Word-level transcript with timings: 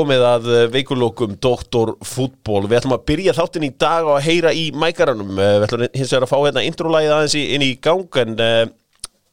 komið 0.00 0.22
að 0.24 0.46
veikulókum 0.72 1.34
Doktor 1.42 1.92
Fútból. 2.06 2.64
Við 2.70 2.78
ætlum 2.78 2.96
að 2.96 3.06
byrja 3.10 3.34
þáttin 3.36 3.66
í 3.68 3.72
dag 3.80 4.08
og 4.08 4.16
að 4.16 4.26
heyra 4.30 4.52
í 4.56 4.70
mækaranum. 4.72 5.34
Eh, 5.36 5.56
Við 5.60 5.66
ætlum 5.66 5.86
hins 5.92 6.12
vegar 6.14 6.26
að 6.26 6.32
fá 6.32 6.38
hérna 6.40 6.64
introlægið 6.64 7.16
aðeins 7.16 7.36
inn 7.40 7.66
í 7.66 7.72
gang 7.84 8.20
en 8.22 8.36
uh, 8.40 8.62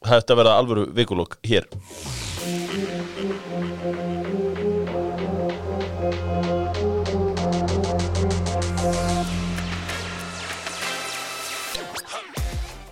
það 0.04 0.20
ætti 0.20 0.34
að 0.34 0.40
vera 0.42 0.56
alvöru 0.60 0.88
veikulók 0.98 1.38
hér. 1.48 1.68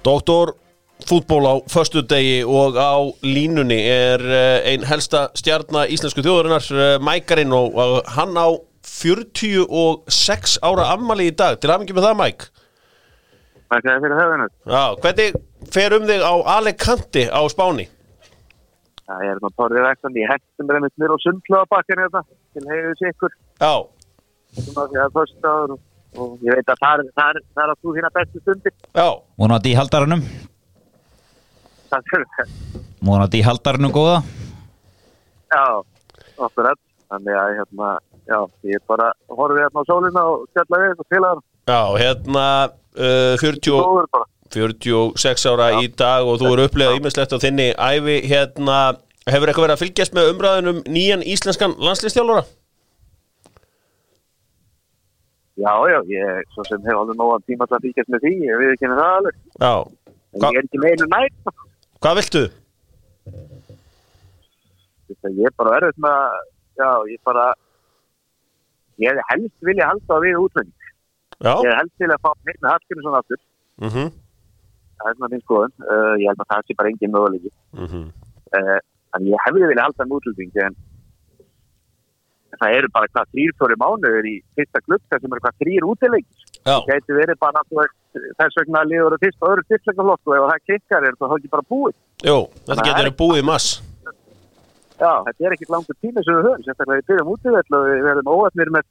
Doktor 0.06 0.54
Fútból 1.06 1.44
á 1.46 1.54
föstu 1.70 2.02
degi 2.02 2.40
og 2.42 2.74
á 2.74 2.98
línunni 3.22 3.78
er 3.86 4.22
eh, 4.26 4.72
ein 4.72 4.82
helsta 4.82 5.28
stjarnar 5.38 5.90
íslensku 5.94 6.24
þjóðurinnar, 6.24 6.66
eh, 6.74 6.96
Mækarinn 6.98 7.54
og, 7.54 7.76
og 7.78 8.08
hann 8.16 8.34
á 8.34 8.48
46 8.86 10.56
ára 10.66 10.88
ammali 10.94 11.28
í 11.30 11.34
dag. 11.36 11.60
Til 11.62 11.70
aðmengi 11.70 11.94
með 11.94 12.08
það, 12.08 12.16
Mæk. 12.22 12.46
Þakka 13.66 13.86
þér 13.86 14.02
fyrir 14.02 14.20
höfðinu. 14.20 14.48
Já, 14.74 14.82
hvernig 15.04 15.38
fer 15.74 15.96
um 15.96 16.08
þig 16.10 16.26
á 16.26 16.34
Alicante 16.56 17.24
á 17.30 17.40
Spáni? 17.50 17.86
Það 19.06 19.26
er 19.30 19.42
nú 19.42 19.52
torðið 19.54 19.86
vextandi. 19.86 20.22
Ég 20.24 20.32
hættum 20.34 20.70
með 20.70 20.88
mér 20.98 21.14
og 21.14 21.22
þetta 21.22 22.24
til 22.56 22.66
heiðu 22.72 22.94
sikkur. 22.98 23.38
Já, 23.62 23.74
Svona 24.56 24.86
því 24.90 25.00
að 25.02 25.16
fyrst 25.16 25.46
áður 25.46 25.72
og 26.16 26.44
ég 26.46 26.56
veit 26.56 26.70
að 26.72 26.78
það 26.80 27.00
er, 27.02 27.08
það 27.18 27.30
er, 27.30 27.40
það 27.52 27.62
er 27.64 27.72
að 27.72 27.80
þú 27.82 27.94
þína 27.96 28.10
bestu 28.14 28.42
stundir. 28.42 28.74
já, 28.96 29.08
Vonandi 29.36 29.72
í 29.72 29.76
haldaranum 29.76 30.22
Vonandi 33.06 33.40
í 33.40 33.46
haldaranum 33.46 33.92
góða 33.94 34.18
Já, 35.52 35.64
okkur 36.42 36.70
öll. 36.72 36.80
Þannig 37.06 37.36
að 37.38 37.52
hérna, 37.54 37.90
já, 38.26 38.38
ég 38.66 38.80
er 38.80 38.84
bara 38.90 39.12
horfið 39.30 39.60
hérna 39.62 39.82
á 39.82 39.84
sólina 39.86 40.22
og 40.26 40.46
skella 40.50 40.80
við 40.82 41.02
og 41.02 41.06
til 41.12 41.20
að 41.22 41.42
já, 41.70 41.80
hérna 42.02 42.46
uh, 42.98 43.34
40, 43.38 43.76
góður 43.78 44.08
bara. 44.16 44.26
46 44.56 45.46
ára 45.52 45.68
í 45.82 45.88
dag 45.94 46.26
og 46.26 46.40
þú 46.42 46.52
eru 46.52 46.66
upplegað 46.66 46.98
ímislegt 46.98 47.34
á 47.34 47.38
þinni 47.42 47.68
æfi 47.78 48.16
hérna, 48.26 48.78
hefur 49.26 49.50
eitthvað 49.50 49.66
verið 49.68 49.76
að 49.76 49.82
fylgjast 49.84 50.16
með 50.18 50.30
umræðunum 50.32 50.82
nýjan 50.90 51.22
íslenskan 51.26 51.76
landslistjálfara? 51.78 52.46
Já, 55.56 55.72
já, 55.88 55.98
ég 56.10 56.50
svo 56.52 56.66
sem 56.68 56.82
hef 56.84 56.98
alveg 56.98 57.16
nógan 57.22 57.46
tíma 57.46 57.70
að 57.70 57.86
fylgjast 57.86 58.10
með 58.12 58.26
því, 58.26 58.34
ég 58.50 58.60
við 58.60 58.74
ekki 58.74 58.90
það 58.90 59.06
alveg. 59.12 59.38
Já, 59.62 59.74
En 60.36 60.50
ég 60.52 60.58
er 60.58 60.66
ekki 60.66 60.80
með 60.82 60.92
einu 60.92 61.08
nætt. 61.12 61.54
Hvað 62.06 62.18
viltu? 62.20 62.42
Ég 65.26 65.48
er 65.48 65.54
bara 65.58 65.78
erfitt 65.80 65.98
með 66.02 66.12
að, 66.14 66.50
já, 66.78 66.88
ég 67.10 67.20
bara, 67.26 67.46
ég 69.02 69.10
hefði 69.10 69.24
helst 69.32 69.66
vilja 69.68 69.88
halda 69.90 70.18
við 70.22 70.38
útlending. 70.44 70.90
Já, 71.36 71.50
Ég 71.50 71.66
hefði 71.66 71.78
helst 71.80 72.02
vilja 72.04 72.18
fá 72.22 72.28
heitt 72.46 72.60
með 72.62 72.70
Hallgrímsson 72.74 73.18
aftur. 73.20 73.40
mhm, 73.82 74.06
Það 74.96 75.08
er 75.10 75.16
svona 75.16 75.28
minn 75.32 75.42
skoðun. 75.44 75.72
Uh, 75.84 76.14
ég 76.22 76.28
held 76.30 76.40
að 76.40 76.50
það 76.52 76.62
sé 76.70 76.76
bara 76.78 76.92
engin 76.92 77.12
möguleiki. 77.16 77.50
mhm, 77.82 78.06
Uh, 78.56 78.78
en 79.16 79.24
ég 79.26 79.40
hefði 79.44 79.66
vilja 79.66 79.82
halda 79.84 80.04
með 80.06 80.16
útlending, 80.20 80.52
en 80.62 80.76
það 82.60 82.76
eru 82.78 82.88
bara 82.94 83.08
hvað 83.10 83.26
þrýr, 83.34 83.52
fjóri 83.58 83.76
mánuður 83.82 84.28
í 84.30 84.34
fyrsta 84.54 84.80
glukka 84.86 85.18
sem 85.20 85.32
eru 85.34 85.42
hvað 85.42 85.56
þrýr 85.64 85.86
útileikir. 85.90 86.55
Já, 86.66 86.76
Það 86.76 86.88
gæti 86.90 87.16
verið 87.16 87.38
bara 87.40 87.62
þess 87.66 88.58
vegna 88.60 88.82
að 88.82 88.90
liður 88.92 89.18
fyrst 89.22 89.42
og 89.42 89.50
öðru 89.52 89.64
styrkleikaflokk 89.66 90.30
og 90.30 90.36
ef 90.36 90.46
það 90.50 90.64
kikkar 90.70 91.06
er 91.06 91.18
það 91.20 91.36
ekki 91.36 91.52
bara 91.54 91.66
búið. 91.72 91.96
jú, 92.26 92.38
þetta 92.66 92.80
að 92.82 92.88
getur 92.88 93.08
það 93.08 93.18
búið 93.20 93.42
í 93.42 93.46
mass. 93.50 93.68
Já, 94.96 95.12
þetta 95.26 95.46
er 95.46 95.54
ekkit 95.56 95.72
langur 95.74 95.96
tími 96.00 96.22
sem 96.24 96.38
við 96.38 96.46
höfum, 96.48 96.62
sérstaklega 96.64 97.00
við 97.02 97.08
byrjum 97.10 97.32
útivell 97.34 97.76
og 97.76 97.82
við 97.86 98.06
verðum 98.06 98.30
óöfnir 98.32 98.70
með, 98.72 98.86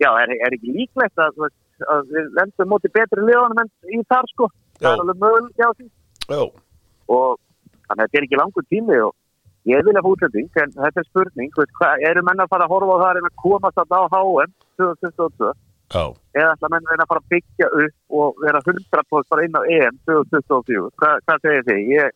já, 0.00 0.08
er, 0.22 0.32
er 0.46 0.56
ekki 0.56 0.76
líklegt 0.78 1.20
að, 1.20 1.42
að 1.92 2.14
við 2.14 2.30
lendum 2.38 2.70
móti 2.72 2.90
betri 2.94 3.26
liðanum 3.26 3.60
en 3.64 3.68
í 3.92 4.00
þar 4.08 4.30
sko, 4.32 4.48
það 4.80 4.88
Já. 4.88 4.94
er 4.94 5.02
alveg 5.04 5.20
möguleg 5.20 5.60
á 5.60 5.70
því 5.76 5.90
Jú, 6.32 6.46
og 7.12 7.36
þannig 7.84 8.00
að 8.00 8.06
þetta 8.06 8.18
er 8.22 8.26
ekki 8.26 8.40
langur 8.40 8.66
tími 8.72 8.96
og 9.04 9.12
ég 9.68 9.84
vilja 9.84 10.04
fá 10.04 10.08
útlending, 10.08 10.48
en 10.64 10.72
þetta 10.78 11.02
er 11.02 11.08
spurning, 11.10 11.52
hvað, 11.52 12.06
eru 12.08 12.24
menn 12.24 12.40
að 12.40 12.50
fara 12.54 12.64
að 12.64 12.72
horfa 12.72 12.96
á 12.96 13.02
það 13.04 13.20
en 13.20 13.28
að 13.28 13.36
komast 13.44 13.84
að 13.84 13.92
á 13.92 14.02
HM 14.08 14.56
2022 14.80 15.52
já, 15.94 16.02
eða 16.40 16.50
ætla 16.56 16.70
menn 16.74 16.88
reyna 16.90 17.04
að 17.06 17.10
fara 17.12 17.22
að 17.22 17.30
byggja 17.34 17.68
upp 17.84 18.18
og 18.20 18.42
vera 18.44 18.60
100% 18.66 19.30
bara 19.32 19.46
inn 19.46 19.58
á 19.58 19.62
EM 19.78 19.98
2024, 20.10 20.90
Hva, 21.00 21.10
hvað 21.28 21.42
segir 21.46 21.64
þið? 21.70 21.80
Ég, 21.94 22.14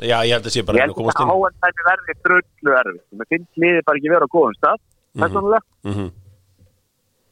já, 0.00 0.16
ég 0.24 0.34
held 0.34 0.48
að 0.50 0.54
sé 0.56 0.64
bara 0.66 0.78
ég 0.80 0.84
held 0.88 0.94
að 0.96 1.00
inn. 1.28 1.32
HM 1.34 1.56
tæmi 1.64 1.86
verði 1.90 2.16
dröllu 2.26 2.76
erfið, 2.80 3.00
mér 3.20 3.30
finnst 3.34 3.62
liðið 3.64 3.84
bara 3.88 4.00
ekki 4.02 4.14
vera 4.14 4.28
á 4.28 4.34
góðum 4.34 4.58
stað, 4.58 4.78
Mhm, 5.84 6.08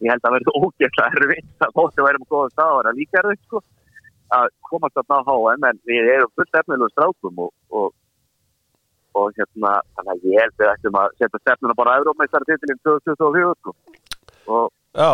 ég 0.03 0.11
held 0.12 0.28
að 0.28 0.34
verði 0.37 0.56
ógeðslega 0.61 1.22
erfitt 1.22 1.56
að 1.66 1.75
þóttu 1.81 2.06
værum 2.09 2.27
á 2.27 2.32
góðum 2.37 2.53
stað 2.55 2.71
að 2.72 2.78
vera 2.82 2.94
líka 3.00 3.22
erfitt 3.22 3.43
sko, 3.49 3.62
að 4.32 4.47
komast 4.69 4.97
að 5.03 5.11
ná 5.12 5.19
HM 5.28 5.66
en 5.71 5.82
við 5.88 6.12
erum 6.16 6.31
fullt 6.37 6.61
efnilegu 6.62 6.93
strákum 6.94 7.43
og, 7.47 7.50
og, 7.71 7.91
og 9.19 9.34
hérna, 9.37 9.72
þannig 9.97 10.12
að 10.15 10.28
ég 10.32 10.41
held 10.41 10.55
að 10.55 10.62
við 10.62 10.71
ættum 10.72 10.97
að 11.03 11.16
setja 11.21 11.41
stefnuna 11.43 11.75
bara 11.77 11.93
að 11.97 12.00
Eurómeistar 12.05 12.47
titilinn 12.49 12.81
2024 12.87 13.53
sko. 13.61 13.75
og, 14.49 14.71
Já, 14.97 15.11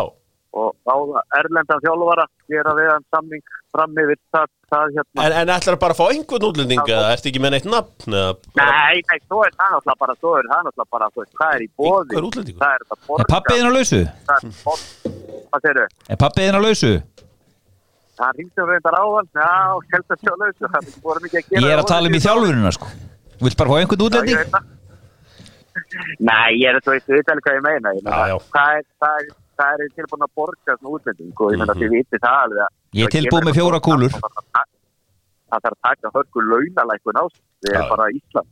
og 0.57 0.73
á 0.89 0.95
erlendan 1.39 1.81
þjálfara 1.83 2.25
gera 2.49 2.71
við 2.77 2.87
hann 2.89 3.05
samning 3.13 3.43
fram 3.69 3.91
yfir 4.01 4.17
það, 4.33 4.47
það 4.73 4.95
hérna 4.95 5.25
en, 5.25 5.35
en 5.43 5.51
ætlar 5.53 5.77
bara 5.81 5.93
að 5.93 5.99
fá 5.99 6.05
einhvern 6.09 6.47
útlending 6.49 6.81
eða 6.89 7.11
ertu 7.13 7.29
ekki 7.29 7.41
með 7.43 7.51
neitt 7.55 7.67
nafn? 7.69 8.09
Nei, 8.09 8.95
nei, 9.05 9.17
svo 9.27 9.43
er 9.45 9.53
það 9.53 9.69
náttúrulega 9.75 9.99
bara, 10.03 10.15
svo 10.17 10.31
er 10.39 10.45
það 10.49 10.61
náttúrulega 10.65 10.93
bara, 10.95 11.05
þú 11.13 11.21
veist, 11.23 11.33
hvað 11.37 11.51
er 11.53 11.61
í 11.61 11.69
bóði? 11.77 12.01
Einhver 12.09 12.27
útlendingur? 12.29 12.61
Það 12.63 12.73
er 12.73 12.81
þetta 12.85 12.97
borga. 13.05 13.21
Er 13.21 13.29
pappiðin 13.35 13.69
á 13.69 13.71
lausu? 13.77 14.01
Það 14.29 14.37
er 14.39 14.43
borga. 14.65 14.85
Hvað 15.49 15.59
segir 15.67 15.77
þau? 15.79 15.89
Er 16.09 16.17
pappiðin 16.25 16.57
á 16.57 16.61
lausu? 16.65 16.93
Það 18.19 18.29
ringdi 18.39 18.59
um 18.59 18.67
reyndar 18.73 18.95
áðan, 18.99 19.27
já, 19.37 19.51
helst 19.93 20.09
að 20.11 20.19
sjá 20.25 20.33
lausu, 20.33 20.63
það 20.65 20.81
er 20.81 21.29
ekki 21.29 21.39
að 21.39 21.45
gera. 21.45 21.61
Ég 21.61 21.69
er 21.71 21.79
að 21.79 21.91
tala 21.93 22.09
um 22.09 22.17
í 22.17 22.23
þjálfurina 22.25 22.71
sko 22.75 22.87
Vilt 23.39 23.55
bara 23.55 23.71
fá 23.71 23.77
einhvern 23.79 23.95
Já, 23.95 24.03
ég 24.03 24.07
útlending? 24.09 24.35
veit 24.35 24.51
það. 24.51 24.63
Nei, 26.27 26.49
ég 26.59 26.67
er 26.67 26.81
þú 26.83 26.91
Hvað 29.59 29.81
er, 29.83 29.89
tilbúin 29.99 30.23
að 30.23 30.31
borga 30.39 30.75
svona 30.77 30.93
útlending 30.95 31.33
og 31.43 31.51
ég 31.51 31.59
meina, 31.59 31.73
Mhm. 31.75 31.81
þið 31.81 31.89
vitið 31.97 32.19
það 32.23 32.37
alveg 32.43 32.61
að... 32.65 32.71
Ég 32.99 33.03
er 33.09 33.13
tilbúin 33.17 33.47
með 33.49 33.57
fjóra 33.59 33.79
kúlur. 33.87 34.13
Það 35.49 35.59
þarf 35.65 35.75
að 35.75 35.83
taka 35.89 36.11
hörku 36.15 36.39
launalækun 36.51 37.19
á 37.19 37.23
sig. 37.33 37.43
Við 37.65 37.75
erum 37.75 37.89
bara 37.91 38.07
Ísland. 38.15 38.49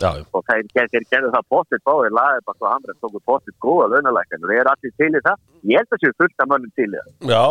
Já, 0.00 0.10
og 0.32 0.42
þeir, 0.48 0.64
gerðu 1.12 1.28
það 1.34 1.44
potið 1.52 1.80
báðir 1.84 2.14
laðið 2.16 2.44
bara 2.48 2.56
svo 2.56 2.68
hamrið 2.72 2.96
tóku 3.04 3.20
potið 3.28 3.54
góða 3.60 3.88
launalækkan 3.92 4.40
og 4.40 4.48
þeir 4.48 4.60
eru 4.62 4.70
allir 4.72 4.92
til 4.96 5.10
í 5.12 5.20
það 5.26 5.36
ég 5.68 5.76
held 5.76 5.90
að 5.92 6.00
séu 6.00 6.12
fullt 6.16 6.40
af 6.40 6.48
mönnum 6.48 6.72
til 6.78 6.86
í 6.88 6.96
það 6.96 7.28
já, 7.34 7.42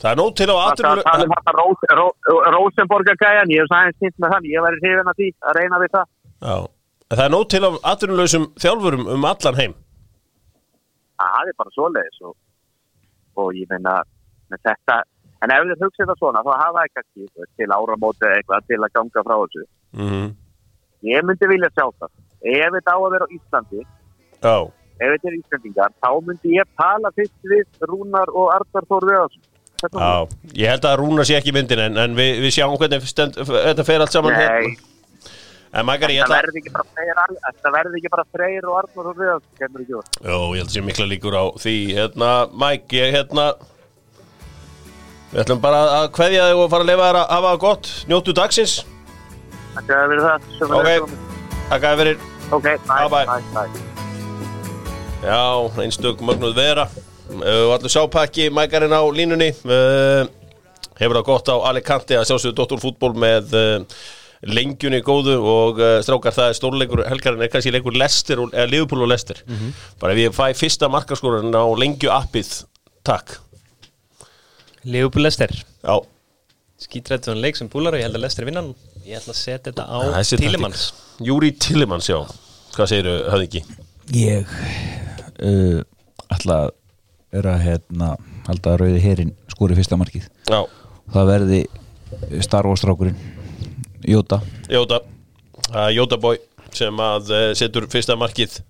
það 0.00 0.08
er 0.10 0.16
nóg 0.20 0.30
til 0.40 0.48
á 0.48 0.56
það 0.56 0.80
er 0.80 1.00
að 1.20 1.52
Rós, 1.60 1.84
Ró, 2.00 2.06
Rósenborgargæjan 2.56 3.52
ég 3.52 3.60
hef 3.60 3.68
sæðins 3.74 3.98
týnt 4.00 4.16
með 4.24 4.32
þann, 4.32 4.48
ég 4.48 4.64
væri 4.64 4.80
hrifin 4.80 5.10
að 5.12 5.18
því 5.20 5.28
að 5.44 5.58
reyna 5.60 5.80
við 5.84 5.92
það 5.98 6.06
Já, 6.40 6.56
það 7.12 7.24
er 7.26 7.32
nóg 7.36 7.44
til 7.52 7.62
á 7.68 7.70
aðrunlausum 7.92 8.44
þjálfurum 8.64 9.04
um 9.14 9.28
allan 9.28 9.60
heim. 9.60 9.74
Það 11.20 11.52
er 11.52 11.58
bara 11.60 11.74
svoleiðis 11.76 12.20
og, 12.28 12.34
og 13.40 13.54
ég 13.58 13.70
meina 13.70 14.00
með 14.50 14.64
þetta, 14.66 14.98
en 15.44 15.54
ef 15.54 15.68
þið 15.70 15.84
hugsið 15.86 16.10
það 16.10 16.20
svona 16.22 16.44
þá 16.46 16.52
hafa 16.64 16.86
þú 16.96 17.28
veist, 17.28 17.54
til 17.60 17.70
áramóti 17.76 18.32
eitthvað 18.34 18.66
til 18.68 18.80
að 18.80 18.94
ganga 18.98 19.24
frá 19.28 19.36
þessu. 19.44 19.64
Mhm, 20.00 20.26
ég 21.12 21.24
myndi 21.28 21.52
vilja 21.54 21.72
sjá 21.76 21.86
það. 21.86 22.12
Ef 22.40 22.76
þetta 22.76 22.94
á 22.96 22.98
að 22.98 23.10
vera 23.12 23.26
á 23.28 23.34
Íslandi 23.36 23.82
Já, 24.40 24.56
ef 25.00 25.14
þetta 25.14 25.28
er 25.28 25.38
Íslandingar, 25.38 25.94
þá 26.00 26.10
myndi 26.24 26.56
ég 26.56 26.68
tala 26.80 27.12
fyrst 27.16 27.48
við 27.52 27.88
Rúnar 27.88 28.32
og 28.32 28.52
Arnar 28.54 28.86
Þór 28.88 29.08
Viðarsson. 29.10 29.46
Já, 29.80 30.28
ég 30.60 30.72
held 30.74 30.86
að 30.88 30.96
Rúna 31.00 31.24
sé 31.24 31.38
ekki 31.38 31.54
myndin 31.56 31.80
en, 31.86 31.96
en 32.00 32.16
við, 32.16 32.40
við 32.44 32.54
sjáum 32.56 32.76
hvernig 32.80 33.04
stend, 33.08 33.38
þetta 33.40 33.86
fer 33.88 34.04
allt 34.04 34.16
saman 34.16 34.36
Nei. 34.36 34.40
hérna. 34.40 34.89
Magari, 35.70 36.16
ætla 36.18 36.40
verði 36.40 36.58
ekki 36.64 36.70
bara 36.74 36.84
Freyr, 36.90 37.18
það 37.62 37.74
verði 37.76 37.98
ekki 38.00 38.10
bara 38.10 38.24
Freyr 38.34 38.64
og 38.66 38.78
Arnur 38.80 39.10
og 39.12 39.20
við 39.20 39.36
kemur 39.60 39.84
ekki 39.84 39.94
úr. 40.00 40.08
Jó, 40.26 40.38
ég 40.50 40.64
held 40.64 40.66
að 40.66 40.74
sé 40.74 40.82
mikla 40.82 41.06
líkur 41.06 41.36
á 41.38 41.44
því 41.62 41.74
Hérna, 41.94 42.30
Mike, 42.58 42.96
ég 42.98 43.14
hérna 43.14 43.44
Við 45.30 45.42
ætlum 45.44 45.60
bara 45.62 45.82
að 46.00 46.08
kveðja 46.16 46.48
þig 46.50 46.62
og 46.64 46.72
fara 46.72 46.82
að 46.82 46.90
lifa 46.90 47.06
þér 47.06 47.20
að 47.20 47.30
hafa 47.36 47.52
það 47.52 47.60
gott 47.68 47.92
Njóttu 48.10 48.34
dagsins 48.40 48.74
Það 49.70 49.86
skal 49.86 50.02
verið 50.10 50.26
það. 50.26 50.74
Ok, 50.80 51.16
takk 51.70 51.86
að 51.92 52.02
fyrir 52.02 52.26
Ok, 52.50 52.66
Bye, 52.90 53.08
bye, 53.14 53.26
bye. 53.30 53.42
bye. 53.54 53.88
Já, 55.22 55.40
einstök 55.84 56.24
mögnuð 56.26 56.56
vera 56.58 56.88
uh, 56.90 57.70
Allur 57.76 57.92
sápakki, 57.94 58.48
Mækarinn 58.50 58.90
á 58.98 59.06
línunni 59.14 59.52
Hefur 60.98 61.20
það 61.20 61.28
gott 61.30 61.54
á 61.54 61.56
Alicante 61.70 62.18
að 62.18 62.26
sjálfsögðu 62.26 62.58
Dóttur 62.58 62.82
fútból 62.82 63.14
með 63.14 63.54
uh, 63.54 64.00
lengjunni 64.46 65.02
góðu 65.04 65.34
og 65.44 65.80
uh, 65.82 65.98
strákar 66.04 66.32
það 66.32 66.48
er 66.52 66.56
stórleikur 66.56 67.02
helgarinn 67.10 67.42
er 67.44 67.50
kannski 67.52 67.72
leikur 67.74 67.96
Lester 68.00 68.40
og- 68.40 68.54
eða 68.56 68.70
Liverpool 68.72 69.02
og 69.04 69.10
Lester 69.12 69.42
bara 70.00 70.14
ef 70.14 70.20
ég 70.22 70.36
fæ 70.36 70.46
fyrsta 70.56 70.88
markaskóran 70.88 71.52
á 71.52 71.64
lengju 71.76 72.08
appið 72.14 72.52
takk. 73.04 73.36
Leopold 74.84 75.24
Lester 75.26 75.50
Já, 75.84 75.96
Skítrættuðan 76.80 77.42
leik 77.44 77.56
sem 77.58 77.68
búlar 77.68 77.92
og 77.92 78.00
ég 78.00 78.06
held 78.08 78.16
að 78.16 78.22
Lester 78.24 78.46
vinna 78.48 78.62
hann. 78.62 78.72
Ég 79.04 79.18
ætla 79.20 79.34
að 79.34 79.40
setja 79.42 79.66
þetta 79.68 79.84
á. 79.84 79.98
Tílimanns 80.40 80.84
Júri 81.20 81.50
Tillemans, 81.60 82.08
já. 82.08 82.16
Hvað 82.72 82.88
segiru, 82.94 83.14
höfðingi? 83.32 83.60
Ég 84.16 84.48
uh, 85.44 85.82
ætla 86.32 86.56
að 86.64 86.70
vera 87.36 87.58
hérna 87.60 88.14
halda 88.48 88.72
að 88.72 88.80
rauði 88.86 89.02
herin 89.04 89.34
skori 89.52 89.76
fyrsta 89.76 89.98
markið. 90.00 90.24
Já, 90.48 90.62
það 91.12 91.28
verði 91.34 91.60
Star 92.42 92.66
Wars 92.66 92.80
strákurinn 92.82 93.20
Jóta. 94.06 94.40
Jóta. 94.70 95.02
Uh, 95.70 95.90
Jóta 95.94 96.18
Boy 96.20 96.40
sem 96.76 97.02
að 97.02 97.30
uh, 97.34 97.44
setur 97.58 97.86
fyrsta 97.90 98.16
markið 98.18 98.60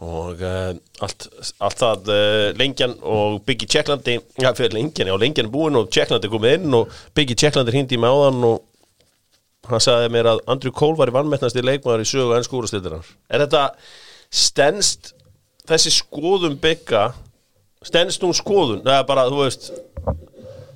og 0.00 0.40
uh, 0.40 0.72
allt, 1.04 1.26
allt 1.60 1.80
það 1.82 2.10
uh, 2.14 2.46
lengjan 2.56 2.94
og 3.04 3.40
Biggie 3.46 3.68
Tjekklandi 3.68 4.16
já, 4.40 4.50
fyrir 4.56 4.76
lengjan, 4.78 5.10
já, 5.10 5.16
lengjan 5.20 5.50
er 5.50 5.52
búin 5.52 5.76
og 5.76 5.90
Tjekklandi 5.92 6.28
er 6.28 6.32
komið 6.32 6.56
inn 6.58 6.76
og 6.78 6.94
Biggie 7.16 7.36
Tjekklandi 7.38 7.74
hindi 7.76 7.98
með 8.00 8.16
áðan 8.16 8.46
og 8.48 9.70
hann 9.70 9.84
sagði 9.84 10.12
mér 10.14 10.30
að 10.32 10.44
Andrew 10.50 10.74
Cole 10.74 10.98
var 10.98 11.12
í 11.12 11.14
vannmettnasti 11.14 11.64
leikmaður 11.64 12.06
í 12.06 12.08
sögu 12.08 12.36
enn 12.36 12.46
skúrastildirar 12.46 13.10
Er 13.28 13.44
þetta 13.44 13.66
stendst 14.30 15.12
þessi 15.68 15.92
skoðum 16.00 16.56
bygga 16.62 17.10
stendst 17.84 18.24
hún 18.24 18.36
skoðun, 18.36 18.82
það 18.86 18.96
er 18.96 19.06
bara, 19.08 19.28
þú 19.28 19.44
veist 19.44 19.70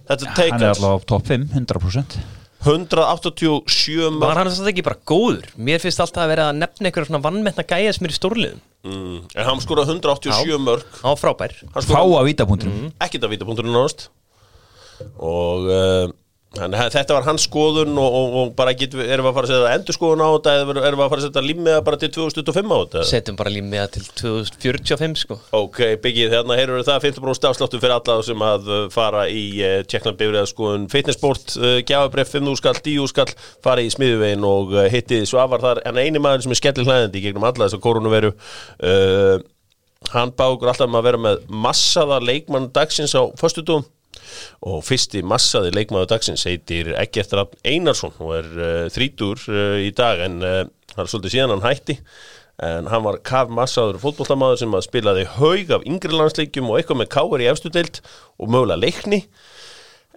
þetta 0.08 0.34
hann 0.36 0.62
er 0.62 0.72
alltaf 0.74 1.00
á 1.00 1.08
topp 1.14 1.30
5, 1.32 1.48
100% 1.56 2.18
187 2.64 4.10
mörg 4.14 4.24
Var 4.24 4.40
hann 4.40 4.50
þess 4.50 4.62
að 4.64 4.70
ekki 4.72 4.84
bara 4.86 5.00
góður? 5.08 5.48
Mér 5.56 5.82
finnst 5.82 6.00
alltaf 6.02 6.24
að 6.24 6.32
vera 6.32 6.48
að 6.50 6.60
nefna 6.62 6.88
einhverja 6.88 7.10
svona 7.10 7.22
vannmetna 7.26 7.66
gæja 7.68 7.92
sem 7.94 8.08
er 8.08 8.14
í 8.14 8.18
stórliðum. 8.18 8.62
Mm. 8.84 9.20
en 9.32 9.46
hann 9.48 9.62
skoraði 9.64 9.94
187 9.96 10.58
mörg 10.60 10.98
Á 11.00 11.10
frábær. 11.16 11.54
Fá 11.72 12.00
að 12.02 12.26
vítapunktunum 12.28 12.90
ekkert 13.04 13.24
af 13.24 13.32
vítapunkturinn 13.32 13.72
náðast 13.72 14.08
og 15.18 15.68
uh, 15.72 16.04
hann, 16.60 16.74
þetta 16.94 17.16
var 17.16 17.26
hans 17.26 17.44
skoðun 17.48 17.96
og, 18.00 18.16
og, 18.18 18.34
og 18.40 18.52
bara 18.58 18.74
við, 18.76 18.96
erum 19.04 19.26
við 19.26 19.30
að 19.30 19.36
fara 19.38 19.48
að 19.48 19.52
setja 19.52 19.72
endur 19.78 19.96
skoðun 19.96 20.24
á 20.24 20.28
þetta 20.34 20.54
eða 20.54 20.74
erum 20.88 21.00
við 21.00 21.04
að 21.04 21.12
fara 21.12 21.22
að 21.22 21.26
setja 21.26 21.44
limmiða 21.44 21.84
bara 21.86 22.00
til 22.00 22.10
2025 22.16 22.74
á 22.74 22.78
þetta? 22.82 23.04
Setjum 23.10 23.38
bara 23.38 23.52
límiða 23.54 23.86
til 23.94 24.04
2045 24.20 25.16
sko. 25.22 25.38
Ok, 25.58 25.80
Biggi, 26.04 26.26
þarna 26.32 26.58
heyrur 26.58 26.80
við 26.80 26.90
það 26.90 27.06
50% 27.08 27.48
afsláttu 27.50 27.80
fyrir 27.82 27.96
alla 27.96 28.18
sem 28.26 28.44
að 28.48 28.68
uh, 28.70 28.82
fara 28.94 29.24
í 29.30 29.44
uh, 29.60 29.78
Tjekkland 29.88 30.20
bifriða 30.20 30.44
skoðun 30.50 30.86
fitnessport, 30.92 31.56
uh, 31.60 31.78
gjafabref 31.82 32.34
5 32.36 32.52
skall, 32.60 32.76
10 32.84 33.10
skall, 33.14 33.30
fara 33.64 33.84
í 33.84 33.90
smiðuvegin 33.94 34.46
og 34.48 34.76
uh, 34.76 34.84
hitti 34.92 35.24
Svavar 35.28 35.64
þar, 35.64 35.82
en 35.88 36.00
eini 36.02 36.22
maður 36.22 36.46
sem 36.46 36.54
er 36.54 36.60
skellir 36.60 36.88
hlæðandi 36.88 37.24
gegnum 37.24 37.48
alla 37.48 37.66
þess 37.66 37.78
að 37.78 37.84
koronaveru 37.86 38.34
uh, 38.34 39.42
hann 40.12 40.34
bá 40.36 40.46
okkur 40.50 40.70
alltaf 40.70 40.90
um 40.90 40.98
að 40.98 41.06
vera 41.08 41.20
með 41.20 41.44
massaða 41.48 42.20
leikmann 42.24 42.70
dagsins 42.74 43.14
á 43.16 43.24
föstudum 43.40 43.86
og 44.64 44.84
fyrsti 44.86 45.22
massaði 45.26 45.72
leikmaður 45.74 46.14
dagsins 46.14 46.46
heitir 46.48 46.92
Egert 47.00 47.34
Rafn 47.36 47.60
Einarsson. 47.66 48.14
Og 48.22 48.36
er 48.38 48.48
uh, 48.54 48.86
þrítur 48.92 49.40
uh, 49.50 49.76
í 49.82 49.90
dag 49.96 50.22
en 50.24 50.40
uh, 50.44 50.62
hann 50.94 51.04
er 51.04 51.10
svolítið 51.10 51.36
síðan 51.36 51.54
hann 51.56 51.66
hætti. 51.66 51.98
En 52.64 52.86
hann 52.86 53.02
var 53.02 53.18
kaf 53.26 53.50
massaður 53.50 53.98
fótbolltamaður 54.02 54.60
sem 54.60 54.76
að 54.78 54.84
spilaði 54.86 55.24
haug 55.40 55.72
af 55.74 55.88
yngri 55.90 56.14
landsleikjum 56.14 56.68
og 56.70 56.78
eitthvað 56.78 57.00
með 57.00 57.10
káir 57.16 57.42
í 57.42 57.48
efstu 57.50 57.72
deild 57.74 57.98
og 58.38 58.52
mögulega 58.54 58.78
leikni. 58.78 59.24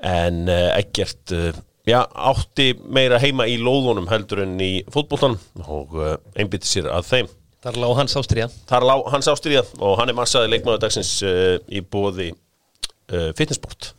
En 0.05 0.45
uh, 0.45 1.49
já, 1.87 1.99
átti 2.05 2.69
meira 2.85 3.17
heima 3.23 3.49
í 3.49 3.57
lóðunum 3.57 4.09
heldur 4.11 4.43
en 4.45 4.53
í 4.61 4.71
fótbolltan 4.93 5.39
og 5.65 5.97
einbytti 6.37 6.69
sér 6.69 6.91
að 6.93 7.09
þeim. 7.09 7.33
Þar 7.65 7.79
lág 7.81 7.93
hans 7.97 8.13
ástriða 8.19 8.47
Þar 8.69 8.83
lá 8.85 8.93
hans 9.09 9.27
ástyrja 9.31 9.63
og 9.81 9.95
hann 9.97 10.11
er 10.11 10.15
massaði 10.15 10.51
leikmaður 10.53 10.83
dagsins 10.83 11.15
í 11.25 11.81
bóði 11.81 12.29
uh, 13.13 13.29
fitnessport 13.37 13.93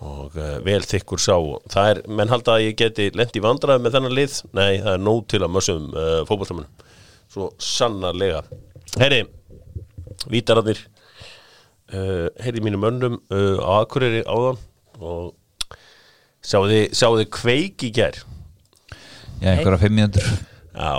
og 0.00 0.36
uh, 0.38 0.56
vel 0.64 0.80
þykkur 0.88 1.20
sá 1.20 1.34
það 1.72 1.90
er, 1.90 1.98
menn 2.08 2.32
halda 2.32 2.56
að 2.56 2.66
ég 2.70 2.78
geti 2.80 3.10
lent 3.16 3.36
í 3.36 3.42
vandraði 3.44 3.84
með 3.84 3.96
þennan 3.98 4.16
lið, 4.16 4.38
nei 4.56 4.70
það 4.80 4.94
er 4.94 5.02
nóg 5.04 5.26
til 5.28 5.42
að 5.44 5.52
mössum 5.56 5.90
uh, 5.92 6.22
fótballtamunum 6.28 6.88
svo 7.30 7.50
sannarlega. 7.62 8.40
Heyri, 8.98 9.20
vítararnir 10.32 10.80
uh, 11.94 12.26
heyri 12.42 12.64
mínum 12.64 12.88
önnum 12.88 13.20
uh, 13.30 13.60
á 13.62 13.84
Akureyri 13.84 14.24
áðan 14.26 14.58
og 14.98 15.76
sjáðu 16.42 16.82
þið, 16.90 17.30
kveik 17.36 17.86
í 17.86 17.92
gær? 18.00 18.18
Já, 19.40 19.54
einhverja 19.54 19.84
5 19.84 19.96
mínútur. 19.96 20.26
Já, 20.74 20.92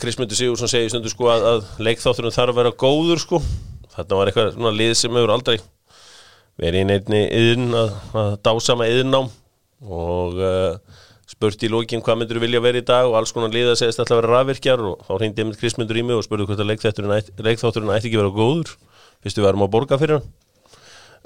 Krismundur 0.00 0.38
Sigursson 0.38 0.70
segir 0.70 0.90
stundu 0.90 1.10
sko 1.12 1.30
að, 1.30 1.46
að 1.52 1.84
leikþátturinn 1.86 2.34
þarf 2.34 2.54
að 2.54 2.60
vera 2.60 2.78
góður 2.82 3.22
sko. 3.22 3.40
Þarna 3.94 4.18
var 4.18 4.30
eitthvað 4.30 4.74
lið 4.76 4.96
sem 4.98 5.16
hefur 5.16 5.32
aldrei 5.34 5.60
verið 6.60 6.82
í 6.82 6.88
neittni 6.88 7.20
yðin 7.26 7.76
að, 7.76 7.94
að 8.20 8.34
dásama 8.44 8.88
yðinnám 8.90 9.30
og 9.80 10.36
uh, 10.40 11.00
spurt 11.30 11.62
í 11.64 11.70
lókin 11.72 12.02
hvað 12.04 12.20
myndur 12.20 12.40
vilja 12.42 12.60
vera 12.62 12.80
í 12.80 12.86
dag 12.86 13.08
og 13.08 13.16
alls 13.18 13.32
konar 13.32 13.52
lið 13.54 13.72
að 13.72 13.80
segist 13.80 14.02
alltaf 14.02 14.18
að 14.18 14.22
vera 14.22 14.34
rafvirkjar 14.34 14.84
og 14.90 15.04
þá 15.06 15.12
ég 15.40 15.48
með 15.48 15.60
Krismundur 15.62 16.00
í 16.00 16.04
mig 16.04 16.18
og 16.18 16.26
spurði 16.26 16.48
hvort 16.50 16.62
að 16.62 16.70
leikþátturinn 16.72 17.16
ætti, 17.16 18.10
ekki 18.10 18.20
vera 18.20 18.34
góður 18.34 18.74
fyrst 19.20 19.40
við 19.40 19.46
varum 19.46 19.64
að 19.64 19.72
borga 19.74 19.98
fyrir 20.00 20.18
hann. 20.18 20.30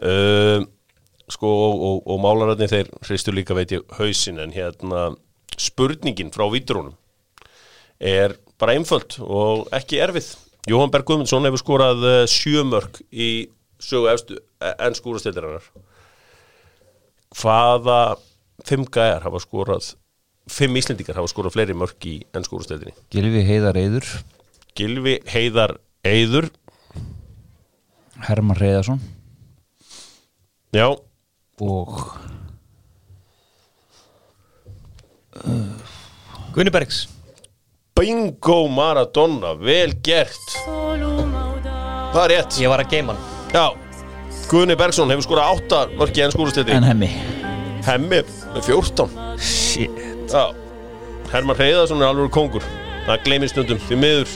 Uh, 0.05 0.67
sko 1.31 1.49
og, 1.49 1.83
og, 1.89 1.99
og 2.11 2.21
málararnir 2.21 2.71
þeir 2.71 2.91
hristu 3.07 3.33
líka 3.33 3.57
veit 3.57 3.73
ég 3.73 3.85
hausin 3.97 4.43
en 4.43 4.53
hérna 4.55 5.07
spurningin 5.57 6.33
frá 6.35 6.45
víturónum 6.53 6.97
er 8.03 8.35
bara 8.61 8.75
einföld 8.77 9.17
og 9.23 9.71
ekki 9.75 10.03
erfið. 10.05 10.35
Jóhann 10.69 10.93
Berg 10.93 11.07
Guðmundsson 11.09 11.47
hefur 11.49 11.63
skorað 11.63 12.05
uh, 12.05 12.19
sjömörk 12.29 13.01
í 13.11 13.49
sögu 13.85 14.11
efstu 14.13 14.39
en 14.61 14.97
skúrastildarinnar 14.97 15.67
hvaða 17.35 17.99
fimm 18.65 18.87
gæjar 18.89 19.25
hafa 19.27 19.43
skorað 19.43 19.95
fimm 20.51 20.77
Íslendingar 20.79 21.19
hafa 21.19 21.31
skorað 21.33 21.57
fleiri 21.57 21.77
mörk 21.77 22.09
í 22.09 22.19
enn 22.35 22.47
skúrastildinni 22.47 22.95
Gilvi 23.13 23.45
Heiðar 23.49 23.79
Eiður. 23.81 24.09
Gilvi 24.75 25.19
Heiðar 25.31 25.79
Eiður. 26.05 26.51
Herman 28.25 28.59
Reyðarsson 28.59 29.03
já, 30.75 30.89
og 31.63 32.01
Gunni 36.55 36.71
Bergs. 36.71 37.09
Bingo 37.95 38.69
Maradona 38.71 39.55
vel 39.59 39.95
gert. 40.03 40.59
Það 42.15 42.25
er 42.25 42.35
rétt. 42.37 42.59
Ég 42.63 42.71
var 42.71 42.83
að 42.83 42.93
geima 42.95 43.15
hann 43.15 43.34
Já, 43.55 43.69
Guðni 44.51 44.75
Bergson 44.75 45.13
hefur 45.13 45.23
skorað 45.29 45.51
átta 45.53 45.83
mörki 45.95 46.25
en 46.25 46.33
skúrastildri 46.35 46.75
en 46.75 46.87
hemmi? 46.89 47.07
Hemmi 47.87 48.19
með 48.19 48.65
14 48.67 49.13
Shit. 49.39 50.01
Já, 50.33 50.51
Herman 51.31 51.59
Reyðarsson 51.61 52.03
er 52.03 52.09
alveg 52.11 52.33
kongur 52.35 52.67
Það 53.05 53.21
gleymir 53.27 53.51
stundum 53.53 53.81
því 53.85 53.97
miður. 54.01 54.31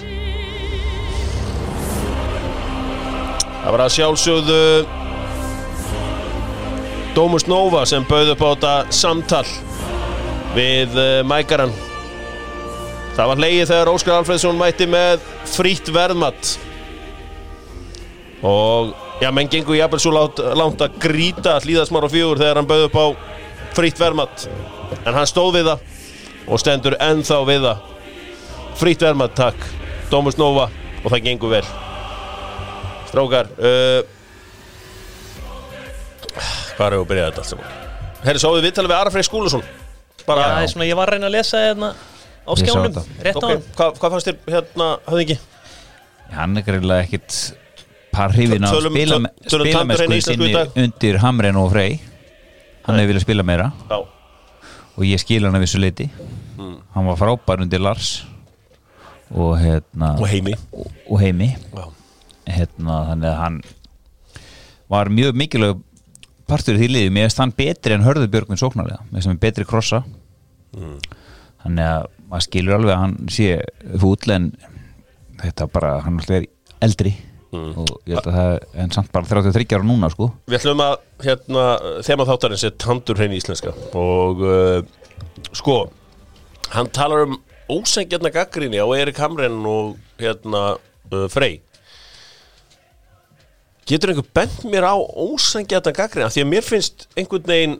Það 3.62 3.74
var 3.74 3.82
að 3.86 3.94
sjálfsögðu 3.96 4.60
Dómus 7.16 7.48
Nova 7.50 7.82
sem 7.88 8.06
bauð 8.06 8.34
upp 8.36 8.44
á 8.44 8.48
þetta 8.52 8.74
samtal 8.94 9.44
við 10.54 10.94
uh, 10.94 11.24
Mækaran 11.26 11.74
Það 13.16 13.32
var 13.32 13.42
hleyið 13.42 13.66
þegar 13.72 13.92
Óskar 13.96 14.20
Alfredsson 14.20 14.60
mætti 14.60 14.86
með 14.86 15.26
frýtt 15.56 15.90
verðmatt 15.90 16.54
og 18.46 18.94
já, 19.22 19.30
menn 19.34 19.50
gengur 19.50 19.76
jafnvel 19.78 20.02
svo 20.02 20.12
langt, 20.14 20.42
langt 20.58 20.82
að 20.84 20.98
grýta 21.02 21.58
hlýðasmár 21.64 22.06
og 22.08 22.14
fjögur 22.14 22.40
þegar 22.42 22.60
hann 22.60 22.70
bauð 22.70 22.86
upp 22.88 22.98
á 22.98 23.06
frýtt 23.76 24.00
verðmatt 24.00 24.46
en 25.04 25.14
hann 25.14 25.28
stóð 25.28 25.58
við 25.58 25.70
það 25.72 25.86
og 26.48 26.62
stendur 26.62 26.96
ennþá 27.02 27.40
við 27.48 27.66
það 27.66 27.82
frýtt 28.78 29.04
verðmatt, 29.04 29.34
takk 29.38 29.66
Dómus 30.12 30.38
Nova 30.40 30.68
og 31.02 31.10
það 31.10 31.24
gengur 31.26 31.52
vel 31.56 31.66
Strákar 33.08 33.50
uh, 33.58 34.00
Hvað 36.78 36.86
er 36.86 36.94
að 36.94 37.08
byrja 37.10 37.28
þetta 37.28 37.42
allt 37.42 37.50
saman? 37.50 37.76
Herri, 38.22 38.40
sáðu 38.42 38.58
við 38.58 38.68
viðtalið 38.68 38.92
við 38.92 38.98
Ara 39.00 39.12
Freyr 39.14 39.26
Skúlason 39.26 39.64
bara, 40.28 40.44
Já, 40.44 40.62
ég, 40.62 40.72
svona, 40.72 40.86
ég 40.88 40.98
var 40.98 41.10
að 41.10 41.16
reyna 41.16 41.28
að 41.30 41.36
lesa 41.38 41.60
hérna 41.62 41.92
á 42.48 42.52
skjánum. 42.56 42.98
Rétt 43.24 43.36
á 43.36 43.40
ok, 43.40 43.48
hann 43.48 43.62
hvað, 43.76 43.96
hvað 44.00 44.14
fannst 44.14 44.28
þér 44.28 44.52
hérna, 44.54 44.88
hafði 45.08 45.24
ekki? 45.24 45.38
hann 46.34 46.60
er 46.60 46.66
greiðlega 46.66 47.06
ekkit 47.06 47.38
par 48.18 48.34
hrifin 48.34 48.66
Tölum- 48.66 48.94
spila, 48.96 49.18
tandurhreinu 49.48 50.18
íslensku 50.18 50.48
í 50.48 50.54
dag. 50.56 50.72
undir 50.84 51.18
Hamren 51.22 51.56
og 51.60 51.70
Frey. 51.72 51.98
Hann 52.88 52.98
hefur 52.98 53.12
viljað 53.14 53.24
spila 53.26 53.44
meira. 53.46 53.70
Já, 53.90 53.98
og 54.98 55.04
ég 55.06 55.20
skil 55.22 55.44
hann 55.46 55.54
að 55.54 55.64
vissu 55.66 55.78
leiti 55.80 56.08
Hmm. 56.58 56.78
hann 56.94 57.06
var 57.06 57.16
frábær 57.20 57.60
undir 57.62 57.78
Lars. 57.80 58.24
Og 59.30 59.58
hérna 59.60 60.14
og 60.18 60.26
heimi. 60.26 60.54
Og, 60.72 60.86
og 61.10 61.20
heimi 61.20 61.50
hérna, 62.48 62.94
þannig 63.12 63.28
að 63.28 63.36
hann 63.42 63.58
var 64.88 65.10
mjög 65.12 65.34
mikilvæg 65.36 65.82
partur 66.48 66.74
í 66.74 66.80
því 66.80 66.88
liði, 66.88 67.10
mér 67.12 67.26
finnst 67.28 67.38
hann 67.42 67.52
betri 67.52 67.92
en 67.92 68.02
Hörður 68.06 68.30
Björgvin 68.32 68.56
sóknarlega, 68.58 69.02
mér 69.12 69.18
finnst 69.20 69.28
hann 69.28 69.38
betri 69.42 69.66
krossa. 69.68 70.00
Þannig 70.72 71.84
að 71.84 72.06
maður 72.30 72.44
skilur 72.46 72.74
alveg 72.78 72.94
að 72.94 73.02
hann 73.02 73.16
sé 73.28 73.48
fúll 74.00 74.32
en 74.34 74.46
þetta 75.42 75.66
bara, 75.72 76.00
hann 76.04 76.18
er 76.24 76.46
alltaf 76.80 77.12
eldri 77.52 77.84
og 77.84 78.08
ég 78.08 78.16
held 78.16 78.28
að 78.28 78.38
það 78.38 78.50
er 78.52 78.82
en 78.82 78.94
samt 78.94 79.12
bara 79.14 79.28
33 79.28 79.76
ára 79.76 79.86
núna 79.86 80.10
sko. 80.12 80.30
Við 80.48 80.58
ætlum 80.60 80.82
að 80.84 80.96
hérna, 81.24 81.64
þema 82.06 82.26
þáttarins 82.28 82.66
er 82.68 82.74
tandur 82.80 83.20
hrein 83.20 83.36
íslenska. 83.36 83.72
Og 83.98 84.42
uh, 84.44 84.82
sko 85.56 85.78
hann 86.74 86.90
talar 86.92 87.26
um 87.26 87.38
ósengjarna 87.72 88.32
gaggrinni 88.32 88.80
á 88.80 88.86
Erik 88.96 89.20
Hamren 89.20 89.60
og 89.68 89.96
hérna 90.20 90.76
uh, 90.76 91.26
Frey. 91.32 91.60
Getur 93.88 94.12
einhver 94.12 94.28
bent 94.36 94.64
mér 94.68 94.84
á 94.84 94.96
ósangjata 94.96 95.94
gaggrina 95.96 96.28
því 96.32 96.44
að 96.44 96.50
mér 96.50 96.66
finnst 96.66 97.06
einhvern 97.16 97.48
veginn 97.48 97.78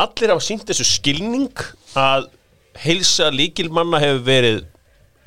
allir 0.00 0.32
hafa 0.32 0.44
sínt 0.44 0.68
þessu 0.68 0.86
skilning 0.86 1.64
að 1.98 2.28
heilsa 2.80 3.32
líkilmanna 3.34 3.98
hefur 4.00 4.22
verið 4.28 4.60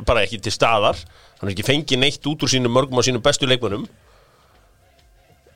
bara 0.08 0.24
ekki 0.24 0.40
til 0.42 0.54
staðar 0.56 1.00
hann 1.44 1.52
er 1.52 1.58
ekki 1.58 1.68
fengið 1.68 2.00
neitt 2.00 2.32
út 2.32 2.48
úr 2.48 2.52
sínum 2.56 2.72
mörgum 2.72 3.02
og 3.02 3.06
sínum 3.06 3.24
bestu 3.24 3.50
leikmönnum. 3.50 3.84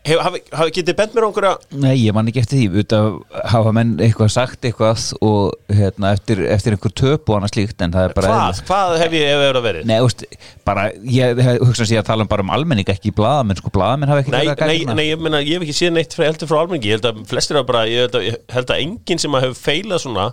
Hef, 0.08 0.22
hafi, 0.24 0.72
getið 0.72 0.96
bent 0.96 1.16
mér 1.16 1.26
á 1.26 1.28
einhverja 1.28 1.80
Nei, 1.84 1.96
ég 2.00 2.14
man 2.16 2.30
ekki 2.32 2.40
eftir 2.40 2.62
því. 2.62 2.80
Út 2.80 2.94
af 2.96 3.48
hafa 3.52 3.74
menn 3.76 3.90
eitthvað 4.00 4.30
sagt 4.32 4.64
eitthvað 4.64 5.02
og 5.26 5.74
hérna, 5.74 6.14
eftir, 6.16 6.40
eftir 6.48 6.78
einhver 6.78 6.94
töp 6.96 7.28
og 7.28 7.36
annað 7.36 7.52
slíkt 7.58 7.84
hvað, 7.84 8.62
hvað 8.70 8.94
hef 9.02 9.18
ég 9.18 9.42
verið 9.42 9.60
að 9.60 9.66
verið? 9.66 9.90
Nei, 9.90 9.98
úst, 10.06 10.24
bara, 10.68 10.86
ég 11.12 11.42
hugsa 11.60 11.88
sér 11.90 12.00
að 12.06 12.08
tala 12.14 12.24
um 12.24 12.32
bara 12.32 12.46
um 12.46 12.54
almenning 12.56 12.88
ekki 12.94 13.12
blaðamenn, 13.18 13.60
sko, 13.60 13.74
blaðamenn 13.76 14.14
hafa 14.14 14.24
ekki 14.24 14.32
Nei, 14.32 14.40
verið 14.46 14.54
að 14.54 14.56
nei, 14.56 14.78
gagnrýna. 14.78 14.96
nei, 15.02 15.06
ég 15.10 15.26
meina, 15.26 15.44
ég 15.44 15.60
hef 15.60 15.68
ekki 15.68 15.78
séð 15.82 15.94
neitt 15.98 16.16
frá 16.16 16.30
heldur 16.30 16.52
frá 16.54 16.62
almenningi, 16.62 16.94
ég 16.94 17.02
held 17.02 17.10
að 17.12 17.22
flestir 17.34 17.60
hafa 17.60 17.72
bara, 17.74 17.84
ég 17.92 18.08
held 18.08 18.16
að, 18.22 18.30
ég 18.30 18.40
held 18.56 18.74
að 18.78 18.84
enginn 18.86 19.24
sem 19.26 19.40
hefur 19.42 19.60
feilað 19.60 20.04
svona 20.06 20.30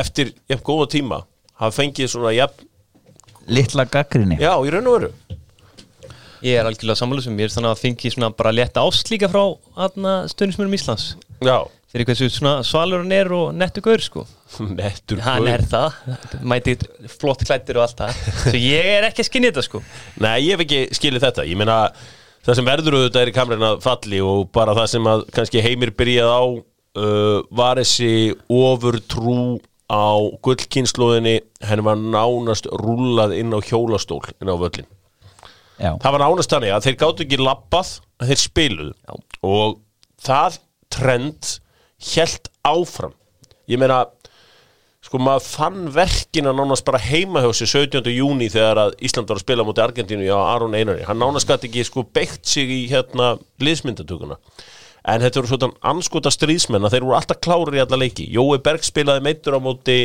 eftir 0.00 0.32
jafn 0.48 0.64
góða 0.72 0.88
tíma 0.96 1.20
hafa 1.60 1.82
fengið 1.82 2.14
svona 2.16 2.32
jafn, 2.32 2.64
Litla 3.50 3.86
gaggrinni 3.90 4.38
já, 4.40 4.52
í 4.62 4.72
raun 4.72 4.88
og 4.90 4.98
veru. 4.98 5.12
Ég 6.42 6.58
er 6.58 6.66
algjörlega 6.66 6.98
sammála 6.98 7.22
sem 7.22 7.34
mér 7.38 7.52
þannig 7.54 7.70
að 7.70 7.82
fengi 7.84 8.10
svona 8.10 8.32
bara 8.34 8.50
létta 8.54 8.82
ást 8.82 9.10
líka 9.12 9.28
frá 9.30 9.44
stundismörum 10.32 10.74
Íslands. 10.74 11.12
Já, 11.42 11.60
fyrir 11.92 12.08
hversu 12.08 12.30
svona 12.32 12.62
svalur 12.66 13.04
hann 13.04 13.14
er 13.14 13.30
og 13.34 13.52
nettu 13.54 13.82
gaur 13.84 14.02
sko. 14.02 14.24
Nettur 14.78 15.22
hann 15.22 15.44
gaur. 15.44 15.52
er 15.52 15.62
það, 15.70 16.00
mæti 16.42 16.74
flott 17.12 17.44
klættir 17.46 17.78
og 17.78 17.86
allt 17.86 18.02
það. 18.02 18.24
Svo 18.48 18.58
ég 18.58 18.90
er 18.96 19.06
ekki 19.06 19.22
að 19.22 19.30
skinni 19.30 19.52
þetta 19.52 19.66
sko. 19.68 19.82
Nei, 20.22 20.34
ég 20.48 20.56
hef 20.56 20.66
ekki 20.66 20.82
skilið 20.98 21.28
þetta, 21.28 21.46
ég 21.50 21.62
meina 21.62 21.78
það 22.42 22.58
sem 22.58 22.68
verður 22.72 22.98
auðvitað 22.98 23.22
er 23.22 23.30
í 23.30 23.36
kamrina 23.36 23.72
falli 23.82 24.22
og 24.26 24.48
bara 24.54 24.74
það 24.78 24.88
sem 24.96 25.10
að 25.12 25.26
kannski 25.36 25.62
heimir 25.62 25.94
byrjað 25.98 26.32
á 26.34 26.42
uh, 26.42 27.38
var 27.54 27.78
þessi 27.78 28.32
ofur 28.50 28.98
trú 29.06 29.36
á 29.92 30.08
gullkynnslóðinni 30.44 31.36
henni 31.68 31.84
var 31.84 32.00
nánast 32.00 32.66
rúlað 32.80 33.36
inn 33.36 33.52
á 33.52 33.60
hjólastól 33.60 34.22
inn 34.40 34.50
á 34.50 34.56
völlin 34.56 34.88
Já, 35.82 35.96
það 35.98 36.14
var 36.14 36.22
nánast 36.22 36.52
þannig 36.52 36.72
að 36.72 36.84
þeir 36.86 36.98
gáttu 37.00 37.24
ekki 37.24 37.38
labbað 37.40 37.92
en 38.22 38.28
þeir 38.30 38.40
spiluðu. 38.42 38.92
Já. 39.02 39.14
og 39.42 39.78
það 40.22 40.58
trend 40.92 41.54
helt 42.12 42.50
áfram. 42.68 43.14
Ég 43.70 43.80
meina 43.80 44.04
sko 45.02 45.18
maður 45.18 45.48
fann 45.48 45.88
verkina 45.94 46.52
nánast 46.54 46.86
bara 46.86 47.00
heima 47.02 47.42
hjá 47.42 47.50
sér 47.56 47.72
17. 47.88 48.12
júni 48.14 48.50
þegar 48.52 48.84
að 48.84 48.94
Ísland 49.02 49.30
var 49.30 49.40
að 49.40 49.46
spila 49.46 49.66
mútið 49.66 49.86
Argentínu 49.88 50.28
á 50.30 50.54
Aron 50.54 50.76
Einari. 50.78 51.02
Hann 51.08 51.18
nánast 51.18 51.50
gæti 51.50 51.70
ekki 51.70 51.86
sko 51.88 52.06
beitt 52.06 52.46
sig 52.46 52.70
í 52.70 52.84
hérna 52.92 53.34
liðsmyndatökuna 53.62 54.38
en 55.02 55.24
þetta 55.24 55.40
voru 55.40 55.50
svona 55.50 55.72
anskota 55.92 56.32
stríðsmenn 56.32 56.86
að 56.86 56.96
þeir 56.96 57.06
voru 57.08 57.18
alltaf 57.18 57.40
klárir 57.42 57.78
í 57.78 57.82
alla 57.84 57.98
leiki. 58.04 58.28
Jói 58.30 58.60
Berg 58.62 58.84
spilaði 58.86 59.24
meittur 59.26 59.58
á 59.58 59.60
móti 59.62 59.98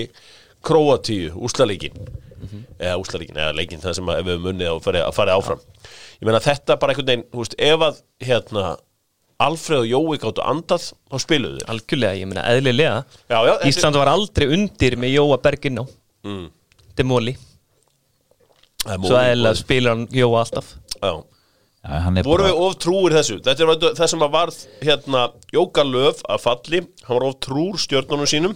Króatíu, 0.66 1.36
úslaleikin 1.38 1.94
eða 2.77 2.98
úslaleikin, 3.01 3.38
eða 3.38 3.56
leikin 3.58 3.82
það 3.82 3.96
sem 3.98 4.10
við 4.10 4.30
höfum 4.32 4.50
unnið 4.51 4.70
að 4.72 5.16
fara, 5.16 5.38
áfram. 5.38 5.63
Ég 6.20 6.27
meina 6.30 6.42
þetta 6.44 6.77
bara 6.82 6.94
einhvern 6.94 7.10
veginn, 7.10 7.25
þú 7.32 7.44
veist, 7.44 7.56
ef 7.68 7.86
að 7.88 8.01
hérna, 8.27 8.75
Alfreð 9.48 9.84
og 9.84 9.89
Jói 9.92 10.20
gáttu 10.22 10.42
andað, 10.42 10.86
þá 11.12 11.18
spiluðu 11.22 11.66
algjörlega, 11.70 12.18
ég 12.18 12.30
meina 12.30 12.46
eðlilega. 12.50 13.01
Já, 13.30 13.38
já, 13.46 13.54
Ísland 13.70 14.00
var 14.00 14.10
aldrei 14.10 14.48
undir 14.56 14.98
með 14.98 15.13
Jóa 15.13 15.38
Berginn 15.44 15.82
á. 15.82 15.86
Mm. 16.25 16.48
þetta 16.88 17.04
er 17.04 17.10
móli. 17.12 17.34
Svo 18.88 19.20
eðlilega 19.20 19.60
spilar 19.60 19.94
hann 19.94 20.08
Jóa 20.16 20.42
alltaf. 20.42 20.74
Já. 20.98 21.12
Voru 21.88 22.44
bara 22.44 22.48
við 22.50 22.62
of 22.65 22.77
trúir 22.84 23.15
þessu? 23.17 23.39
Þetta 23.46 23.65
er 23.65 23.98
það 24.00 24.12
sem 24.13 24.25
að 24.25 24.34
varð 24.38 24.62
hérna, 24.84 25.25
Jóka 25.56 25.86
Löf 25.88 26.24
að 26.27 26.41
falli 26.44 26.82
hann 27.08 27.17
var 27.17 27.27
of 27.29 27.38
trúr 27.44 27.82
stjörnunum 27.82 28.29
sínum. 28.29 28.56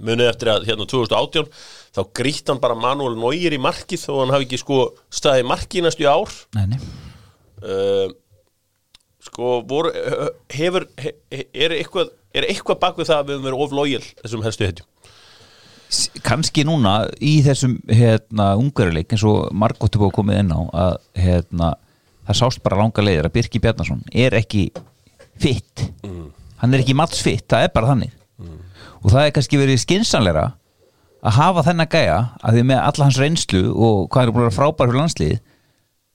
Munið 0.00 0.30
eftir 0.30 0.48
að 0.54 0.66
hérna 0.70 0.88
2018 0.88 1.48
þá 1.92 2.02
grýtt 2.16 2.48
hann 2.48 2.62
bara 2.62 2.78
Manuel 2.78 3.18
Neuer 3.20 3.52
í 3.52 3.60
markið 3.60 4.06
þó 4.06 4.12
hann 4.22 4.32
hafi 4.32 4.48
ekki 4.48 4.62
sko 4.62 4.80
staðið 5.12 5.48
markið 5.50 5.86
næstu 5.86 6.08
ár. 6.08 6.32
Nei, 6.56 6.64
nei. 6.72 6.80
Uh, 7.62 8.08
sko 9.22 9.60
voru, 9.68 9.92
hefur 10.52 10.88
he, 10.98 11.12
er 11.30 11.76
eitthvað 11.76 12.10
er 12.32 12.48
eitthvað 12.48 12.80
bak 12.82 12.98
við 12.98 13.10
það 13.10 13.20
að 13.20 13.28
við 13.28 13.36
höfum 13.36 13.46
verið 13.48 13.64
of 13.64 13.76
lojal 13.76 14.02
þessum 14.22 14.44
helstu 14.46 14.68
hetjum? 14.68 14.88
Kannski 16.24 16.64
núna 16.64 16.94
í 17.20 17.34
þessum 17.44 17.76
hérna 17.90 18.54
ungarileik 18.60 19.12
eins 19.12 19.24
og 19.28 19.50
Margot 19.52 19.92
er 19.92 20.00
búið 20.00 20.12
að 20.12 20.18
komið 20.18 20.38
inn 20.40 20.54
á 20.56 20.60
að 20.84 20.94
hérna, 21.20 21.68
það 22.32 22.40
sást 22.40 22.64
bara 22.64 22.80
langa 22.80 23.04
leiðir 23.04 23.28
að 23.28 23.36
Birki 23.36 23.60
Bjarnason 23.62 24.02
er 24.12 24.34
ekki 24.40 24.70
fitt 25.40 25.86
hann 26.62 26.74
er 26.74 26.82
ekki 26.82 26.96
mattsfitt, 26.96 27.46
það 27.50 27.66
er 27.66 27.72
bara 27.74 27.92
þannig. 27.92 28.12
Og 29.02 29.10
það 29.10 29.24
er 29.24 29.32
kannski 29.34 29.58
verið 29.58 29.80
skinsanleira 29.82 30.44
að 31.22 31.38
hafa 31.38 31.64
þennan 31.66 31.90
gæja 31.90 32.18
að 32.42 32.56
því 32.56 32.62
með 32.70 32.82
alla 32.82 33.08
hans 33.08 33.18
reynslu 33.18 33.62
og 33.70 34.04
hvað 34.12 34.22
er 34.28 34.34
búin 34.34 34.44
að 34.44 34.46
vera 34.48 34.56
frábær 34.58 34.90
fyrir 34.90 35.00
landslið 35.00 35.34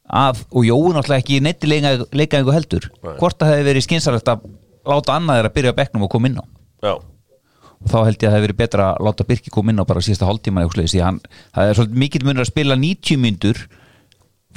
að, 0.08 0.42
og 0.52 0.68
Jói 0.68 0.94
náttúrulega 0.96 1.24
ekki 1.24 1.42
neitt 1.44 1.68
leika, 1.68 1.92
leika 2.16 2.40
einhver 2.40 2.56
heldur 2.56 2.88
Nei. 3.04 3.14
hvort 3.20 3.40
það 3.40 3.54
hefði 3.54 3.68
verið 3.68 3.86
skinsanlegt 3.88 4.32
að 4.32 4.48
láta 4.88 5.16
annaðir 5.20 5.50
að 5.50 5.56
byrja 5.58 5.76
á 5.76 5.80
bekknum 5.80 6.08
og 6.08 6.12
koma 6.12 6.32
inn 6.32 6.40
á. 6.40 6.46
Já, 6.84 6.94
og 6.98 7.92
þá 7.92 7.98
held 8.08 8.16
ég 8.16 8.22
að 8.22 8.28
það 8.28 8.36
hefði 8.38 8.48
verið 8.48 8.62
betra 8.62 8.88
að 8.94 9.08
láta 9.08 9.28
Birki 9.28 9.54
koma 9.54 9.74
inn 9.74 9.84
á 9.84 9.90
bara 9.90 10.04
því 10.04 11.04
hann, 11.04 11.20
það 11.56 11.72
er 11.72 11.80
svolítið 11.80 12.02
mikill 12.04 12.26
munur 12.28 12.44
að 12.44 12.52
spila 12.52 12.80
90 12.80 13.24
myndur 13.24 13.64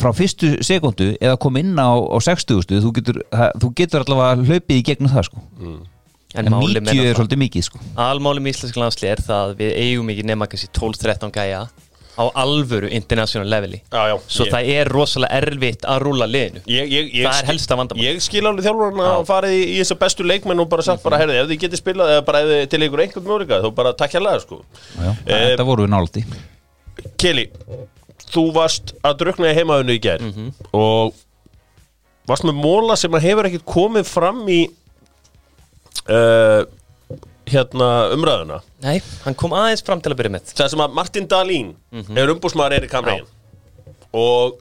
frá 0.00 0.10
fyrstu 0.16 0.52
sekundu 0.66 1.12
eða 1.20 1.38
koma 1.42 1.62
inn 1.62 1.76
á, 1.76 1.90
á 1.92 2.18
60 2.30 2.80
þú 2.80 2.92
getur, 2.98 3.22
þú 3.60 3.72
getur 3.78 4.04
allavega 4.04 4.48
hlaupið 4.48 4.78
í 4.78 4.86
gegnum 4.90 5.12
það 5.12 5.28
sko. 5.28 5.44
en, 5.60 6.46
en 6.46 6.56
90 6.56 6.86
með 6.86 7.04
er 7.04 7.20
svolítið 7.20 7.42
mikið 7.44 7.68
sko. 7.68 7.84
almáli 8.00 8.42
með 8.42 8.56
íslenska 8.56 8.82
landslið 8.84 9.14
er 9.14 9.22
það 9.28 9.46
að 9.46 9.54
við 9.60 9.78
eigum 9.84 10.12
ekki 10.14 10.26
nema 10.30 10.50
kannski 10.50 10.72
12-13 10.80 11.36
gæja 11.36 11.68
á 12.20 12.24
alvöru 12.34 12.88
international 12.92 13.48
leveli. 13.48 13.78
Já, 13.92 14.08
já. 14.10 14.16
Svo 14.28 14.44
ég, 14.44 14.52
það 14.52 14.70
er 14.74 14.90
rosalega 14.92 15.38
erfitt 15.40 15.86
að 15.88 16.00
rúla 16.04 16.26
liðinu. 16.28 16.62
Ég, 16.68 16.90
ég, 16.90 17.12
ég, 17.14 17.24
það 17.24 17.38
er 17.38 17.48
helsta 17.52 17.78
vandamál. 17.78 18.04
Ég 18.04 18.20
skil 18.24 18.42
alveg 18.44 18.66
þjálfurinn 18.66 19.04
að 19.06 19.22
farið 19.30 19.54
í, 19.56 19.62
í 19.70 19.78
þessa 19.78 19.96
bestu 20.02 20.26
leikmenn 20.26 20.64
og 20.64 20.68
bara 20.72 20.84
sagt 20.86 21.04
bara, 21.06 21.20
herði, 21.22 21.38
ef 21.40 21.48
þið 21.52 21.62
getið 21.64 21.82
spilað 21.82 22.12
eða 22.16 22.26
bara 22.26 22.42
þið 22.50 22.64
til 22.72 22.82
ykkur 22.86 23.04
einhvern 23.06 23.26
mjöguleika, 23.28 23.60
þá 23.64 23.70
bara 23.78 23.94
takk 24.02 24.18
hérlega, 24.18 24.42
sko. 24.44 24.60
Eh, 25.00 25.46
þetta 25.52 25.68
voru 25.70 25.86
við 25.86 25.94
náldi 25.94 26.24
Keli, 27.20 27.46
þú 28.34 28.44
varst 28.56 28.94
að 29.06 29.18
drukna 29.24 29.50
í 29.52 29.56
heimaðinu 29.58 29.96
í 29.96 30.02
gær 30.04 30.24
og 30.76 31.14
varst 32.30 32.46
með 32.46 32.60
móla 32.62 32.96
sem 33.00 33.14
að 33.18 33.24
hefur 33.28 33.48
ekkert 33.50 33.66
komið 33.68 34.06
fram 34.10 34.42
í 34.52 34.60
uh, 36.10 36.62
hérna 37.50 37.88
umræðuna. 38.14 38.60
nei, 38.84 39.00
hann 39.24 39.34
kom 39.38 39.54
aðeins 39.58 39.82
fram 39.86 40.00
til 40.02 40.12
að 40.14 40.20
byrja 40.20 40.34
með 40.36 40.52
Það 40.54 40.68
sem 40.74 40.82
að 40.84 40.92
Martin 40.98 41.26
Dahlín 41.30 41.72
er 42.14 42.30
umbúsmaður 42.34 42.76
Erik 42.78 42.94
Hamrein 42.94 43.24
og 44.14 44.60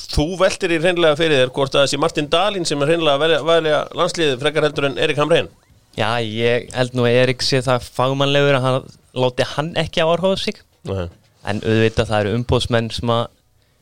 þú 0.00 0.26
veltir 0.40 0.72
í 0.76 0.78
hreinlega 0.80 1.18
fyrir 1.18 1.42
þér 1.42 1.50
hvort 1.56 1.74
að 1.76 1.84
þessi 1.88 1.98
Martin 2.00 2.30
Dahlín 2.32 2.64
sem 2.68 2.80
er 2.82 2.92
hreinlega 2.92 3.42
velja 3.50 3.80
landsliðið 3.98 4.38
frekar 4.44 4.68
heldur 4.68 4.86
en 4.88 4.98
Erik 5.02 5.18
Hamrein. 5.20 5.50
já, 5.98 6.08
ég 6.22 6.70
held 6.78 6.94
nú 6.96 7.04
að 7.08 7.18
Erik 7.24 7.42
sé 7.44 7.60
það 7.66 7.88
fagmannlegur 7.98 8.60
að 8.60 8.66
hann 8.68 8.86
láti 9.26 9.46
hann 9.56 9.72
ekki 9.82 10.04
áarhofa 10.06 10.38
sig 10.46 10.62
Nei. 10.88 11.08
En 11.48 11.60
auðvitað 11.64 12.10
það 12.10 12.24
eru 12.24 12.38
umbóðsmenn 12.40 12.90
sem 12.94 13.12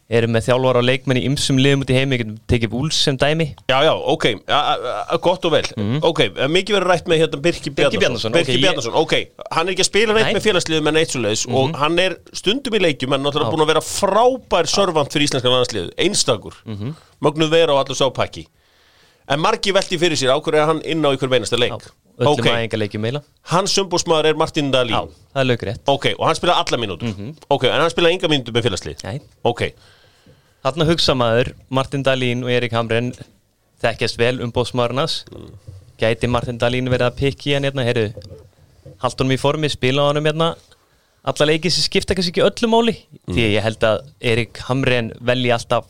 eru 0.08 0.24
með 0.32 0.46
þjálfara 0.46 0.80
og 0.80 0.86
leikmenn 0.88 1.18
í 1.20 1.24
ymsum 1.28 1.58
liðum 1.60 1.82
út 1.84 1.90
í 1.92 1.96
heimi, 1.98 2.16
tekið 2.48 2.70
búls 2.72 2.96
sem 3.04 3.16
dæmi. 3.20 3.50
Já, 3.68 3.76
já, 3.84 3.90
ok, 3.92 4.24
a, 4.48 4.56
a, 4.56 4.92
a, 5.04 5.18
gott 5.20 5.44
og 5.44 5.52
vel. 5.52 5.66
Ok, 6.08 6.22
eh, 6.30 6.46
mikið 6.48 6.78
verður 6.78 6.90
rætt 6.94 7.10
með 7.12 7.20
hérna 7.26 7.40
Birki 7.44 7.72
Birki 7.76 8.00
Bjarnason. 8.00 8.32
Bjarnason, 8.32 8.32
Birki 8.38 8.48
ok, 8.48 8.56
ég- 8.56 8.62
Bjarnason, 8.64 8.96
ok, 9.02 9.44
hann 9.52 9.68
er 9.68 9.74
ekki 9.74 9.84
að 9.84 9.90
spila 9.90 10.16
neitt 10.16 10.30
Nei. 10.30 10.34
með 10.38 10.46
félagsliðum 10.46 10.88
en 10.88 11.00
eitt 11.02 11.12
svo 11.12 11.20
leiðis 11.26 11.44
og 11.60 11.76
hann 11.82 11.98
er 12.06 12.16
stundum 12.40 12.78
í 12.78 12.80
leikjum 12.86 13.18
en 13.18 13.26
náttúrulega 13.28 13.52
búin 13.52 13.66
að 13.66 13.72
vera 13.74 13.84
frábær 13.84 14.70
servant 14.72 15.12
fyrir 15.12 15.28
íslenska 15.28 15.52
landsliðu, 15.52 15.92
einstakur. 16.00 16.56
Mögnuð 17.20 17.52
vera 17.52 17.76
á 17.76 17.80
allur 17.84 18.00
sápakki 18.00 18.46
en 19.28 19.42
margi 19.44 19.74
velti 19.76 19.98
fyrir 20.00 20.18
sér 20.20 20.34
ákveður 20.34 20.60
er 20.62 20.70
hann 20.72 20.82
inn 20.84 21.04
á 21.04 21.10
ykkur 21.14 21.30
meinasta 21.32 21.58
leik? 21.60 21.74
Öllum 22.18 22.32
Ok, 22.40 22.48
aðeingarleikjum 22.50 23.04
meila 23.04 23.20
hans 23.52 23.76
umbúsmaður 23.78 24.32
er 24.32 24.38
Martin 24.40 24.70
já, 24.70 24.74
Dahlín 24.74 25.12
það 25.34 25.42
er 25.42 25.48
lögur 25.50 25.70
rétt 25.70 25.92
Ok, 25.92 26.08
og 26.16 26.24
hann 26.26 26.38
spilaði 26.38 26.64
alla 26.64 26.80
mínútur. 26.82 27.12
Ok, 27.54 27.68
en 27.70 27.82
hann 27.84 27.92
spilaði 27.92 28.16
enga 28.18 28.30
mínútur 28.32 28.56
með 28.56 28.66
félagslið? 28.66 29.04
Nei. 29.06 29.20
Ok, 29.46 29.68
Þarna 30.64 30.88
hugsa 30.88 31.14
maður, 31.14 31.52
Martin 31.70 32.02
Dahlín 32.02 32.42
og 32.42 32.50
Erik 32.50 32.74
Hamren 32.74 33.12
þekkjast 33.82 34.18
vel 34.18 34.40
umbóðsmaðurnas 34.42 35.20
gæti 36.00 36.30
Martin 36.30 36.58
Dahlín 36.58 36.90
verið 36.90 37.12
að 37.12 37.20
pikki 37.20 37.54
hann 37.54 37.68
hérna, 37.68 37.84
heyrðu 37.86 38.08
haldt 39.04 39.22
honum 39.22 39.36
í 39.36 39.38
formi, 39.38 39.70
spila 39.70 40.08
honum 40.08 40.26
hérna. 40.26 40.48
Alla 41.28 41.46
leikið 41.52 41.74
sem 41.76 41.86
skipta 41.86 42.16
kannski 42.16 42.32
ekki 42.34 42.44
öllu 42.46 42.70
máli 42.72 42.96
því 43.28 43.44
að 43.44 43.54
ég 43.54 43.64
held 43.68 43.86
að 43.86 44.02
Erik 44.32 44.60
Hamren 44.66 45.12
velji 45.30 45.54
alltaf 45.54 45.86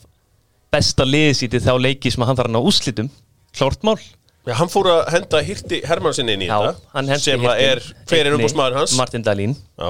besta 0.73 1.05
liðið 1.07 1.37
sítið 1.41 1.65
þá 1.65 1.73
leiki 1.81 2.11
sem 2.13 2.25
hann 2.27 2.37
þarf 2.37 2.49
hann 2.51 2.61
á 2.61 2.67
úslitum 2.69 3.09
klárt 3.57 3.85
mál. 3.87 3.97
Já, 4.47 4.53
hann 4.57 4.69
fór 4.71 4.87
að 4.89 5.01
henda 5.13 5.41
Hirti 5.45 5.81
Hermannsin 5.85 6.29
inn 6.31 6.45
í 6.45 6.47
Já, 6.47 6.55
þetta 6.63 6.93
hann 6.95 7.09
hendi 7.11 7.25
sem 7.25 7.43
að 7.45 7.63
er, 7.65 7.81
hver 8.07 8.21
er 8.21 8.29
einni 8.29 8.37
umbúsmaður 8.39 8.77
hans? 8.79 8.93
Martin 8.97 9.25
Dahlín 9.25 9.55
Já. 9.57 9.89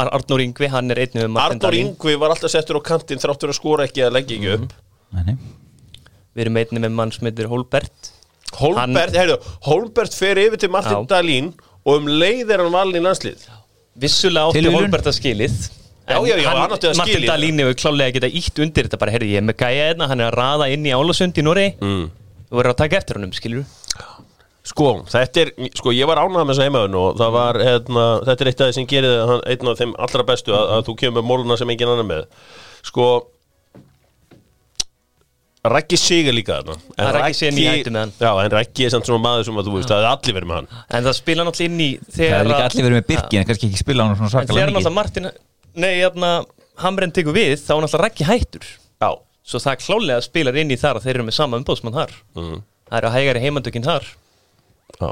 Ar 0.00 0.10
Arnór 0.14 0.44
Ingvi, 0.44 0.68
hann 0.70 0.94
er 0.94 1.00
einnig 1.02 1.18
með 1.18 1.32
Martin 1.34 1.58
Arnór 1.58 1.64
Dahlín 1.66 1.90
Ingvi 1.90 2.14
var 2.22 2.32
alltaf 2.32 2.52
settur 2.54 2.78
á 2.78 2.82
kantinn 2.86 3.20
þráttur 3.20 3.50
að 3.52 3.58
skora 3.58 3.88
ekki 3.88 4.04
að 4.06 4.14
leggja 4.14 4.38
ekki 4.38 4.54
upp. 4.54 4.76
Nei, 5.16 5.24
nei. 5.26 5.34
við 6.38 6.44
erum 6.46 6.60
einnig 6.62 6.84
með 6.86 6.94
mann 7.00 7.12
sem 7.16 7.26
heitir 7.26 7.50
Holbert. 7.50 8.12
Holbert, 8.60 9.18
heyrðu, 9.18 9.40
Holbert 9.66 10.14
fer 10.16 10.38
yfir 10.46 10.62
til 10.62 10.70
Martin 10.72 11.02
Já. 11.02 11.10
Dahlín 11.16 11.50
og 11.82 11.98
um 11.98 12.08
leið 12.22 12.54
er 12.54 12.62
hann 12.62 12.72
valin 12.72 13.02
í 13.02 13.04
landslið. 13.04 13.42
Vissulega 14.00 14.48
átti 14.48 14.62
Tilviljun? 14.62 14.86
Holbert 14.86 15.10
að 15.10 15.18
skilið 15.18 15.58
Já, 16.10 16.18
já, 16.42 16.48
hann 16.50 16.74
að 16.76 16.96
Martin. 17.00 17.26
Dahlín 17.30 17.62
hefur 17.64 17.76
klálega 17.82 18.16
getað 18.18 18.38
ítt 18.40 18.62
undir 18.64 18.88
þetta 18.88 19.00
bara, 19.02 19.14
heyrði 19.14 19.32
ég 19.34 19.42
er 19.42 19.46
með 19.48 19.58
gæja 19.62 19.88
hérna, 19.90 20.08
hann 20.10 20.20
er 20.24 20.30
að 20.30 20.38
raða 20.40 20.70
inn 20.74 20.86
í 20.88 20.94
Álasund 20.96 21.38
í 21.40 21.44
Noregi. 21.46 21.74
Mm. 21.80 22.06
þú 22.50 22.58
verður 22.60 22.74
að 22.74 22.80
taka 22.82 23.00
eftir 23.00 23.20
honum, 23.20 23.34
skilur 23.36 23.64
Sko, 24.70 24.90
þetta 25.08 25.40
er, 25.40 25.50
sko, 25.72 25.92
ég 25.96 26.06
var 26.06 26.18
ánægð 26.20 26.44
með 26.44 26.50
þessa 26.52 26.64
heimaðun 26.68 26.96
og 27.00 27.14
það 27.18 27.30
var, 27.32 27.58
hérna, 27.64 28.02
þetta 28.28 28.44
er 28.44 28.50
eitt 28.50 28.60
af 28.60 28.68
því 28.68 28.74
sem 28.76 28.88
gerir 28.90 29.14
það 29.30 29.40
einn 29.54 29.70
af 29.72 29.78
þeim 29.80 29.94
allra 30.04 30.24
bestu 30.28 30.52
að, 30.54 30.72
að 30.76 30.82
þú 30.90 30.94
kemur 31.00 31.16
með 31.22 31.28
móluna 31.30 31.56
sem 31.58 31.72
engin 31.72 31.92
annar 31.94 32.06
með. 32.10 32.26
Sko 32.84 33.06
Raggi 35.60 35.96
Sig 36.00 36.28
er 36.28 36.32
líka 36.32 36.60
þarna. 36.60 36.76
En 36.96 37.04
Það 37.04 37.16
er 37.20 37.58
ég 37.60 37.72
hætti 37.74 37.92
með 37.92 38.00
hann. 38.00 38.12
Já, 38.20 38.30
en 38.44 38.52
Raggi 38.54 38.86
er 38.86 38.92
samt 38.94 39.08
svona 39.08 39.20
maður 39.24 39.48
sem 39.48 39.58
að 39.60 39.66
þú 39.68 39.74
veist, 39.74 39.90
það 39.90 40.04
er 40.04 40.08
allir 40.08 40.36
verið 40.38 40.48
með 40.48 40.56
hann. 40.60 40.68
En 40.96 41.04
það 41.08 41.16
spila 41.18 41.44
náttúrulega 41.44 41.68
inn 41.68 41.82
í 41.84 41.88
Það 42.00 42.24
er 42.38 42.48
líka 42.48 42.60
að- 42.60 42.68
allir 42.70 42.86
verið 42.86 42.96
með 43.00 43.06
Birki 43.10 43.40
en 43.40 43.48
kannski 43.50 43.68
ekki 43.68 43.80
spila 43.82 44.06
hann 44.06 44.16
svona 44.16 44.24
en 44.24 44.30
þegar 44.30 44.46
svakalega 44.46 44.70
náttúrulega 44.70 44.80
mikið 44.80 44.96
Martin 45.00 45.30
nei, 45.74 45.92
hérna, 46.00 46.30
Hamren 46.80 47.12
tekur 47.14 47.36
við 47.36 47.56
þá 47.60 47.74
er 47.76 47.82
náttúrulega 47.84 48.04
Raggi 48.04 48.28
hættur. 48.28 48.68
Já. 49.02 49.10
Svo 49.46 49.60
það 49.62 49.82
klálega 49.84 50.24
spilar 50.24 50.58
inn 50.60 50.70
í 50.72 50.78
þar 50.80 51.00
að 51.00 51.08
þeir 51.08 51.16
eru 51.18 51.26
með 51.26 51.36
sama 51.36 51.60
umbóðsmann 51.60 51.96
þar. 51.96 52.14
Mm. 52.38 52.60
það 52.90 53.00
eru 53.00 53.12
hægari 53.16 53.42
heimandökinn 53.44 53.86
þar. 53.86 54.06
Já. 55.00 55.10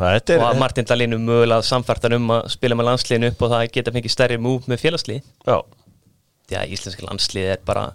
Þetta 0.00 0.34
er 0.36 0.40
og 0.44 0.46
að 0.46 0.60
Martin 0.60 0.86
Dahlín 0.86 1.16
er 1.16 1.22
mögulega 1.22 1.66
samfærtan 1.66 2.14
um 2.14 2.30
að 2.36 2.44
spila 2.54 2.76
með 2.78 2.88
landsliðinu 2.92 3.32
upp 3.32 3.42
og 3.42 3.50
það 3.50 3.64
geta 3.74 3.92
fengið 3.96 4.14
stærri 4.14 4.38
múf 4.38 4.68
með 4.70 4.84
félagslið. 4.84 5.26
Já. 5.48 5.58
Því 6.46 6.58
að 6.60 6.76
íslenska 6.76 7.06
landslið 7.08 7.50
er 7.56 7.64
bara 7.66 7.88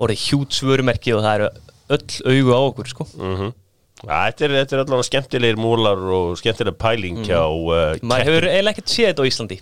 orðið 0.00 0.24
hjút 0.30 0.56
svörumerki 0.56 1.14
og 1.16 1.22
það 1.24 1.38
eru 1.38 1.50
öll 1.96 2.32
augu 2.32 2.56
á 2.56 2.60
okkur 2.64 2.92
sko. 2.92 3.08
mm 3.14 3.54
Þetta 3.96 4.44
er, 4.44 4.52
er 4.60 4.80
allavega 4.82 5.06
skemmtilegir 5.08 5.56
múlar 5.56 6.02
og 6.12 6.34
skemmtileg 6.36 6.76
pæling 6.76 7.22
hjá 7.24 7.40
uh, 7.48 7.94
maður 8.04 8.28
hefur 8.28 8.46
eiginlega 8.50 8.74
ekkert 8.74 8.92
séð 8.92 9.08
þetta 9.08 9.24
á 9.24 9.28
Íslandi 9.30 9.56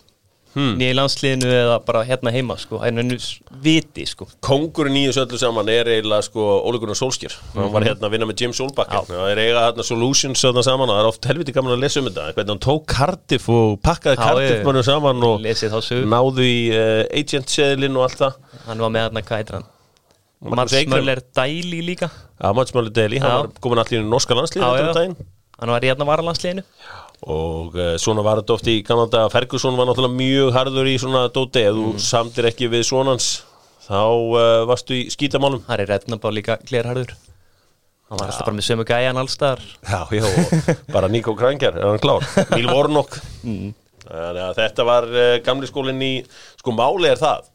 Hmm. 0.54 0.76
nýja 0.78 0.94
landsliðinu 0.94 1.48
eða 1.50 1.78
bara 1.82 2.04
hérna 2.06 2.30
heima 2.30 2.54
sko. 2.58 2.78
nönnu 2.78 3.16
viti 3.64 4.04
sko. 4.06 4.28
Kongurinn 4.44 4.94
í 5.00 5.04
þessu 5.08 5.24
öllu 5.24 5.40
saman 5.40 5.68
er 5.72 5.90
eiginlega 5.90 6.22
sko 6.28 6.44
Óli 6.62 6.78
Gunnar 6.78 6.98
Solskjær. 6.98 7.34
Hann 7.56 7.72
var 7.74 7.86
hérna 7.88 8.06
að 8.06 8.14
vinna 8.14 8.28
með 8.30 8.44
Jim 8.44 8.54
Solbakken. 8.54 9.08
Það 9.10 9.32
er 9.32 9.42
eiga 9.42 9.64
hérna 9.66 9.86
Solutions 9.86 10.44
þarna 10.46 10.64
saman 10.66 10.88
og 10.92 10.94
það 10.94 11.02
er 11.02 11.10
oft 11.10 11.28
helviti 11.30 11.56
gaman 11.56 11.74
að 11.74 11.84
lesa 11.84 12.00
um 12.00 12.08
þetta. 12.08 12.30
Hvernig 12.38 12.54
hann 12.54 12.64
tók 12.68 12.86
Cardiff 12.94 13.50
og 13.50 13.76
pakkaði 13.82 14.18
Já, 14.18 14.24
Cardiff 14.24 14.66
mannum 14.68 14.86
saman 14.86 15.28
og 15.28 15.42
náðu 16.14 16.46
í 16.46 16.58
uh, 16.70 17.04
agent-seðlinn 17.10 17.98
og 17.98 18.08
allt 18.08 18.20
það. 18.22 18.42
Hann 18.68 18.84
var 18.86 18.94
með 18.94 19.08
hérna, 19.08 19.24
hvað 19.26 19.42
heitir 19.42 19.58
hann? 19.58 19.70
Magnús 20.44 20.60
Mats 20.60 20.76
Eikrem. 20.76 20.98
Möller 20.98 21.22
Dæli 21.34 21.80
líka. 21.82 22.10
Já, 22.38 22.52
Mats 22.54 22.74
Möller 22.76 22.92
Deli, 22.94 23.18
hann 23.18 23.30
Já. 23.30 23.36
var 23.42 23.62
komin 23.64 23.80
allir 23.80 24.02
í 24.02 24.06
norska 24.06 24.36
landslið 24.36 24.62
Já, 24.62 24.68
þetta 24.76 24.90
já. 24.90 24.96
daginn. 24.98 25.32
Hann 25.54 25.70
var 25.72 25.86
hérna 25.86 26.06
varalandsliðinu 26.08 26.64
og 27.24 27.74
uh, 27.78 27.94
svona 28.00 28.22
var 28.26 28.40
þetta 28.42 28.54
oft 28.58 28.66
í 28.68 28.82
Kanada 28.84 29.22
Ferguson 29.32 29.76
var 29.78 29.86
náttúrulega 29.88 30.18
mjög 30.18 30.50
harður 30.56 30.88
í 30.90 30.96
svona 31.00 31.26
dóti. 31.32 31.62
Ef 31.64 31.74
Mm. 31.74 31.94
þú 31.94 32.00
samtir 32.04 32.48
ekki 32.50 32.68
við 32.72 32.82
svonans 32.88 33.28
þá 33.86 34.00
uh, 34.02 34.64
varstu 34.68 34.94
í 34.98 35.06
skítamálum. 35.12 35.62
Hann 35.68 35.80
er 35.80 35.88
rednabá 35.94 36.30
líka 36.32 36.58
glerharður 36.68 37.14
hann 38.10 38.18
var 38.20 38.28
alltaf 38.28 38.44
bara 38.44 38.56
með 38.58 38.66
sömu 38.68 38.84
gæjan 38.84 39.16
allstar 39.16 39.60
Já, 39.88 40.02
já, 40.12 40.76
bara 40.92 41.08
Nico 41.08 41.32
Kranger 41.34 41.72
er 41.80 41.86
hann 41.88 41.98
klár, 42.02 42.22
Neil 42.52 42.68
Warnock. 42.68 43.16
Mm. 43.42 43.72
Þetta 44.04 44.84
var 44.84 45.06
uh, 45.08 45.38
gamli 45.42 45.66
skólinn 45.70 46.02
í, 46.04 46.12
sko 46.60 46.74
máli 46.76 47.08
er 47.08 47.16
það 47.22 47.46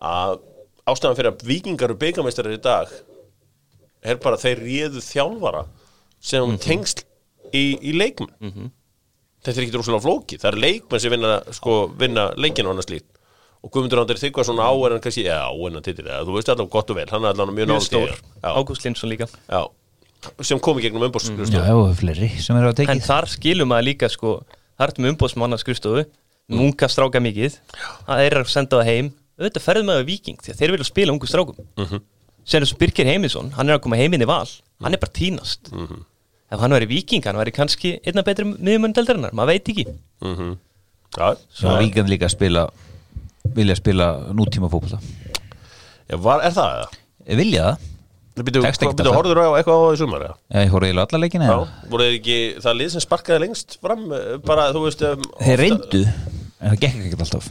að 0.00 0.38
ástæðan 0.88 1.18
fyrir 1.18 1.30
að 1.34 1.44
vikingar 1.48 1.92
og 1.92 2.00
byggameistarar 2.00 2.56
í 2.56 2.62
dag 2.64 2.88
er 4.04 4.18
bara 4.24 4.36
þeir 4.40 4.64
réðu 4.64 5.00
þjálfara 5.04 5.66
sem 6.24 6.42
Mhm. 6.48 6.58
tengsl 6.64 7.04
í, 7.52 7.76
í 7.84 7.92
leikmenn 7.92 8.72
þetta 9.44 9.60
er 9.60 9.66
ekki 9.66 9.76
rosalega 9.78 10.04
flóki 10.04 10.40
það 10.40 10.50
er 10.52 10.62
leikmenn 10.64 11.04
sem 11.04 11.14
vinna, 11.14 11.34
sko, 11.52 11.76
vinna 12.00 12.30
leikinn 12.40 12.66
og 12.66 12.74
annars 12.74 12.90
líkt 12.90 13.10
og 13.64 13.72
Guðmundur 13.72 14.02
Andri 14.02 14.20
Þykvar 14.20 14.44
svona 14.44 14.66
á 14.68 14.72
en 14.76 15.00
kannski, 15.00 15.24
já, 15.24 15.38
á 15.48 15.52
en 15.54 15.78
að 15.78 15.86
titil 15.86 16.04
eða, 16.04 16.24
þú 16.26 16.34
veist 16.36 16.50
allavega 16.52 16.74
gott 16.74 16.90
og 16.92 16.98
vel, 16.98 17.06
hann 17.08 17.24
er 17.24 17.32
allavega 17.32 17.56
mjög 17.56 18.10
já, 18.44 18.50
Ágúst 18.52 18.84
Lindsson 18.84 19.08
líka. 19.08 19.28
Já, 19.48 19.62
sem 20.44 20.60
kom 20.60 20.80
í 20.80 20.84
gegnum 20.84 21.04
Já, 21.04 21.08
umbúrskrifstofu 21.08 21.78
og 21.80 21.96
fleiri 21.96 22.28
sem 22.44 22.58
eru 22.60 22.70
en 22.70 22.78
tekið. 22.80 23.02
Þar 23.06 23.28
skilum 23.32 23.72
maður 23.72 23.88
líka 23.88 24.10
sko 24.12 24.36
þar 24.76 24.90
ertu 24.90 25.04
með 25.04 25.14
umbóðsmanna 25.14 25.60
skrifstofu. 25.60 26.06
Munga 26.52 26.90
stráka 26.92 27.22
mikið. 27.24 27.56
Það 28.04 28.24
er 28.26 28.38
að 28.42 28.50
senda 28.52 28.80
það 28.80 28.90
heim. 28.90 29.12
Auðvitað 29.40 29.64
ferðum 29.64 29.88
maður 29.90 30.08
viking 30.10 30.42
því 30.44 30.52
að 30.52 30.58
þeir 30.60 30.74
vilja 30.74 30.88
spila 30.90 31.14
ungu 31.14 31.30
strákum. 31.30 31.68
Mm 31.78 31.86
-hmm. 31.88 32.02
sem 32.44 32.62
er 32.62 32.68
svo 32.68 32.76
Birkir 32.78 33.08
Heimisson, 33.08 33.50
hann 33.56 33.68
er 33.68 33.78
að 33.78 33.84
koma 33.86 33.96
heiminn 33.96 34.22
í 34.22 34.28
val. 34.28 34.50
Hann 34.84 34.92
er 34.92 35.00
bara 35.00 35.16
tínast 35.16 35.72
ef 36.54 36.62
hann 36.62 36.74
væri 36.76 36.88
viking, 36.90 37.24
hann 37.26 37.38
væri 37.40 37.52
kannski 37.54 37.96
einna 38.06 38.22
betri 38.26 38.46
miðjumunn 38.54 38.94
deldarinnar, 38.96 39.34
maður 39.36 39.54
veit 39.54 39.72
ekki 39.74 39.86
Mhm. 40.24 40.54
Já, 41.14 41.28
Svo 41.54 41.70
já, 41.70 41.78
víkjandi 41.84 42.10
líka 42.16 42.26
að 42.26 42.32
spila 42.34 42.62
vilja 43.54 43.76
spila 43.78 44.06
nútíma 44.34 44.70
já, 46.10 46.16
var, 46.18 46.40
er 46.42 46.54
það 46.56 46.78
eða? 46.78 46.88
Vilja 47.38 47.66
það? 47.68 47.90
Býtu, 48.34 48.60
alltaf. 49.06 49.14
horfður 49.14 49.38
á 49.46 49.48
eitthvað 49.60 49.76
á 49.78 49.86
því 49.92 49.98
sumar 50.00 50.22
eða? 50.26 50.34
Ég 50.58 50.72
horfði 50.74 50.88
eiginlega 50.88 51.06
alla 51.06 51.20
leikina 51.22 51.46
Já, 51.46 51.58
voru 51.92 52.06
þeir 52.08 52.16
ekki, 52.18 52.38
það 52.64 52.74
lið 52.80 52.88
sem 52.96 53.04
sparkaði 53.04 53.42
lengst 53.44 53.76
fram, 53.84 54.02
eh, 54.16 54.24
bara, 54.42 54.64
þú 54.74 54.82
veist 54.88 55.04
um, 55.06 55.22
Þeir 55.38 55.60
reyndu 55.62 56.00
en 56.02 56.72
það 56.72 56.80
gekk 56.82 56.98
ekkert 57.04 57.22
alltaf 57.28 57.46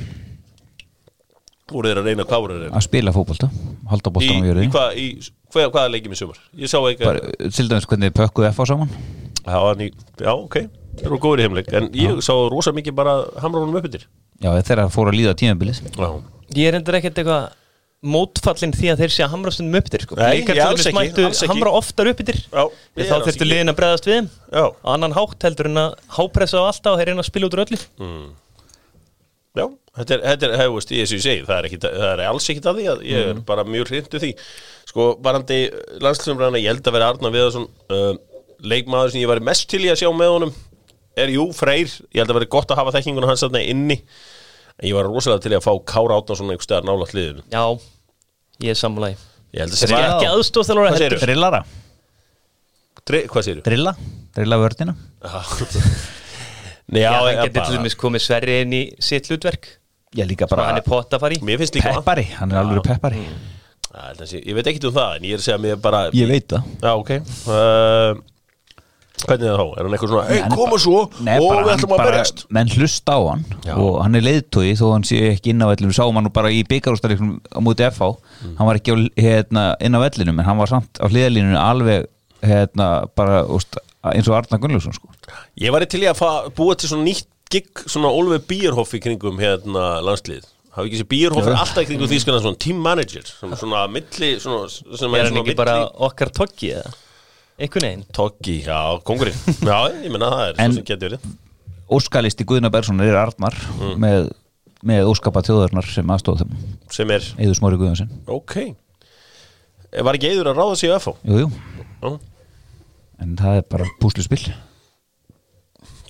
Voru 1.71 1.87
þeir 1.89 2.01
að 2.01 2.09
reyna, 2.11 2.25
hvað 2.27 2.43
voru 2.43 2.53
þeir 2.53 2.59
að 2.59 2.65
reyna? 2.67 2.77
að 2.81 2.85
spila 2.89 3.13
fótbolta 3.15 3.47
halda 3.93 4.09
Í, 4.11 4.13
boltanum 4.17 4.43
á 4.43 4.43
í, 4.43 4.49
jörði 4.51 4.67
hvað, 4.75 4.99
í, 4.99 5.07
hvað, 5.53 5.69
hvaða 5.73 5.93
leikjum 5.93 6.15
í 6.15 6.19
sumar? 6.19 6.39
Ég 6.59 6.71
sá 6.71 6.79
Bara, 6.81 7.33
til 7.53 7.67
dæmis 7.69 7.87
hvernig 7.89 8.11
þið 8.11 8.17
pökkuðu 8.19 8.49
F 8.49 8.61
á 8.61 8.65
saman. 8.73 8.93
Já, 9.43 9.57
já, 10.23 10.31
ok, 10.33 10.59
þeir 10.99 11.09
eru 11.09 11.19
góður 11.19 11.41
í 11.41 11.47
heimleik 11.47 11.73
En 11.75 11.89
ég 11.97 12.21
sá 12.23 12.31
rosa 12.51 12.71
mikið 12.75 12.95
bara 12.95 13.17
hamránum 13.43 13.75
upp 13.75 13.89
yfir 13.89 14.05
Já, 14.43 14.53
þeirra 14.63 14.87
fóru 14.91 15.11
að 15.11 15.19
líða 15.19 15.35
tímabilið. 15.39 15.81
Já, 15.95 16.07
ég 16.57 16.69
er 16.69 16.77
endur 16.79 16.97
ekkert 16.99 17.19
eitthvað 17.21 17.51
mótfallin 18.03 18.73
því 18.75 18.89
að 18.91 19.01
þeir 19.03 19.13
sé 19.15 19.23
að 19.23 19.31
hamra 19.31 19.51
stundum 19.55 19.79
upp 19.79 19.89
yfir 19.89 20.03
sko. 20.03 20.17
Nei, 20.19 20.41
ég 20.41 20.49
alls 20.59 20.83
ekki, 20.83 20.95
mættu 20.97 21.25
alls 21.27 21.39
ekki. 21.39 21.51
hamra 21.53 21.73
oftar 21.79 22.09
upp 22.11 22.23
yfir 22.23 22.39
Já, 22.41 22.63
ég 22.67 23.03
er 23.05 23.11
þá 23.11 23.27
þurftu 23.27 23.47
liðin 23.47 23.71
að 23.71 23.77
bregðast 23.79 24.09
við 24.09 24.17
þeim. 24.17 24.29
Já, 24.51 24.65
á 24.67 24.87
annan 24.95 25.15
hátt 25.15 25.47
heldur 25.47 25.69
en 25.71 25.81
að 25.85 25.93
hápressa 26.17 26.59
á 26.59 26.63
alltaf 26.67 26.91
og 26.91 26.99
þeir 26.99 27.11
reyna 27.11 27.23
að 27.23 27.29
spila 27.29 27.47
út 27.49 27.55
úr 27.55 27.63
öllu 27.63 27.79
já 29.57 29.65
Þetta 29.93 30.15
er, 30.15 30.21
þetta 30.25 30.47
er, 30.47 30.53
hefur 30.57 30.75
veist, 30.79 30.91
ég 30.95 31.03
ég 31.05 31.21
segi 31.21 31.41
Það 31.45 31.55
er, 31.59 31.65
ekki, 31.69 31.79
það 31.85 32.11
er 32.15 32.21
alls 32.25 32.47
ekkit 32.49 32.67
að 32.71 32.77
því 32.79 32.85
að 32.89 33.01
ég 33.05 33.27
er 33.29 33.41
bara 33.45 33.65
mjög 33.67 33.91
hrindu 33.91 34.21
því. 34.23 34.29
Sko, 34.89 35.03
varandi 35.21 35.57
landslumræðina, 36.01 36.61
ég 36.63 36.71
held 36.73 36.87
að 36.89 36.95
vera 36.97 37.09
Arna 37.13 37.31
Viðarsson 37.33 37.67
uh, 37.93 38.13
Leikmaður 38.65 39.13
sem 39.13 39.21
ég 39.21 39.29
væri 39.29 39.45
mest 39.45 39.67
til 39.69 39.83
í 39.85 39.91
að 39.93 39.99
sjá 40.01 40.09
með 40.17 40.33
honum 40.33 40.55
Er 41.13 41.29
jú, 41.29 41.45
Freyr, 41.53 41.91
ég 42.09 42.23
held 42.23 42.33
að 42.33 42.39
vera 42.39 42.49
gott 42.55 42.73
að 42.73 42.79
hafa 42.81 42.95
þekkinguna 42.95 43.29
hans 43.29 43.43
þarna 43.45 43.61
inni. 43.69 43.99
En 44.79 44.87
ég 44.89 44.97
var 44.97 45.05
rosalega 45.05 45.43
til 45.45 45.53
að 45.53 45.65
fá 45.67 45.73
Kára 45.93 46.17
Átnason 46.17 46.49
einhver 46.49 46.65
staðar 46.65 46.87
nála 46.89 47.05
hliðinu 47.11 47.45
já, 47.53 47.61
ég 48.65 48.73
er 48.73 48.79
sammálaði 48.79 49.19
Ég 49.53 49.61
held 49.61 49.75
að 49.75 49.81
segja 49.83 49.99
eru 49.99 50.15
ekki 50.15 50.31
aðstóð 50.31 50.71
Hvað 50.71 50.87
heldur. 50.87 50.97
Segirðu? 51.03 51.27
Drillara. 51.27 51.61
Dri, 53.05 53.21
Hvað 53.29 53.45
segirðu? 53.45 53.65
Drilla. 53.69 53.93
Drilla 54.33 54.61
vördina 54.63 54.97
Já, 56.91 56.99
já, 56.99 57.11
hann 57.15 57.39
getur 57.47 57.63
til 57.69 57.77
dæmis 57.79 57.95
komið 57.95 58.21
sverri 58.25 58.59
inn 58.65 58.73
í 58.75 58.83
sitt 58.99 59.29
hlutverk. 59.31 59.69
Já, 60.13 60.25
líka 60.29 60.45
bara 60.51 60.67
hann 60.69 60.77
er 60.81 60.85
pott 60.85 61.13
að 61.15 61.23
fara 61.23 61.33
í 61.33 61.39
Mér 61.41 61.57
finnst 61.63 61.73
líka 61.79 61.93
Peppari, 61.95 62.27
hann 62.37 62.51
er 62.51 62.59
alveg 62.61 62.83
peppari. 62.85 63.23
Já, 63.93 64.11
ég 64.41 64.53
veit 64.57 64.67
ekkit 64.67 64.85
um 64.89 64.93
það 64.93 65.15
En 65.19 65.25
ég 65.29 65.33
er 65.35 65.41
að 65.41 65.45
segja 65.47 65.57
að 65.57 65.63
mér 65.67 65.79
bara 65.81 66.03
Ég 66.13 66.27
veit 66.29 66.47
það. 66.49 66.69
Já, 66.81 66.91
ok. 66.97 67.11
Uh, 67.47 68.21
Hvernig 69.23 69.45
er 69.47 69.53
það 69.53 69.59
þá? 69.61 69.65
Er 69.77 69.85
hann 69.85 69.93
eitthvað 69.95 70.11
svona 70.11 70.23
Hei, 70.27 70.39
koma 70.57 70.77
svo. 70.81 71.01
Nei, 71.23 71.35
Og 71.39 71.51
við 71.63 71.69
ætlum 71.75 71.93
að 71.95 72.01
berjast. 72.03 72.41
menn 72.57 72.71
hlusta 72.73 73.13
á 73.15 73.19
hann 73.29 73.43
Já. 73.63 73.73
og 73.77 73.99
hann 74.03 74.17
er 74.19 74.25
leiðtói 74.25 74.71
þó 74.79 74.85
hann 74.95 75.05
sé 75.07 75.19
ekki 75.29 75.53
inn 75.53 75.61
á 75.63 75.69
vellinum 75.69 75.93
sáum 75.95 76.17
hann 76.19 76.29
bara 76.33 76.49
í 76.51 76.63
byggarústarikum 76.67 77.37
á 77.53 77.59
múti 77.63 77.85
FH 77.87 78.09
Mm. 78.43 78.55
hann 78.57 78.67
var 78.67 78.75
ekki 78.75 78.91
á, 78.91 78.95
hérna, 79.15 79.61
inn 79.79 79.95
á 79.95 79.99
vellinum 80.03 80.39
en 80.41 80.45
hann 80.49 80.57
var 80.59 80.67
samt 80.67 80.99
á 80.99 81.05
hliðalínunum 81.07 81.55
alveg 81.61 82.07
hérna, 82.43 82.89
bara 83.15 83.45
úst, 83.47 83.77
eins 84.11 84.27
og 84.27 84.35
Arna 84.35 84.57
Gunnlaugsson 84.59 84.95
sko. 84.97 85.11
Ég 85.63 85.71
var 85.71 85.85
til 85.87 86.01
í 86.03 86.09
að 86.11 86.17
fa, 86.19 86.31
búa 86.57 86.75
til 86.75 86.89
svona 86.91 87.05
nýtt 87.07 87.27
gig 87.53 87.69
Svona 87.85 88.09
Ólfi 88.11 88.39
Bíerhoff 88.49 88.91
í 88.97 88.99
kringum 89.03 89.37
hérna 89.39 90.01
landslið 90.03 90.43
Hafi 90.73 90.89
ekki 90.89 90.97
þessi 90.99 91.07
Bíerhoff 91.11 91.47
er 91.47 91.55
alltaf 91.59 91.83
í 91.83 91.87
kringum 91.91 92.09
því 92.09 92.19
skana 92.23 92.39
svona 92.41 92.57
team 92.59 92.79
manager 92.81 93.23
Svona, 93.29 93.59
svona 93.61 93.81
milli 93.93 94.31
svona, 94.41 94.67
sem 94.73 95.13
er 95.13 95.23
hann 95.27 95.31
svona 95.35 95.43
ekki 95.45 95.55
bara 95.59 95.75
okkar 96.09 96.31
tokki 96.33 96.71
eða? 96.79 96.93
Einhvern 97.61 97.85
veginn. 97.85 98.05
Toggi, 98.17 98.55
já, 98.65 98.79
kongurinn 99.05 99.37
Já, 99.69 99.77
ég 100.01 100.09
menna 100.09 100.31
það 100.33 100.45
er 100.47 100.61
En- 100.63 100.71
svo 100.73 100.79
sem 100.81 100.87
getur 100.89 101.11
verið. 101.13 101.27
Óskalisti 101.93 102.47
Guðna 102.49 102.71
Bergssonar 102.73 103.05
er 103.11 103.19
Arnar 103.21 103.53
Mm. 103.77 103.91
með, 104.01 104.31
með 104.89 105.11
óskapa 105.11 105.43
þjóðarnar 105.45 105.85
sem 105.93 106.09
aðstóð 106.15 106.41
þeim. 106.41 106.55
Sem 106.91 107.11
er, 107.13 107.27
Eður 107.37 107.59
Smári 107.59 107.77
Guðansson 107.77 108.09
ok. 108.33 108.55
Var 109.93 110.17
ekki 110.17 110.31
eður 110.33 110.49
að 110.49 110.57
ráða 110.63 110.77
sig 110.81 110.89
á 110.89 110.97
FH? 110.97 111.13
Jú, 111.29 111.45
jú, 112.01 112.13
en 113.23 113.35
það 113.39 113.59
er 113.61 113.67
bara 113.71 113.89
púsluspill 114.01 114.43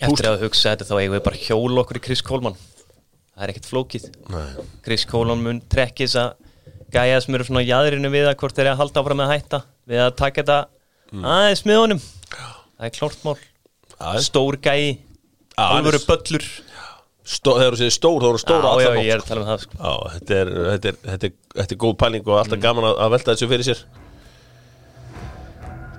eftir 0.04 0.28
að 0.28 0.41
hugsa 0.43 0.73
þetta 0.73 0.88
þá 0.89 0.95
eigum 0.97 1.15
við 1.15 1.26
bara 1.28 1.39
hjól 1.39 1.82
okkur 1.84 1.99
í 1.99 2.04
Chris 2.04 2.23
Coleman. 2.26 2.58
Það 3.34 3.45
er 3.45 3.54
ekkert 3.54 3.69
flókið. 3.69 4.08
Chris 4.86 5.06
Coleman 5.10 5.43
mun 5.45 5.62
trekki 5.71 6.08
þess 6.08 6.19
að 6.19 6.34
gæja 6.93 7.21
sem 7.23 7.38
eru 7.38 7.47
svona 7.47 7.63
í 7.63 7.69
jaðrinu 7.69 8.12
við 8.13 8.28
að 8.30 8.38
hvort 8.41 8.58
þeir 8.58 8.65
eru 8.67 8.73
að 8.73 8.82
halda 8.84 9.02
áfram 9.02 9.19
með 9.21 9.30
að 9.30 9.34
hætta 9.34 9.62
við 9.89 10.04
að 10.04 10.12
taka 10.19 10.43
þetta 10.43 10.60
aðeins 11.38 11.63
með 11.69 11.82
honum. 11.84 12.04
Það 12.36 12.89
er 12.89 12.93
klort 12.99 13.26
mál. 13.26 13.39
Já, 13.93 14.21
stór 14.28 14.60
gæi, 14.60 14.99
alvöru 15.63 16.04
böllur. 16.04 16.47
Stó, 17.23 17.54
þegar 17.56 17.78
þú 17.78 17.80
segir 17.80 17.93
stór, 17.95 18.19
þá 18.19 18.28
eru 18.28 18.39
stóra 18.41 18.71
já, 18.76 18.84
já, 18.84 18.95
ég 18.99 19.13
er 19.13 19.21
að 19.21 19.30
tala 19.30 19.43
um 19.45 19.47
það 19.47 19.62
sko. 19.63 19.78
Já, 19.80 19.91
þetta 20.17 20.39
er, 20.41 20.49
þetta 20.65 20.89
er, 20.89 20.95
þetta 21.06 21.28
er, 21.30 21.36
þetta 21.54 21.76
er 21.76 21.80
góð 21.80 21.93
pæling 22.02 22.26
og 22.28 22.39
alltaf 22.41 22.63
gaman 22.65 22.88
að, 22.89 22.97
að 23.06 23.13
velta 23.13 23.32
þessu 23.32 23.47
fyrir 23.54 23.67
sér 23.69 23.84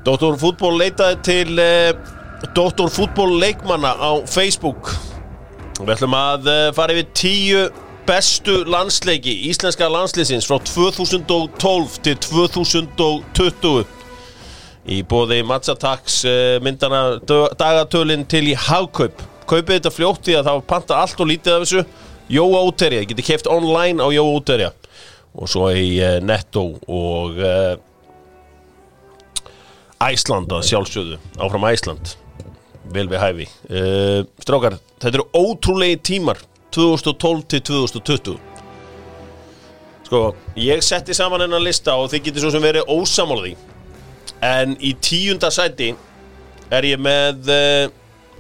Dóttor 0.05 0.37
fútból 0.37 0.77
leitaði 0.77 1.17
til 1.25 1.61
eh, 1.63 1.95
Dóttor 2.57 2.91
fútból 2.93 3.39
leikmanna 3.41 3.95
á 3.97 4.13
Facebook. 4.29 4.91
Við 5.81 5.95
ætlum 5.97 6.17
að 6.19 6.49
eh, 6.53 6.67
fara 6.77 6.93
yfir 6.93 7.09
tíu 7.17 7.63
bestu 8.05 8.59
landsleiki 8.69 9.33
íslenska 9.49 9.89
landsleisins 9.89 10.45
frá 10.45 10.59
2012 10.61 11.95
til 12.05 12.19
2020 12.21 13.87
í 14.93 14.99
bóði 15.09 15.39
Matsatax 15.49 16.19
eh, 16.29 16.59
myndana 16.61 17.17
dö- 17.25 17.49
dagatölin 17.57 18.27
til 18.29 18.51
í 18.53 18.59
hagkaup. 18.67 19.25
Kaupið 19.49 19.79
þetta 19.79 19.93
fljótt 19.93 20.21
því 20.29 20.37
að 20.37 20.51
það 20.51 20.59
var 20.59 20.69
panta 20.75 21.01
allt 21.01 21.25
og 21.25 21.31
lítið 21.33 21.55
af 21.57 21.65
þessu. 21.65 21.87
Jóa 22.33 22.61
Úterja, 22.69 23.01
þið 23.01 23.11
getið 23.15 23.27
keft 23.31 23.49
online 23.53 24.05
á 24.05 24.09
Jóa 24.13 24.37
Úterja 24.37 24.71
og 25.35 25.49
svo 25.51 25.67
í 25.77 25.97
uh, 25.99 26.21
Netto 26.25 26.63
og 26.87 27.41
Æsland 30.03 30.53
að 30.53 30.67
sjálfsögðu 30.71 31.19
áfram 31.39 31.69
Æsland. 31.71 32.17
Vel 32.95 33.07
við 33.09 33.23
hæfi. 33.23 33.47
Uh, 33.71 34.25
Strákar, 34.43 34.77
þetta 35.01 35.19
eru 35.19 35.29
ótrúlegi 35.33 36.01
tímar 36.05 36.43
2012 36.75 37.45
til 37.49 37.63
2020 37.71 38.39
Sko, 40.05 40.21
ég 40.61 40.83
setti 40.85 41.15
saman 41.17 41.47
hennar 41.47 41.63
lista 41.65 41.95
og 41.97 42.11
þið 42.13 42.27
getið 42.27 42.45
svo 42.45 42.51
sem 42.55 42.65
verið 42.65 42.91
ósamálaði 42.93 43.55
En 44.45 44.75
í 44.85 44.93
tíunda 45.01 45.49
sæti 45.55 45.95
er 46.75 46.89
ég 46.89 47.01
með 47.01 47.49
uh, 47.53 47.87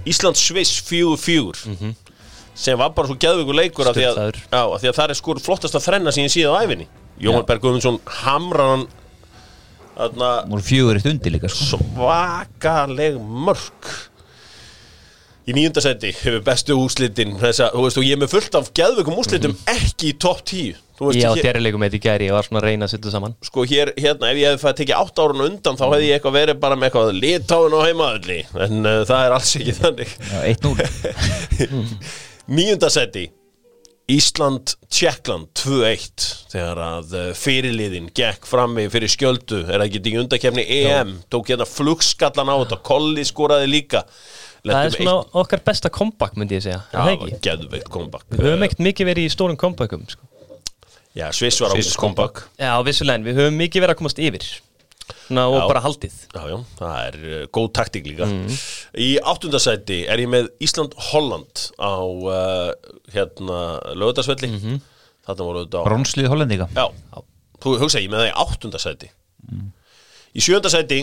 Ísland 0.08 0.36
Sviss 0.36 0.82
4-4 0.84 1.94
sem 2.54 2.78
var 2.78 2.92
bara 2.94 3.08
svo 3.10 3.16
geðveikur 3.18 3.56
leikur 3.56 3.88
af 3.90 3.96
því, 3.96 4.04
að, 4.06 4.36
já, 4.46 4.60
af 4.60 4.82
því 4.82 4.90
að 4.90 4.98
það 4.98 5.10
er 5.10 5.18
skor 5.18 5.40
flottast 5.42 5.74
að 5.74 5.86
þrenna 5.88 6.12
sem 6.14 6.26
ég 6.26 6.34
síða 6.34 6.52
á 6.54 6.62
æfinni 6.62 6.86
Jóhann 7.22 7.46
Berg 7.48 7.64
Guðmundsson 7.64 7.98
hamrar 8.22 8.70
hann 8.74 8.84
voru 9.96 10.64
fjögur 10.64 10.98
eitt 10.98 11.08
undir 11.10 11.36
líka 11.36 11.50
sko. 11.52 11.78
svakaleg 11.78 13.18
mörg 13.20 13.94
í 15.44 15.52
nýjunda 15.52 15.82
seti 15.84 16.12
hefur 16.16 16.40
bestu 16.44 16.76
úslitin 16.80 17.36
þessa, 17.40 17.68
þú 17.74 17.84
veist, 17.84 18.00
og 18.00 18.06
ég 18.06 18.16
er 18.16 18.22
með 18.22 18.32
fullt 18.32 18.56
af 18.58 18.70
geðveikum 18.76 19.20
úslitum 19.20 19.54
ekki 19.70 20.14
í 20.14 20.16
topp 20.24 20.40
10 20.48 20.80
þú 20.98 21.10
veist, 21.10 21.18
ég 21.20 21.28
á 21.28 21.34
hér, 21.34 21.42
djærileikum 21.44 21.84
eitt 21.84 21.98
í 21.98 22.00
gæri, 22.00 22.28
ég 22.30 22.36
var 22.36 22.48
svona 22.48 22.62
að 22.62 22.68
reyna 22.70 22.88
að 22.88 22.94
setja 22.94 23.12
saman. 23.12 23.36
Sko 23.44 23.66
hér, 23.68 23.92
hérna, 23.98 24.30
ef 24.30 24.40
ég 24.40 24.50
hefði 24.50 24.62
fæði 24.62 24.78
tekið 24.80 25.00
8 25.02 25.24
árun 25.26 25.46
undan 25.48 25.78
þá 25.80 25.84
hefði 25.84 26.08
ég 26.08 26.18
eitthvað 26.18 26.36
verið 26.38 26.60
bara 26.64 26.78
með 26.80 26.88
eitthvað 26.88 27.14
litáin 27.18 27.76
á 27.76 27.80
heimaðalli, 27.84 28.40
en 28.66 28.80
uh, 28.88 29.00
það 29.10 29.24
er 29.26 29.36
alls 29.36 29.54
ekki 29.60 29.76
þannig. 29.82 30.18
Já, 30.32 30.38
1-0 30.54 31.74
Níunda 32.56 32.90
seti 32.92 33.28
Ísland, 34.10 34.74
Tjekkland 34.92 35.46
2-1 35.56 36.24
þegar 36.52 36.80
að 36.84 37.14
uh, 37.16 37.28
fyrirliðin 37.40 38.10
gekk 38.12 38.44
frammi 38.48 38.84
fyrir 38.92 39.08
skjöldu. 39.08 39.62
Er 39.64 39.80
það 39.80 39.86
ekki 39.86 40.12
í 40.12 40.18
undakefni 40.20 40.64
EM 40.82 41.14
tók 41.32 41.48
hérna 41.48 41.64
flugskallan 41.68 42.52
á 42.52 42.56
þetta. 42.60 42.78
Kolli 42.84 43.24
skoraði 43.24 43.70
líka. 43.72 44.04
Það 44.64 44.80
er 44.82 44.94
svona 44.96 45.16
okkar 45.40 45.62
besta 45.64 45.90
comeback 45.92 46.36
myndi 46.40 46.56
ég 46.58 46.64
segja, 46.64 46.82
er 46.92 47.00
það 47.00 47.10
eitt- 47.14 47.24
ekki? 47.24 47.40
Já, 47.48 47.56
Við 48.34 48.44
höfum 48.44 48.62
ekkert 48.68 48.84
mikið 48.86 49.10
verið 49.10 49.26
í 49.28 49.32
stórum 49.32 49.58
comebackum 49.60 50.04
sko. 50.08 50.28
Já, 51.14 51.28
Sviss 51.36 51.60
var 51.62 51.72
Sviss 51.72 51.92
ákveðs 51.92 52.00
comeback. 52.00 52.44
Já, 52.58 52.72
vissulega, 52.84 53.20
en 53.20 53.26
við 53.28 53.40
höfum 53.40 53.58
mikið 53.60 53.84
verið 53.84 53.94
að 53.94 54.00
komast 54.00 54.20
yfir 54.24 54.46
Svona, 55.24 55.44
og 55.48 55.56
Já. 55.56 55.66
bara 55.68 55.82
haldið. 55.84 56.16
Já, 56.34 56.42
já, 56.50 56.56
það 56.78 56.96
er 57.00 57.18
uh, 57.24 57.42
góð 57.56 57.68
taktík 57.78 58.08
líka. 58.08 58.28
Í 59.00 59.10
áttundasæti 59.20 60.02
er 60.10 60.22
ég 60.24 60.30
með 60.32 60.50
Ísland-Holland 60.64 61.64
á 61.80 61.94
uh, 62.04 62.72
hérna 63.14 63.60
lögutarsvelli 63.96 64.50
mm 64.52 64.60
-hmm. 64.62 64.82
Þarna 65.24 65.44
voru 65.48 65.64
þetta 65.64 65.80
á 65.80 65.84
Bronslið 65.88 66.28
hollendinga. 66.28 66.68
Já, 66.76 66.86
þú 67.64 67.78
hugsa 67.80 68.00
ég 68.00 68.10
með 68.12 68.24
það 68.24 68.30
í 68.30 68.36
áttundasæti 68.44 69.10
Í 70.34 70.42
sjöndasæti 70.42 70.98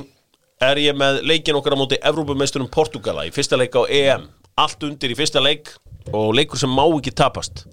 er 0.61 0.77
ég 0.77 0.97
með 0.97 1.21
leikin 1.23 1.55
okkar 1.55 1.73
á 1.73 1.81
móti 1.81 1.97
Evrópumeisturum 2.03 2.69
Portugala 2.69 3.25
í 3.25 3.31
fyrsta 3.31 3.57
leik 3.57 3.73
á 3.73 3.87
EM. 3.87 4.27
Allt 4.59 4.83
undir 4.83 5.13
í 5.13 5.15
fyrsta 5.17 5.39
leik 5.39 5.71
og 6.11 6.33
leikur 6.35 6.59
sem 6.59 6.69
má 6.69 6.83
ekki 6.83 7.13
tapast 7.15 7.65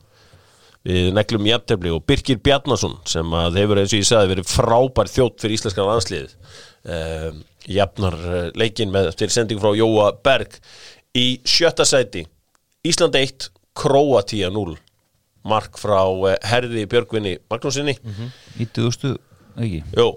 Við 0.88 1.10
neglum 1.12 1.44
jafntefli 1.44 1.90
og 1.92 2.04
Birkir 2.08 2.38
Bjarnason 2.40 2.94
sem 3.08 3.34
að 3.36 3.58
hefur 3.60 3.80
eins 3.82 3.92
og 3.92 4.00
ég 4.00 4.08
sagði 4.08 4.30
verið 4.32 4.48
frábær 4.48 5.10
þjótt 5.12 5.42
fyrir 5.42 5.58
íslenska 5.58 5.84
landslið 5.84 6.30
um, 6.88 7.42
jafnar 7.68 8.16
uh, 8.22 8.38
leikin 8.56 8.94
með 8.94 9.10
til 9.20 9.28
sending 9.34 9.60
frá 9.60 9.74
Jóa 9.76 10.14
Berg. 10.24 10.56
Í 11.18 11.26
sjötta 11.48 11.84
sæti 11.88 12.24
Ísland 12.88 13.16
1, 13.18 13.50
Kroatia 13.76 14.48
0 14.54 14.76
mark 15.48 15.76
frá 15.80 16.00
uh, 16.08 16.32
Herði 16.46 16.86
Björgvinni 16.88 17.36
Magnúsinni 17.50 17.98
Í 18.56 18.68
2000, 18.72 19.18
ekki? 19.60 19.82
Jó, 19.92 20.08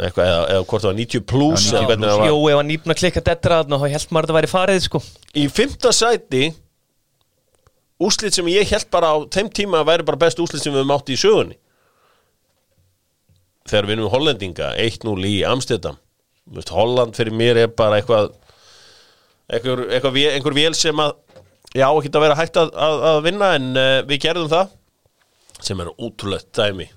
eitthvað, 0.00 0.30
eða, 0.30 0.42
eða 0.54 0.66
hvort 0.70 0.84
það 0.84 0.90
var 0.92 1.00
90 1.02 1.26
plus, 1.32 1.66
Já, 1.66 1.80
eða 1.80 1.82
90 1.82 1.90
hvernig 1.90 2.08
það 2.08 2.20
var. 2.22 2.30
Jó, 2.30 2.38
ef 2.52 2.60
hann 2.60 2.70
nýpna 2.72 2.96
klikka 3.00 3.24
dettra 3.28 3.64
þá 3.66 3.76
held 3.84 4.14
maður 4.16 4.22
að 4.24 4.32
það 4.32 4.38
væri 4.40 4.52
farið 4.52 4.86
sko. 4.86 5.02
Í 5.36 5.46
fymta 5.52 5.92
sæti 5.96 6.46
úslit 8.02 8.36
sem 8.36 8.48
ég 8.52 8.68
held 8.70 8.88
bara 8.92 9.12
á 9.12 9.16
þeim 9.32 9.50
tíma 9.54 9.80
að 9.80 9.90
væri 9.90 10.08
bara 10.08 10.20
best 10.26 10.40
úslit 10.42 10.62
sem 10.62 10.74
við 10.74 10.82
höfum 10.82 10.96
átt 10.96 11.12
í 11.12 11.18
sögunni. 11.20 11.58
Þegar 13.66 13.88
við 13.88 13.96
erum 13.96 14.12
hollendinga 14.12 14.72
1-0 14.78 15.16
í 15.26 15.36
Amsterdam. 15.48 15.96
Þú 16.46 16.60
veist, 16.60 16.74
Holland 16.74 17.16
fyrir 17.18 17.34
mér 17.34 17.62
er 17.64 17.72
bara 17.74 17.98
eitthvað 17.98 18.34
einhver, 19.50 19.86
eitthvað, 19.90 20.18
einhver 20.34 20.56
vél 20.56 20.74
sem 20.78 21.02
að 21.02 21.16
já, 21.74 21.86
ekki 21.88 22.12
að 22.12 22.24
vera 22.26 22.38
hægt 22.38 22.60
að, 22.60 22.70
að, 22.74 23.06
að 23.10 23.18
vinna 23.26 23.50
en 23.58 23.72
uh, 23.74 23.98
við 24.06 24.22
gerðum 24.26 24.52
það 24.52 24.76
sem 25.66 25.82
er 25.82 25.90
útrúlegt 25.96 26.50
dæmi. 26.56 26.88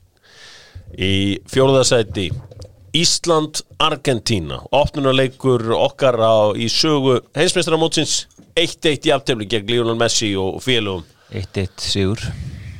Í 1.00 1.12
fjóruðasæti 1.50 2.30
Ísland, 2.94 3.62
Argentína. 3.78 4.64
Opnunarleikur 4.72 5.70
okkar 5.76 6.18
á, 6.18 6.38
í 6.58 6.70
sögu 6.72 7.20
heimsmeistaramótsins. 7.38 8.26
1-1 8.60 9.08
í 9.08 9.14
aftefli 9.14 9.48
gegn 9.48 9.70
Lionel 9.70 9.98
Messi 10.00 10.34
og 10.40 10.60
félugum 10.66 11.06
1-1 11.32 11.70
sigur. 11.78 12.24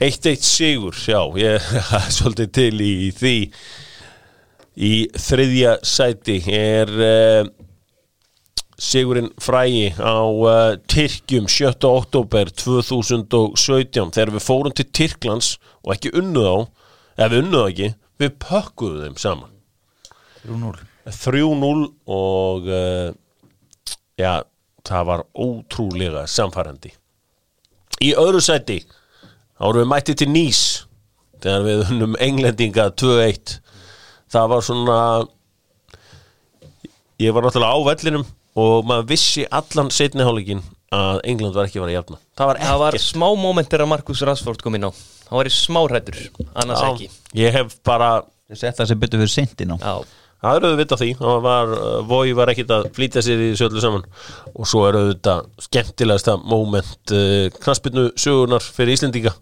1-1 0.02 0.44
sigur, 0.44 0.96
já, 0.96 1.22
ég 1.38 1.60
er 1.60 2.10
svolítið 2.18 2.52
til 2.58 2.82
í 2.82 2.94
því. 3.16 3.36
Í 4.80 4.94
þriðja 5.20 5.76
sæti 5.86 6.40
er 6.56 6.92
uh, 7.04 7.52
sigurinn 8.80 9.30
frægi 9.44 9.92
á 10.00 10.24
uh, 10.24 10.80
Tyrkjum 10.90 11.50
7. 11.52 11.76
oktober 11.90 12.50
2017 12.64 14.16
þegar 14.16 14.34
við 14.38 14.46
fórum 14.46 14.76
til 14.76 14.88
Tyrklands 14.88 15.58
og 15.84 15.94
ekki 15.98 16.16
unnuð 16.16 16.50
á 16.50 16.58
ef 17.20 17.34
við 17.34 17.42
unnuð 17.44 17.66
á 17.68 17.70
ekki, 17.70 17.94
við 18.24 18.36
pökkuðum 18.48 19.04
þeim 19.04 19.20
saman 19.20 19.59
3-0 20.46 20.86
3-0 21.10 21.88
og 22.16 22.70
uh, 22.70 23.10
já, 24.20 24.34
það 24.88 25.10
var 25.10 25.26
ótrúlega 25.34 26.26
samfærandi 26.30 26.94
í 28.06 28.14
öðru 28.20 28.42
sæti 28.44 28.82
þá 28.86 29.64
vorum 29.66 29.84
við 29.84 29.92
mættið 29.94 30.22
til 30.22 30.30
Nýs 30.32 30.64
þegar 31.44 31.66
við 31.68 31.86
unnum 31.90 32.18
englendinga 32.24 32.90
2-1 33.00 33.58
það 34.32 34.52
var 34.54 34.66
svona 34.66 35.00
ég 37.20 37.34
var 37.36 37.48
náttúrulega 37.48 37.76
á 37.76 37.80
vellinum 37.90 38.28
og 38.60 38.86
maður 38.88 39.10
vissi 39.14 39.46
allan 39.52 39.92
setniháleikin 39.94 40.64
að 40.96 41.22
England 41.30 41.54
var 41.54 41.68
ekki 41.68 41.78
að 41.78 41.84
vera 41.84 41.92
að 41.92 41.98
jafna. 42.00 42.18
Það 42.40 42.48
var 42.50 42.60
Það 42.64 42.80
var 42.82 42.98
smá 43.04 43.26
momentir 43.38 43.84
að 43.84 43.90
Markus 43.92 44.24
Rashford 44.26 44.64
kom 44.66 44.78
inn 44.78 44.88
á. 44.90 44.92
Það 45.28 45.36
var 45.38 45.50
í 45.50 45.54
smá 45.54 45.80
hrættur, 45.84 46.18
annars 46.58 46.82
Já, 46.82 46.88
ekki. 46.90 47.10
ég 47.38 47.54
hef 47.54 47.76
bara 47.86 48.10
Þess 48.50 48.66
að 48.66 48.80
það 48.80 48.88
sem 48.90 49.02
betur 49.04 49.22
fyrir 49.22 49.30
sendin 49.30 49.76
á 49.76 49.78
Já, 49.78 49.94
Það 50.40 50.56
er 50.56 50.66
auðvitað 50.70 51.02
því, 51.02 51.10
það 51.20 51.42
var, 51.44 51.72
uh, 51.76 51.96
Voi 52.08 52.34
var 52.38 52.52
ekkit 52.54 52.70
að 52.72 52.86
flýta 52.96 53.24
sér 53.24 53.42
í 53.44 53.50
söllu 53.60 53.82
saman. 53.84 54.06
Og 54.56 54.68
svo 54.72 54.86
er 54.88 54.96
auðvitað 54.96 55.50
skemmtilegasta 55.66 56.38
moment 56.40 57.14
uh, 57.16 57.50
knaspinu 57.60 58.06
sögunar 58.20 58.64
fyrir 58.64 58.96
Íslendinga. 58.96 59.34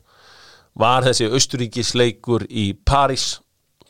Var 0.77 1.05
þessi 1.05 1.29
austuríkisleikur 1.29 2.47
í 2.49 2.71
París 2.85 3.37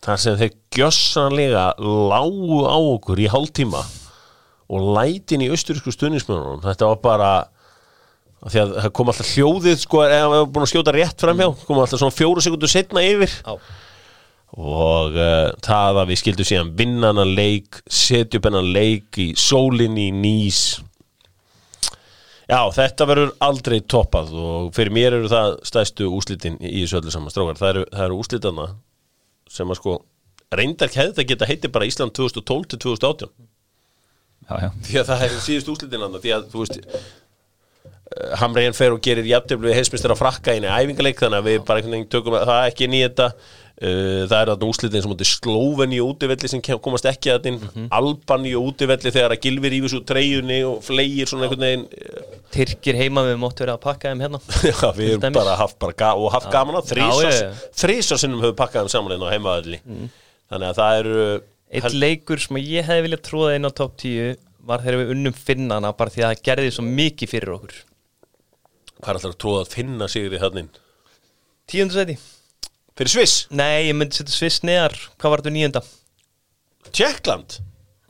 þar 0.04 0.22
sem 0.24 0.38
þeir 0.40 0.54
gjössanlega 0.76 1.70
lágu 1.80 2.62
á 2.68 2.76
okkur 2.76 3.24
í 3.24 3.32
hálftíma 3.32 3.82
og 4.68 4.92
lætin 4.96 5.44
í 5.44 5.50
austurísku 5.52 5.92
stuðnismjörnum 5.96 6.62
þetta 6.64 6.92
var 6.92 7.00
bara 7.02 7.32
því 8.46 8.62
að 8.62 8.74
það 8.78 8.94
kom 9.00 9.12
alltaf 9.12 9.32
hljóðið 9.34 9.82
sko, 9.82 10.04
ef 10.06 10.14
það 10.14 10.32
var 10.36 10.48
búin 10.54 10.68
að 10.68 10.72
skjóta 10.72 10.94
rétt 10.96 11.24
framhjá. 11.24 11.48
Kom 11.66 11.80
alltaf 11.82 12.04
svona 12.04 12.16
fjóru 12.16 12.44
sekundur 12.44 12.72
setna 12.72 13.04
yfir. 13.04 13.32
Já 13.42 13.56
og 14.56 15.18
uh, 15.18 15.52
það 15.64 16.02
að 16.02 16.12
við 16.12 16.20
skildum 16.22 16.48
síðan 16.48 16.74
vinna 16.80 17.12
hennan 17.12 17.34
leik, 17.36 17.82
hennan 18.48 18.70
leik 18.72 19.20
í 19.20 19.32
sólinni 19.38 20.08
nýs. 20.16 20.80
Já, 22.48 22.62
þetta 22.72 23.08
verður 23.10 23.34
aldrei 23.44 23.82
toppað 23.84 24.32
og 24.40 24.70
fyrir 24.76 24.94
mér 24.96 25.18
eru 25.18 25.28
það 25.32 25.58
stæstu 25.68 26.08
úslitin 26.16 26.56
í 26.64 26.86
þessu 26.86 27.02
öllu 27.02 27.12
saman 27.12 27.34
strákar, 27.34 27.60
það 27.60 27.74
eru, 27.74 27.84
það 27.92 28.06
eru 28.06 28.20
úslitana 28.24 28.68
sem 29.52 29.74
að 29.74 29.80
sko 29.82 29.98
reyndar 30.56 30.94
hefði 30.94 31.12
þetta 31.12 31.28
geta 31.28 31.50
heiti 31.50 31.72
bara 31.76 31.90
Ísland 31.90 32.16
2012 32.16 32.70
til 32.72 32.80
2018 32.86 33.34
já, 34.48 34.54
já, 34.64 34.70
því 34.88 35.00
að 35.02 35.10
það 35.10 35.26
er 35.26 35.38
síðust 35.44 35.72
úslitin 35.74 36.08
því 36.16 36.34
að 36.38 36.48
þú 36.54 36.64
veist 36.64 36.80
eh, 36.80 37.12
Hamrein 38.40 38.80
fer 38.80 38.96
og 38.96 39.04
gerir 39.04 39.28
jafntöflu 39.28 39.68
við 39.68 39.80
heimsmyndstur 39.82 40.16
að 40.16 40.22
frakka 40.22 40.56
inn 40.56 40.70
í 40.70 40.72
æfingarleik 40.72 41.20
þannig 41.20 41.44
að 41.44 41.50
við 41.52 41.66
bara 41.68 42.04
tökum 42.16 42.40
það 42.40 42.70
ekki 42.70 42.88
inn 42.88 42.96
í 42.96 43.04
þetta. 43.04 43.28
Uh, 43.28 43.67
það 43.78 44.32
er 44.40 44.50
þarna 44.50 44.68
úslitin 44.72 45.04
sem 45.04 45.12
mútið 45.12 45.30
Slóveni 45.30 46.00
og 46.02 46.16
útivelli 46.16 46.50
sem 46.50 46.62
komast 46.82 47.06
ekki 47.06 47.30
að 47.30 47.44
þinn 47.46 47.60
mm 47.62 47.90
Albani 47.94 48.54
og 48.58 48.72
útivelli 48.72 49.12
þegar 49.14 49.36
að 49.36 49.44
Gilvi 49.44 49.70
rífis 49.76 49.94
úr 49.94 50.06
treyjunni 50.10 50.58
og 50.66 50.80
fleigir 50.86 51.30
svona 51.30 51.46
einhvern 51.46 51.66
veginn 51.68 51.84
eh, 51.94 52.40
Tyrkir 52.56 52.98
heima 52.98 53.22
við 53.28 53.38
mótt 53.42 53.62
verið 53.62 53.76
að 53.76 53.84
pakka 53.84 54.14
þeim 54.14 54.24
hérna. 54.26 54.40
Já, 54.72 54.90
við 54.98 55.14
dæmis. 55.22 55.36
bara 55.38 55.54
haft 55.60 55.78
bara 55.84 56.10
og 56.18 56.32
haft 56.34 56.50
gaman 56.54 56.80
að 56.80 56.96
Já, 56.98 57.12
já, 57.22 57.36
já. 57.38 57.52
þrísar 57.84 58.22
sinnum 58.24 58.42
höfum 58.42 58.58
pakkað 58.58 58.88
þeim 58.88 58.94
saman 58.96 59.14
inn 59.18 59.28
á 59.28 59.34
heimaðalli 59.36 59.80
þannig 59.86 60.68
að 60.72 60.82
það 60.82 61.02
eru 61.04 61.20
Eitt 61.68 61.94
leikur 61.94 62.40
sem 62.40 62.58
ég 62.64 62.88
hefði 62.88 63.04
viljað 63.06 63.24
tróða 63.28 63.56
inn 63.60 63.68
á 63.68 63.72
top 63.76 63.98
10 64.00 64.38
var 64.68 64.84
þegar 64.84 65.02
við 65.02 65.14
unnum 65.14 65.36
finnana 65.36 65.92
bara 66.00 66.14
því 66.14 66.24
að 66.24 66.32
það 66.34 66.44
gerði 66.48 66.74
svo 66.76 66.86
mikið 66.88 67.32
fyrir 67.34 67.54
okkur. 67.54 67.76
Hvað 68.98 69.10
er 69.12 69.20
alltaf 69.20 69.34
að 69.34 69.40
tróða 69.44 69.64
að 69.66 69.74
finna 69.76 70.08
sig 70.12 70.28
í 70.28 70.42
þannig 70.42 70.80
Tíundu 71.68 71.98
seti? 71.98 72.16
Fyrir 72.98 73.14
Sviss, 73.14 73.46
Nei, 73.54 73.88
ég 73.90 73.96
myndi 73.98 74.18
setja 74.18 74.36
Sviss 74.36 74.64
neðar. 74.68 74.96
Hvað 75.18 75.34
var 75.34 75.44
þetta 75.44 75.56
nýjunda? 75.56 75.82
Tjekkland 76.96 77.58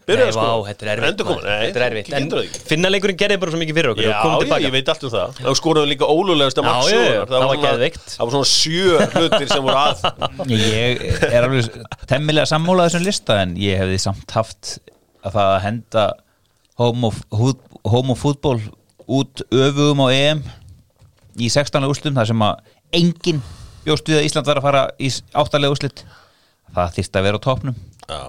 Nei, 0.07 0.15
byrjaði 0.15 0.35
vá, 0.37 0.39
sko 0.39 0.59
þetta 0.63 0.85
er 0.85 0.89
erfitt 0.93 1.21
nei, 1.43 1.55
Þetta 1.67 1.79
er 1.81 1.83
erfitt. 1.89 2.11
En 2.15 2.67
finnaleikurinn 2.69 3.17
gerði 3.19 3.37
bara 3.41 3.51
svo 3.51 3.59
mikið 3.59 3.75
fyrir 3.75 3.91
okkur. 3.91 4.05
Já, 4.07 4.13
tilbaka. 4.23 4.59
ég 4.63 4.71
veit 4.71 4.91
allt 4.93 5.03
um 5.03 5.11
það. 5.11 5.41
Það 5.41 5.57
skoraðu 5.59 5.89
líka 5.91 6.07
mark 6.63 6.85
já, 6.87 6.93
já, 6.95 7.01
sögunar. 7.01 7.27
það 7.33 7.43
var 7.51 7.59
geðveikt. 7.65 8.05
Það 8.13 8.29
var 8.29 8.35
svona 8.37 8.49
sjö 8.53 9.01
hlutir 9.17 9.51
sem 9.51 9.67
voru 9.67 9.81
að. 9.81 10.05
Ég 10.53 11.03
er 11.27 11.41
alveg 11.41 11.67
temmilega 12.07 12.47
sammólað 12.53 12.87
þessum 12.87 13.05
lista 13.09 13.41
en 13.43 13.57
ég 13.59 13.83
hefði 13.83 13.99
samt 14.05 14.37
haft 14.37 14.77
að 15.27 15.35
það 15.35 15.51
að 15.57 15.61
henda 15.65 16.07
homofútból 17.91 18.57
út 19.19 19.43
öfugum 19.51 20.03
á 20.03 20.07
EM 20.15 20.43
í 21.35 21.51
16. 21.51 21.83
úrslutum 21.83 22.15
þar 22.15 22.31
sem 22.31 22.47
að 22.47 22.75
enginn 22.95 23.43
bjóst 23.87 24.11
við 24.11 24.19
að 24.19 24.27
Ísland 24.29 24.49
var 24.51 24.61
að 24.61 24.67
fara 24.67 24.83
í 24.99 25.11
áttalega 25.43 25.73
úrslit? 25.75 26.03
Það 26.75 26.97
þýrst 26.97 27.17
að 27.17 27.27
vera 27.29 27.39
á 27.39 27.45
topnum 27.47 27.79
Já. 28.07 28.21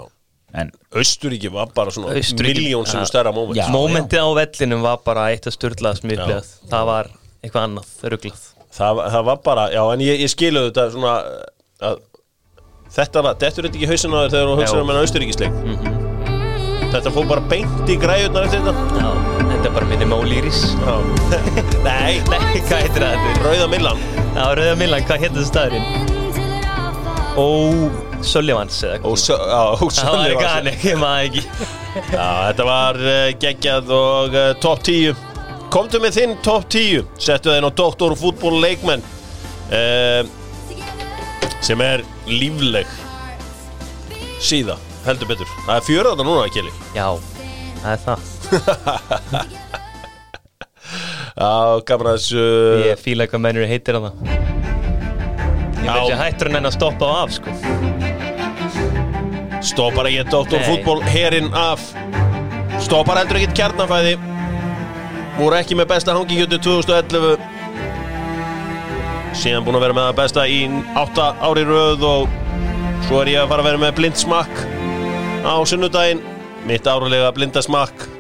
En 0.59 0.71
Östuríki 0.97 1.51
var 1.53 1.69
bara 1.77 1.93
svona 1.93 2.15
miljón 2.17 2.87
sem 2.89 3.03
stærra 3.05 3.35
moment. 3.37 3.59
Já. 3.59 3.67
Mómentið 3.69 4.25
á 4.25 4.29
vellinum 4.39 4.81
var 4.87 5.03
bara 5.05 5.27
eitt 5.35 5.45
að 5.45 5.59
ég 5.59 6.15
upplifað. 6.17 6.55
Það 6.71 6.87
var 6.89 7.11
eitthvað 7.45 7.67
annað, 7.69 7.91
ruglað. 8.15 8.47
Það, 8.79 9.03
það 9.13 9.27
var 9.29 9.43
bara, 9.45 9.67
já 9.75 9.83
en 9.93 10.05
ég, 10.07 10.23
ég 10.25 10.33
skilu 10.33 10.65
þetta 10.71 10.87
svona 10.95 11.13
að 11.85 12.01
þetta 12.95 13.25
var, 13.25 13.39
þetta 13.41 13.63
er 13.63 13.69
ekki 13.71 13.85
í 13.85 13.89
hausinn 13.91 14.15
á 14.17 14.19
þér 14.23 14.33
þegar 14.35 14.49
þú 14.51 14.57
hugsaður 14.61 14.79
Já. 14.79 14.85
um 14.85 14.93
enn 14.93 15.03
austuríkisleik 15.03 15.53
þetta 16.95 17.13
fór 17.17 17.29
bara 17.35 17.45
beint 17.53 17.93
í 17.93 17.99
græjurnar 18.01 18.49
eftir 18.49 18.65
þetta? 18.65 19.03
Já, 19.03 19.38
minni 19.91 20.07
Mólýris 20.09 20.61
Já. 20.83 20.95
nei, 21.87 22.19
Nei, 22.29 22.61
hvað 22.69 22.85
heitir 22.85 23.05
það? 23.05 23.17
Þetta? 23.25 23.47
Rauða 23.47 23.69
Millan 23.73 24.03
Já, 24.37 24.45
Rauða 24.59 24.77
Millan, 24.81 25.07
hvað 25.09 25.25
heitir 25.25 25.41
það 25.41 25.49
staðurinn? 25.53 26.15
Ó, 27.39 27.47
Sullivans 28.27 28.81
eða 28.83 28.99
og 29.07 29.19
sö- 29.23 29.39
já, 29.39 29.61
og 29.79 29.93
Það 29.95 30.15
var 30.17 30.33
ekki 30.35 30.49
hann, 30.51 30.69
ekki 30.73 30.95
maður 30.99 31.27
ekki. 31.29 31.43
Já, 32.11 32.27
þetta 32.49 32.67
var 32.67 32.99
uh, 33.05 33.19
geggjað 33.45 33.93
og 33.95 34.35
uh, 34.35 34.49
top 34.65 34.83
10 34.89 35.25
Komdu 35.71 36.01
með 36.03 36.17
þinn 36.19 36.35
top 36.43 36.67
10 36.73 37.05
Settu 37.23 37.53
þeim 37.55 37.69
á 37.69 37.73
Doktor 37.79 38.17
fútból 38.19 38.57
leikmenn 38.63 39.05
uh, 39.71 40.23
sem 41.63 41.81
er 41.83 42.01
lífleg. 42.31 42.87
Síða, 44.41 44.77
heldur 45.05 45.29
betur. 45.33 45.51
Það 45.67 45.75
er 45.81 45.87
fjörðan 45.89 46.23
núna, 46.27 46.45
Kjeli 46.55 46.71
Já, 46.95 47.09
það 47.83 47.95
er 47.95 48.05
það 48.07 49.57
Já, 51.39 51.79
gaman 51.87 52.09
að 52.11 52.17
þessu. 52.19 52.45
Ég 52.89 52.99
fíla 52.99 53.25
eitthvað 53.27 53.43
mennur 53.45 53.69
heitir 53.71 53.95
hann 53.95 54.09
Ég 55.79 55.87
Já. 55.87 55.93
veit 55.95 56.11
ég 56.11 56.19
hættur 56.19 56.51
en 56.51 56.67
að 56.67 56.75
stoppa 56.75 57.07
á 57.07 57.15
af 57.23 57.31
sko. 57.37 57.53
Stoppar 59.63 60.09
ekki 60.11 60.25
Nei. 60.59 60.67
fútból 60.67 61.03
herinn 61.07 61.55
af. 61.55 61.85
Stoppar 62.83 63.21
heldur 63.21 63.39
ekki 63.39 63.55
kjarnafæði. 63.55 64.17
Voru 65.39 65.55
ekki 65.61 65.79
með 65.79 65.89
besta 65.95 66.17
hangikjötu 66.17 66.59
2011 66.59 67.39
Síðan 69.39 69.63
búin 69.63 69.77
að 69.79 69.85
vera 69.87 69.95
með 69.95 70.07
það 70.09 70.19
besta 70.19 70.45
í 70.51 70.61
8 70.99 71.27
ári 71.47 71.63
röð 71.69 72.03
og 72.03 72.29
svo 73.07 73.21
er 73.23 73.31
ég 73.37 73.43
að 73.45 73.51
fara 73.53 73.63
að 73.63 73.69
vera 73.71 73.83
með 73.85 73.95
blind 74.01 74.19
smakk 74.19 74.63
á 75.47 75.55
sunnudaginn. 75.63 76.25
Mitt 76.67 76.89
árulega 76.91 77.31
blinda 77.37 77.63
smakk 77.63 78.18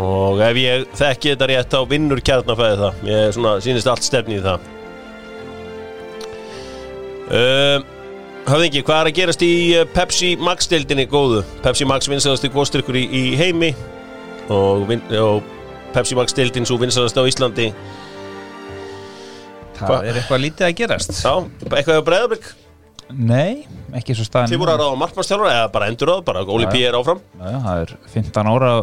og 0.00 0.40
ef 0.40 0.56
ég 0.56 0.84
þekki 0.96 1.34
þetta 1.34 1.48
rétt 1.50 1.72
þá 1.74 1.80
vinnur 1.90 2.20
kjarnafæði 2.24 2.78
það 2.80 3.02
ég 3.10 3.34
svona, 3.36 3.56
sýnist 3.64 3.90
allt 3.92 4.06
stefni 4.06 4.38
í 4.38 4.44
það 4.44 4.70
um, 7.32 7.90
Höfðingi, 8.42 8.80
hvað 8.82 9.00
er 9.04 9.08
að 9.12 9.18
gerast 9.20 9.42
í 9.46 9.52
uh, 9.78 9.84
Pepsi 9.94 10.32
Max 10.40 10.66
deildinni 10.70 11.04
góðu? 11.06 11.44
Pepsi 11.62 11.86
Max 11.86 12.08
vinsalast 12.10 12.46
í 12.48 12.50
góðstrykkur 12.50 12.98
í, 12.98 13.04
í 13.06 13.22
heimi 13.38 13.70
og, 14.50 14.88
og 15.20 15.52
Pepsi 15.94 16.16
Max 16.18 16.34
deildin 16.34 16.66
svo 16.66 16.80
vinsalast 16.80 17.20
á 17.20 17.22
Íslandi 17.28 17.68
það 19.76 19.86
Hva? 19.92 20.00
er 20.08 20.18
eitthvað 20.18 20.44
lítið 20.46 20.68
að 20.70 20.76
gerast 20.80 21.14
Já, 21.20 21.32
eitthvað 21.68 22.02
á 22.02 22.06
Breiðabrygg 22.08 22.50
nei, 23.12 23.62
ekki 23.98 24.16
svo 24.16 24.24
staðan 24.24 24.50
Þið 24.50 24.62
voru 24.64 24.72
að 24.74 24.82
ráða 24.82 25.00
markmannstjálfara 25.04 25.54
eða 25.60 25.70
bara 25.76 25.88
endur 25.92 26.08
ráð, 26.08 26.20
bara 26.26 26.44
Óli. 26.48 26.68
P. 26.72 26.80
er 26.88 26.96
áfram 26.96 27.20
já, 27.20 27.56
það 27.68 27.82
er 27.84 27.96
15 28.16 28.52
ára 28.56 28.74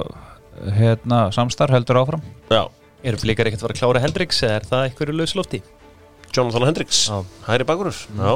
hérna, 0.78 1.24
samstarf 1.36 1.74
heldur 1.74 2.02
áfram? 2.02 2.24
Já, 2.52 2.64
Eru 3.00 3.20
blikar 3.22 3.48
ekkert 3.48 3.62
að 3.62 3.68
fara 3.68 3.76
að 3.76 3.80
klára 3.80 4.00
Hendrix 4.04 4.42
eða 4.44 4.56
er 4.58 4.66
það 4.68 4.86
eitthvað 4.88 5.12
í 5.12 5.20
lauslofti? 5.20 5.60
Jonathan 6.36 6.66
Hendricks 6.68 7.04
Já. 7.08 7.20
Hæri 7.48 7.68
bakurur 7.68 8.00
Já, 8.18 8.34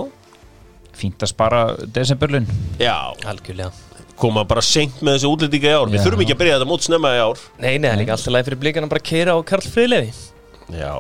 fínt 0.98 1.26
að 1.26 1.32
spara 1.34 1.64
desemberlun 1.96 2.48
Já. 2.80 2.96
Algjörlega. 3.28 3.74
Koma 4.20 4.46
bara 4.48 4.64
seint 4.64 5.02
með 5.02 5.18
þessi 5.18 5.30
útlendinga 5.30 5.68
í 5.68 5.74
ár. 5.74 5.90
Við 5.92 6.00
Já. 6.00 6.04
þurfum 6.06 6.24
ekki 6.24 6.36
að 6.36 6.40
byrja 6.44 6.56
þetta 6.56 6.70
mót 6.70 6.86
snemma 6.86 7.12
í 7.12 7.20
ár. 7.20 7.44
Nei, 7.58 7.74
nei, 7.76 7.88
það 7.90 7.92
er 7.92 8.00
líka 8.04 8.16
alltaf 8.16 8.34
læg 8.36 8.48
fyrir 8.48 8.88
bara 8.94 9.02
að 9.02 9.08
keira 9.10 9.36
á 9.36 9.40
Karl 9.50 9.70
Friðlefi. 9.74 10.14
Já. 10.78 10.94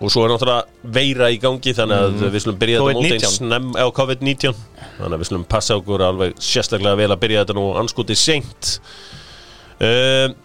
Og 0.00 0.08
svo 0.12 0.24
er 0.24 0.32
náttúrulega 0.32 0.92
veira 0.96 1.28
í 1.28 1.38
gangi 1.40 1.74
þannig 1.76 2.04
að 2.06 2.22
við 2.32 2.42
slum 2.44 2.58
byrja 2.60 2.80
þetta 2.80 2.94
mót 2.96 3.08
eins 3.10 3.24
COVID-19. 3.24 3.36
snemm 3.36 3.72
á 3.76 3.86
COVID-19 3.98 4.60
þannig 5.00 5.16
að 5.16 5.20
við 5.20 5.28
slum 5.28 5.42
passa 5.44 5.76
okkur 5.76 6.04
alveg 6.06 6.38
sérstaklega 6.40 7.00
vel 7.02 7.10
að 7.10 7.20
byrja 7.24 7.42
þetta 7.42 7.56
nú 7.58 7.64
anskoti 7.80 8.16
seint 8.16 8.70
um, 9.86 10.36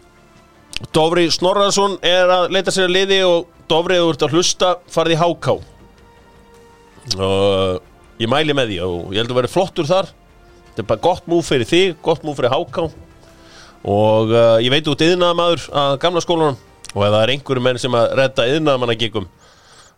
Dofri 0.95 1.29
Snorrason 1.31 1.97
er 2.03 2.31
að 2.31 2.49
leita 2.55 2.73
sér 2.73 2.89
að 2.89 2.95
liði 2.97 3.21
og 3.27 3.47
Dofri, 3.71 3.97
þú 4.01 4.11
ert 4.11 4.25
að 4.27 4.35
hlusta 4.35 4.75
farið 4.91 5.15
í 5.15 5.21
háká 5.21 5.55
og 7.15 8.21
ég 8.21 8.29
mæli 8.31 8.55
með 8.57 8.71
því 8.73 8.77
og 8.85 9.13
ég 9.13 9.21
held 9.21 9.33
að 9.33 9.39
vera 9.39 9.51
flottur 9.51 9.87
þar. 9.89 10.11
Þetta 10.71 10.83
er 10.83 10.89
bara 10.89 11.03
gott 11.05 11.27
múf 11.31 11.49
fyrir 11.51 11.69
þig, 11.69 11.95
gott 12.03 12.25
múf 12.25 12.39
fyrir 12.39 12.53
háká 12.53 12.87
og 13.85 14.33
uh, 14.33 14.57
ég 14.63 14.73
veit 14.73 14.87
út 14.89 15.03
yðnaðamaður 15.05 15.67
að 15.77 15.97
gamla 16.01 16.23
skólanum. 16.25 16.59
Og 16.95 17.01
ef 17.03 17.11
það 17.11 17.21
er 17.21 17.33
einhverjum 17.33 17.67
menn 17.67 17.81
sem 17.81 17.97
að 17.97 18.13
redda 18.19 18.47
yðnaðamannagigum 18.53 19.25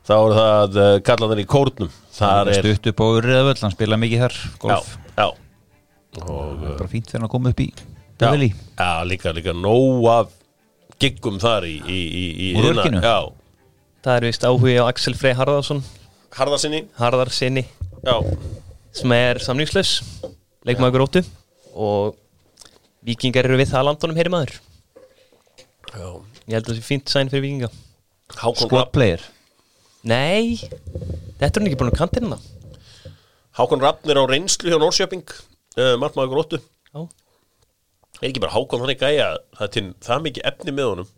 þá 0.07 0.15
er 0.17 0.37
það 0.37 0.79
uh, 0.81 0.93
kallaðan 1.07 1.43
í 1.43 1.49
kórnum. 1.49 1.91
Þar 2.17 2.53
er, 2.53 2.63
stutt 2.65 2.89
upp 2.91 3.03
á 3.03 3.05
Urriðavöll, 3.07 3.59
hann 3.61 3.75
spila 3.75 3.99
mikið 4.01 4.25
þar 4.25 4.39
já, 4.39 4.55
golf, 4.63 4.95
já 5.13 5.27
og 6.23 6.63
uh, 6.63 6.73
bara 6.79 6.89
fínt 6.89 7.11
fyrir 7.11 7.21
hann 7.21 7.29
að 7.29 7.33
koma 7.35 7.53
upp 7.53 7.61
í 7.61 7.69
já, 8.19 8.31
já, 8.33 9.03
líka, 9.07 9.33
líka 9.35 9.53
nóg 9.53 10.07
af 10.11 10.31
giggum 11.01 11.37
þar 11.41 11.67
í, 11.69 11.75
í, 11.85 11.97
í, 12.07 12.23
í 12.47 12.47
Úrverkinu? 12.57 13.01
já, 13.03 13.17
Það 14.07 14.15
er 14.21 14.25
vist 14.29 14.45
áhugi 14.47 14.75
á 14.79 14.83
Axel 14.87 15.13
Frey 15.19 15.33
Harðarsson 15.35 15.81
harðarsinni 16.37 16.83
Harðarsinni 16.99 17.63
já, 18.05 18.15
sem 18.95 19.13
er 19.17 19.39
samningslaus 19.43 19.91
leikmaður 20.67 20.95
grótu 20.99 21.23
og 21.77 22.15
vikingar 23.07 23.45
eru 23.47 23.57
við 23.59 23.69
það 23.71 23.79
að 23.81 23.87
landunum 23.87 24.17
heyri 24.19 24.31
maður. 24.33 24.53
Já. 25.93 26.07
Ég 26.47 26.55
held 26.57 26.65
að 26.65 26.71
það 26.71 26.77
sé 26.79 26.85
fínt 26.87 27.11
sæn 27.11 27.29
fyrir 27.31 27.43
vikinga 27.45 27.69
Hákon, 28.37 28.57
squad 28.65 28.81
Rapp, 28.81 28.93
player. 28.95 29.21
Nei, 30.07 30.57
þetta 31.39 31.47
er 31.47 31.59
hann 31.61 31.69
ekki 31.69 31.79
búin 31.79 31.91
að 31.93 31.99
kantina 32.01 32.39
Hákon 33.57 33.81
Rappnir 33.83 34.19
á 34.19 34.23
reynslu 34.29 34.69
hjá 34.73 34.77
Norrköping 34.81 35.23
uh, 35.31 35.95
markmaður 36.01 36.33
gróttu. 36.35 36.59
Já, 36.93 37.05
er 38.21 38.29
ekki 38.31 38.43
bara 38.43 38.55
Hákon 38.55 38.83
þannig 38.83 39.01
gæja 39.01 39.27
að 39.27 39.39
það 39.57 39.67
er 39.67 39.73
til 39.75 39.85
það 40.07 40.25
mikið 40.27 40.49
efni 40.51 40.75
með 40.77 40.89
honum? 40.91 41.11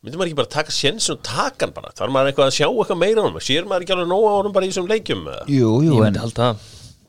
Myndi 0.00 0.16
maður 0.16 0.30
ekki 0.30 0.40
bara 0.40 0.52
taka 0.54 0.72
sjensin 0.72 1.16
og 1.16 1.24
taka 1.26 1.66
hann 1.66 1.74
bara? 1.76 1.94
Þarf 1.96 2.14
maður 2.14 2.30
eitthvað 2.30 2.50
að 2.50 2.56
sjá 2.56 2.66
eitthvað 2.68 3.00
meira 3.02 3.24
honum? 3.24 3.42
Sér 3.44 3.66
maður 3.68 3.84
ekki 3.84 3.96
alveg 3.96 4.12
nóga 4.12 4.30
á 4.32 4.38
honum 4.38 4.54
bara 4.56 4.68
í 4.68 4.70
þessum 4.72 4.88
leikjum 4.88 5.26
jú, 5.50 5.72
jú, 5.84 5.98
en 6.06 6.16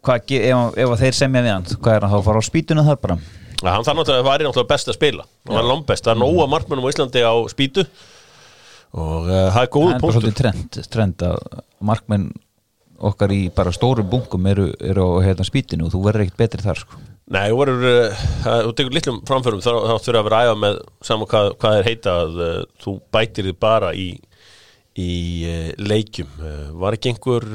hvað, 0.02 0.34
ef, 0.40 0.82
ef 0.82 0.96
þeir 1.04 1.18
semja 1.18 1.46
við 1.46 1.56
hann 1.56 1.70
hvað 1.72 1.96
er 1.96 2.06
hann 2.06 2.12
þá 2.12 2.18
að 2.20 2.28
fara 2.28 2.42
á 2.42 2.50
spýtuna 2.50 2.88
þar 2.88 3.00
bara? 3.06 3.18
Ja, 3.62 3.76
hann 3.76 3.86
þarf 3.86 4.00
náttúrulega 4.00 4.24
að 4.24 4.28
væri 4.28 4.48
náttúrulega 4.48 4.72
best 4.72 4.90
að 4.90 4.98
spila. 4.98 5.26
Og 5.46 5.54
hann 5.54 5.62
er 5.62 5.68
langbest, 5.70 6.06
það 6.06 6.16
er 6.16 6.22
nóga 6.22 6.48
markmennum 6.50 6.88
á 6.88 6.92
Íslandi 6.92 7.22
á 7.22 7.34
spýtu. 7.52 7.86
Og 8.92 9.28
uh, 9.30 9.44
það 9.54 9.62
er 9.62 9.70
góð 9.76 9.86
það 9.86 9.94
er 9.94 10.00
bara 10.00 10.00
punktur. 10.02 10.16
svolítið 10.18 10.40
trend, 10.40 10.80
trend 10.96 11.26
að 11.28 11.38
markmenn 11.92 12.26
okkar 13.12 13.34
í 13.34 13.42
bara 13.54 13.74
stórum 13.74 14.10
bunkum 14.10 14.50
eru, 14.50 14.68
eru 14.82 15.06
á 15.06 15.30
hérna, 15.30 15.46
spýtinu 15.46 15.88
og 15.88 15.94
þú 15.94 16.02
verður 16.08 16.26
ekkert 16.26 16.42
betri 16.42 16.66
þar 16.66 16.82
sko. 16.82 17.00
Nei, 17.32 17.46
þú 17.48 17.60
verður, 17.62 17.86
uh, 17.88 18.58
þú 18.66 18.74
tekur 18.76 18.96
litlum 18.98 19.22
framförum 19.28 19.62
þá 19.64 19.72
þurfa 19.72 20.20
að 20.20 20.28
vera 20.28 20.42
æfa 20.48 20.58
með 20.60 20.82
saman 21.08 21.30
hvað, 21.32 21.54
hvað 21.62 21.78
er 21.78 21.88
heita 21.88 22.16
að 22.26 22.42
uh, 22.44 22.58
þú 22.84 22.96
bætir 23.16 23.48
þið 23.48 23.58
bara 23.64 23.94
í, 23.96 24.10
í 25.00 25.12
uh, 25.48 25.70
leikjum. 25.80 26.34
Var 26.82 26.98
ekki 26.98 27.14
einhver 27.14 27.48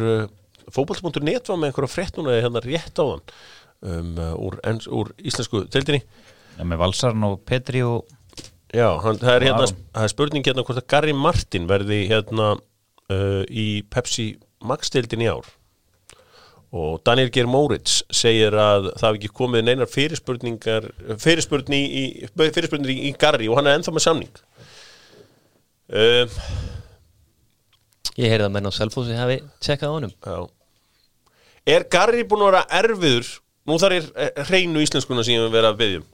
fótbolti.net 0.73 1.51
var 1.53 1.61
með 1.61 1.71
einhverja 1.71 1.93
frétt 1.93 2.17
núna 2.17 2.39
hérna 2.41 2.63
rétt 2.65 2.97
á 2.97 3.05
þann 3.05 3.27
um, 3.87 4.15
úr, 4.49 4.57
ens, 4.67 4.89
úr 4.89 5.13
íslensku 5.21 5.67
deildinni. 5.73 6.03
ja, 6.57 6.65
með 6.65 6.81
Valsarn 6.83 7.29
og 7.29 7.43
Petri 7.47 7.85
og 7.87 8.07
Já, 8.75 8.89
hann, 9.01 9.21
það, 9.21 9.31
er 9.37 9.45
hérna, 9.47 9.69
það 9.95 10.07
er 10.07 10.11
spurning 10.11 10.49
hérna 10.49 10.65
hvort 10.67 10.81
að 10.81 10.89
Gary 10.91 11.13
Martin 11.17 11.69
verði 11.71 12.01
hérna 12.11 12.49
uh, 12.57 13.43
í 13.47 13.85
Pepsi 13.93 14.33
Max-deildin 14.67 15.23
í 15.23 15.31
ár 15.31 15.47
og 16.75 16.99
Daniel 17.07 17.31
Geir 17.35 17.47
Moritz 17.51 18.01
segir 18.11 18.57
að 18.59 18.91
það 18.97 19.07
hafi 19.07 19.21
ekki 19.21 19.33
komið 19.39 19.67
neinar 19.69 19.91
fyrirspurningar 19.91 20.89
fyrirspurni 21.23 21.79
í, 21.87 22.05
fyrirspurningar 22.35 22.95
í, 22.95 22.99
í 23.11 23.13
Gary 23.21 23.49
og 23.51 23.61
hann 23.61 23.71
er 23.71 23.79
ennþá 23.79 23.95
með 23.95 24.07
samning. 24.09 24.43
Um, 25.87 26.41
Ég 28.17 28.33
heyrði 28.33 28.47
að 28.49 28.53
menn 28.55 28.69
á 28.69 28.73
Selfossi 28.73 29.17
hafi 29.17 29.43
tjekkað 29.61 29.93
á 29.93 29.97
honum. 29.99 30.13
Já. 30.25 30.37
Er 31.69 31.85
Gary 31.93 32.25
búin 32.25 32.47
að 32.47 32.53
vera 32.55 32.67
erfiður? 32.81 33.29
Nú 33.67 33.77
þar 33.83 33.97
er 33.99 34.45
hreinu 34.49 34.81
íslenskuna 34.81 35.25
sem 35.27 35.37
ég 35.37 35.45
hef 35.45 35.53
verið 35.53 35.73
að 35.73 35.81
byggjum 35.83 36.05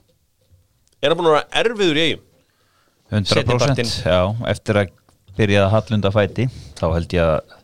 er 1.03 1.11
hann 1.11 1.19
búin 1.19 1.31
að 1.33 1.37
vera 1.37 1.63
erfiður 1.63 1.99
í 1.99 2.05
eigum 2.07 2.29
100% 3.13 3.33
Seinnipartinn. 3.35 3.91
já, 4.07 4.21
eftir 4.53 4.79
að 4.81 4.93
byrja 5.37 5.65
að 5.67 5.73
hallunda 5.75 6.13
fæti 6.15 6.47
þá 6.79 6.85
held 6.95 7.17
ég 7.17 7.27
að 7.27 7.57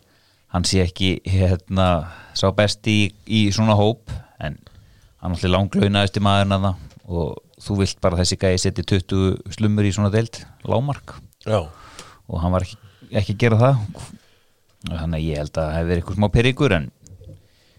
hann 0.54 0.66
sé 0.68 0.82
ekki 0.84 1.18
hérna 1.28 1.88
sá 2.36 2.48
besti 2.56 2.94
í, 2.94 3.08
í 3.26 3.40
svona 3.54 3.76
hóp 3.78 4.12
en 4.40 4.58
hann 5.22 5.34
allir 5.34 5.52
langlaunaðist 5.52 6.18
í 6.20 6.24
maðurinn 6.24 6.56
að 6.56 6.66
það 6.68 6.84
og 7.08 7.62
þú 7.64 7.78
vilt 7.80 8.00
bara 8.04 8.20
þessi 8.20 8.38
gæði 8.40 8.60
setja 8.62 8.86
20 8.94 9.56
slumur 9.56 9.88
í 9.88 9.94
svona 9.94 10.12
deild 10.14 10.40
lámark 10.68 11.16
Já, 11.48 11.64
og 12.28 12.40
hann 12.42 12.54
var 12.54 12.66
ekki, 12.66 12.76
ekki 13.08 13.34
að 13.34 13.42
gera 13.42 13.58
það. 13.62 13.82
Þannig 14.88 15.16
að 15.18 15.24
ég 15.24 15.40
held 15.40 15.50
að 15.52 15.58
það 15.58 15.74
hefur 15.74 15.88
verið 15.88 16.00
eitthvað 16.02 16.18
smá 16.18 16.28
perikur 16.34 16.74
en 16.76 16.88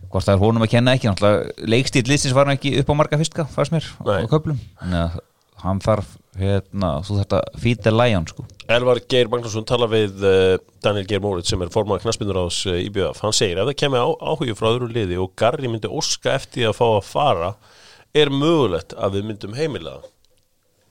hvort 0.09 0.25
það 0.25 0.33
er 0.33 0.41
honum 0.43 0.65
að 0.65 0.71
kenna 0.73 0.95
ekki 0.97 2.03
listins 2.09 2.35
var 2.35 2.49
hann 2.49 2.57
ekki 2.57 2.73
upp 2.81 2.89
á 2.91 2.95
marga 2.97 3.19
fistka 3.21 3.45
fannst 3.53 3.75
mér 3.75 3.85
Nei. 4.07 4.25
á 4.25 4.31
köplum 4.31 4.57
þannig 4.81 5.03
að 5.03 5.19
hann 5.63 5.81
þarf 5.83 6.13
hérna, 6.39 6.91
þú 7.03 7.17
að 7.25 7.47
feed 7.59 7.81
the 7.83 7.91
lion 7.93 8.27
sko. 8.29 8.45
Elvar 8.71 9.01
Geir 9.11 9.29
Magnússon 9.31 9.65
tala 9.67 9.89
við 9.91 10.21
uh, 10.23 10.55
Daniel 10.83 11.07
Geir 11.09 11.23
Moritz 11.23 11.51
sem 11.51 11.61
er 11.65 11.71
formann 11.73 12.01
knaspinduráðs 12.03 12.61
uh, 12.69 12.77
í 12.79 12.87
BF 12.93 13.19
hann 13.25 13.35
segir 13.35 13.59
ef 13.59 13.67
það 13.71 13.79
kemur 13.81 14.15
áhugju 14.21 14.55
frá 14.59 14.69
öðru 14.71 14.91
liði 14.93 15.19
og 15.19 15.33
Garri 15.39 15.71
myndi 15.71 15.91
óska 15.91 16.37
eftir 16.37 16.69
að 16.69 16.77
fá 16.79 16.85
að 16.91 17.09
fara 17.09 17.51
er 18.15 18.31
mögulegt 18.33 18.95
að 18.97 19.19
við 19.19 19.27
myndum 19.31 19.57
heimila 19.57 19.97
það? 19.97 20.07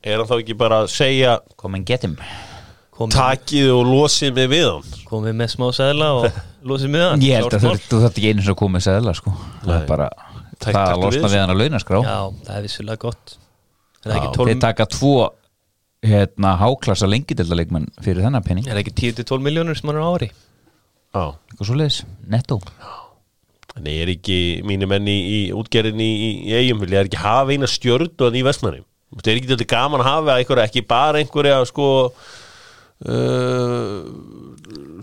er 0.09 0.20
hann 0.20 0.28
þá 0.31 0.37
ekki 0.38 0.59
bara 0.59 0.83
að 0.85 0.92
segja 0.94 1.38
come 1.59 1.81
and 1.81 1.88
get 1.88 2.04
him. 2.07 2.18
Komið, 2.98 3.14
takið 3.14 3.68
og 3.76 3.85
losið 3.87 4.35
mig 4.35 4.48
við 4.50 4.68
hann 4.68 4.94
komið 5.09 5.37
með 5.38 5.52
smá 5.54 5.68
seðla 5.74 6.12
og 6.18 6.40
losið 6.68 6.92
með 6.94 7.04
hann. 7.07 7.22
Ég 7.24 7.38
held 7.38 7.54
að 7.54 7.66
þú, 7.66 8.00
þarft 8.02 8.18
ekki 8.18 8.33
einu 8.33 8.44
sem 8.44 8.54
að 8.54 8.61
koma 8.62 8.76
með 8.78 8.88
seðla 8.88 9.14
sko. 9.14 9.35
Það 9.62 9.70
Nei. 9.70 9.76
er 9.78 9.90
bara 9.90 10.09
Takk- 10.59 10.74
það 10.74 10.92
að 10.92 11.04
losna 11.04 11.28
við 11.28 11.35
við 11.37 11.42
hann 11.44 11.52
að 11.54 11.61
launaskrá 11.62 12.00
Já, 12.02 12.16
það 12.48 12.57
er 12.57 12.64
vissulega 12.66 13.02
gott 13.04 13.37
Ekki 14.07 14.29
þeir 14.37 14.37
12, 14.39 14.61
taka 14.63 14.87
tvo 14.93 15.15
hérna 16.07 16.55
háklassa 16.61 17.09
lengidildaleikmenn 17.11 17.89
fyrir 18.05 18.23
þennan 18.23 18.45
penning 18.47 18.69
er 18.69 18.77
það 18.77 18.85
ekki 18.85 18.97
10-12 19.25 19.43
miljónur 19.43 19.79
sem 19.79 19.91
hann 19.91 19.99
er 19.99 20.07
á 20.07 20.11
ári? 20.15 20.29
Já. 21.09 21.25
eitthvað 21.51 21.71
svo 21.71 21.79
leiðis, 21.81 22.01
netto 22.31 22.61
Þannig 23.79 23.97
er 24.03 24.11
ekki 24.13 24.39
mínu 24.67 24.89
menni 24.91 25.17
í, 25.23 25.39
útgerðinni 25.55 26.07
í, 26.09 26.29
í 26.49 26.55
eigum 26.59 26.83
vilja 26.83 27.03
er 27.03 27.11
ekki 27.11 27.21
hafa 27.23 27.55
eina 27.55 27.69
stjörnu 27.71 28.31
í 28.35 28.45
vestmanni 28.47 28.85
Það 29.09 29.31
er 29.33 29.41
ekki 29.41 29.51
þetta 29.55 29.69
gaman 29.73 30.03
að 30.05 30.11
hafa 30.11 30.35
einhverja, 30.37 30.69
ekki 30.69 30.83
bara 30.85 31.21
einhverja 31.23 31.59
sko 31.71 31.87
uh, 33.09 34.01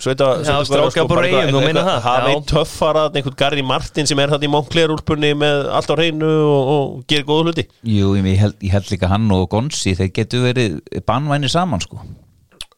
sveita, 0.03 0.27
Já, 0.45 0.55
stráka 0.67 1.05
bara 1.09 1.27
Eyjum, 1.29 1.51
þú 1.55 1.61
meinar 1.63 1.85
það? 1.87 1.99
hafa 2.05 2.27
Já. 2.29 2.33
einn 2.33 2.45
töffara, 2.49 3.03
einhvern 3.11 3.37
Garri 3.39 3.63
Martin 3.65 4.09
sem 4.09 4.19
er 4.23 4.33
það 4.33 4.45
í 4.47 4.51
Moncler-úlpunni 4.53 5.31
með 5.39 5.69
allt 5.77 5.91
á 5.91 5.95
hreinu 5.95 6.29
og, 6.51 6.71
og 6.75 7.01
gerir 7.09 7.27
góða 7.29 7.49
hluti 7.49 7.67
Jú, 7.87 8.13
ég 8.19 8.39
held, 8.41 8.55
ég 8.61 8.75
held 8.75 8.91
líka 8.93 9.09
hann 9.11 9.27
og 9.35 9.47
Gonsi 9.53 9.95
þeir 9.97 10.13
getur 10.19 10.45
verið 10.49 10.79
bannvænir 11.07 11.53
saman 11.53 11.83
sko 11.83 12.01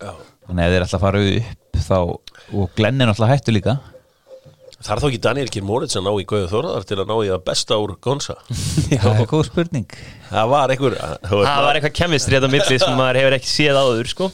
Já. 0.02 0.14
þannig 0.48 0.64
að 0.66 0.74
þeir 0.76 0.88
að 0.88 1.06
fara 1.06 1.28
upp 1.28 1.84
þá, 1.88 1.98
og 2.58 2.74
Glenn 2.78 3.02
er 3.02 3.12
náttúrulega 3.12 3.38
hættu 3.38 3.56
líka 3.56 3.78
Það 4.78 4.92
er 4.94 5.00
þá 5.02 5.06
ekki 5.08 5.20
Daniel 5.26 5.48
Kjær 5.50 5.64
Moritz 5.66 5.98
að 5.98 6.04
ná 6.06 6.12
í 6.22 6.26
Gauðu 6.30 6.50
Þórðar 6.52 6.84
til 6.86 6.98
að 7.02 7.08
ná 7.10 7.16
í 7.18 7.30
það 7.32 7.40
besta 7.48 7.78
úr 7.82 7.96
Gonsa 7.98 8.36
það 9.02 9.24
er 9.24 9.30
góð 9.32 9.48
spurning 9.48 9.96
Það 10.30 10.52
var 10.52 10.74
einhver 10.76 10.98
Það 11.26 11.64
var 11.66 11.80
eitthvað 11.80 11.96
kemistri 11.98 12.38
þetta 12.38 12.52
milli 12.54 12.78
sem 12.84 12.94
maður 13.00 13.20
hefur 13.24 13.38
ekki 13.40 13.50
séð 13.50 13.80
áður 13.82 14.12
sko 14.12 14.28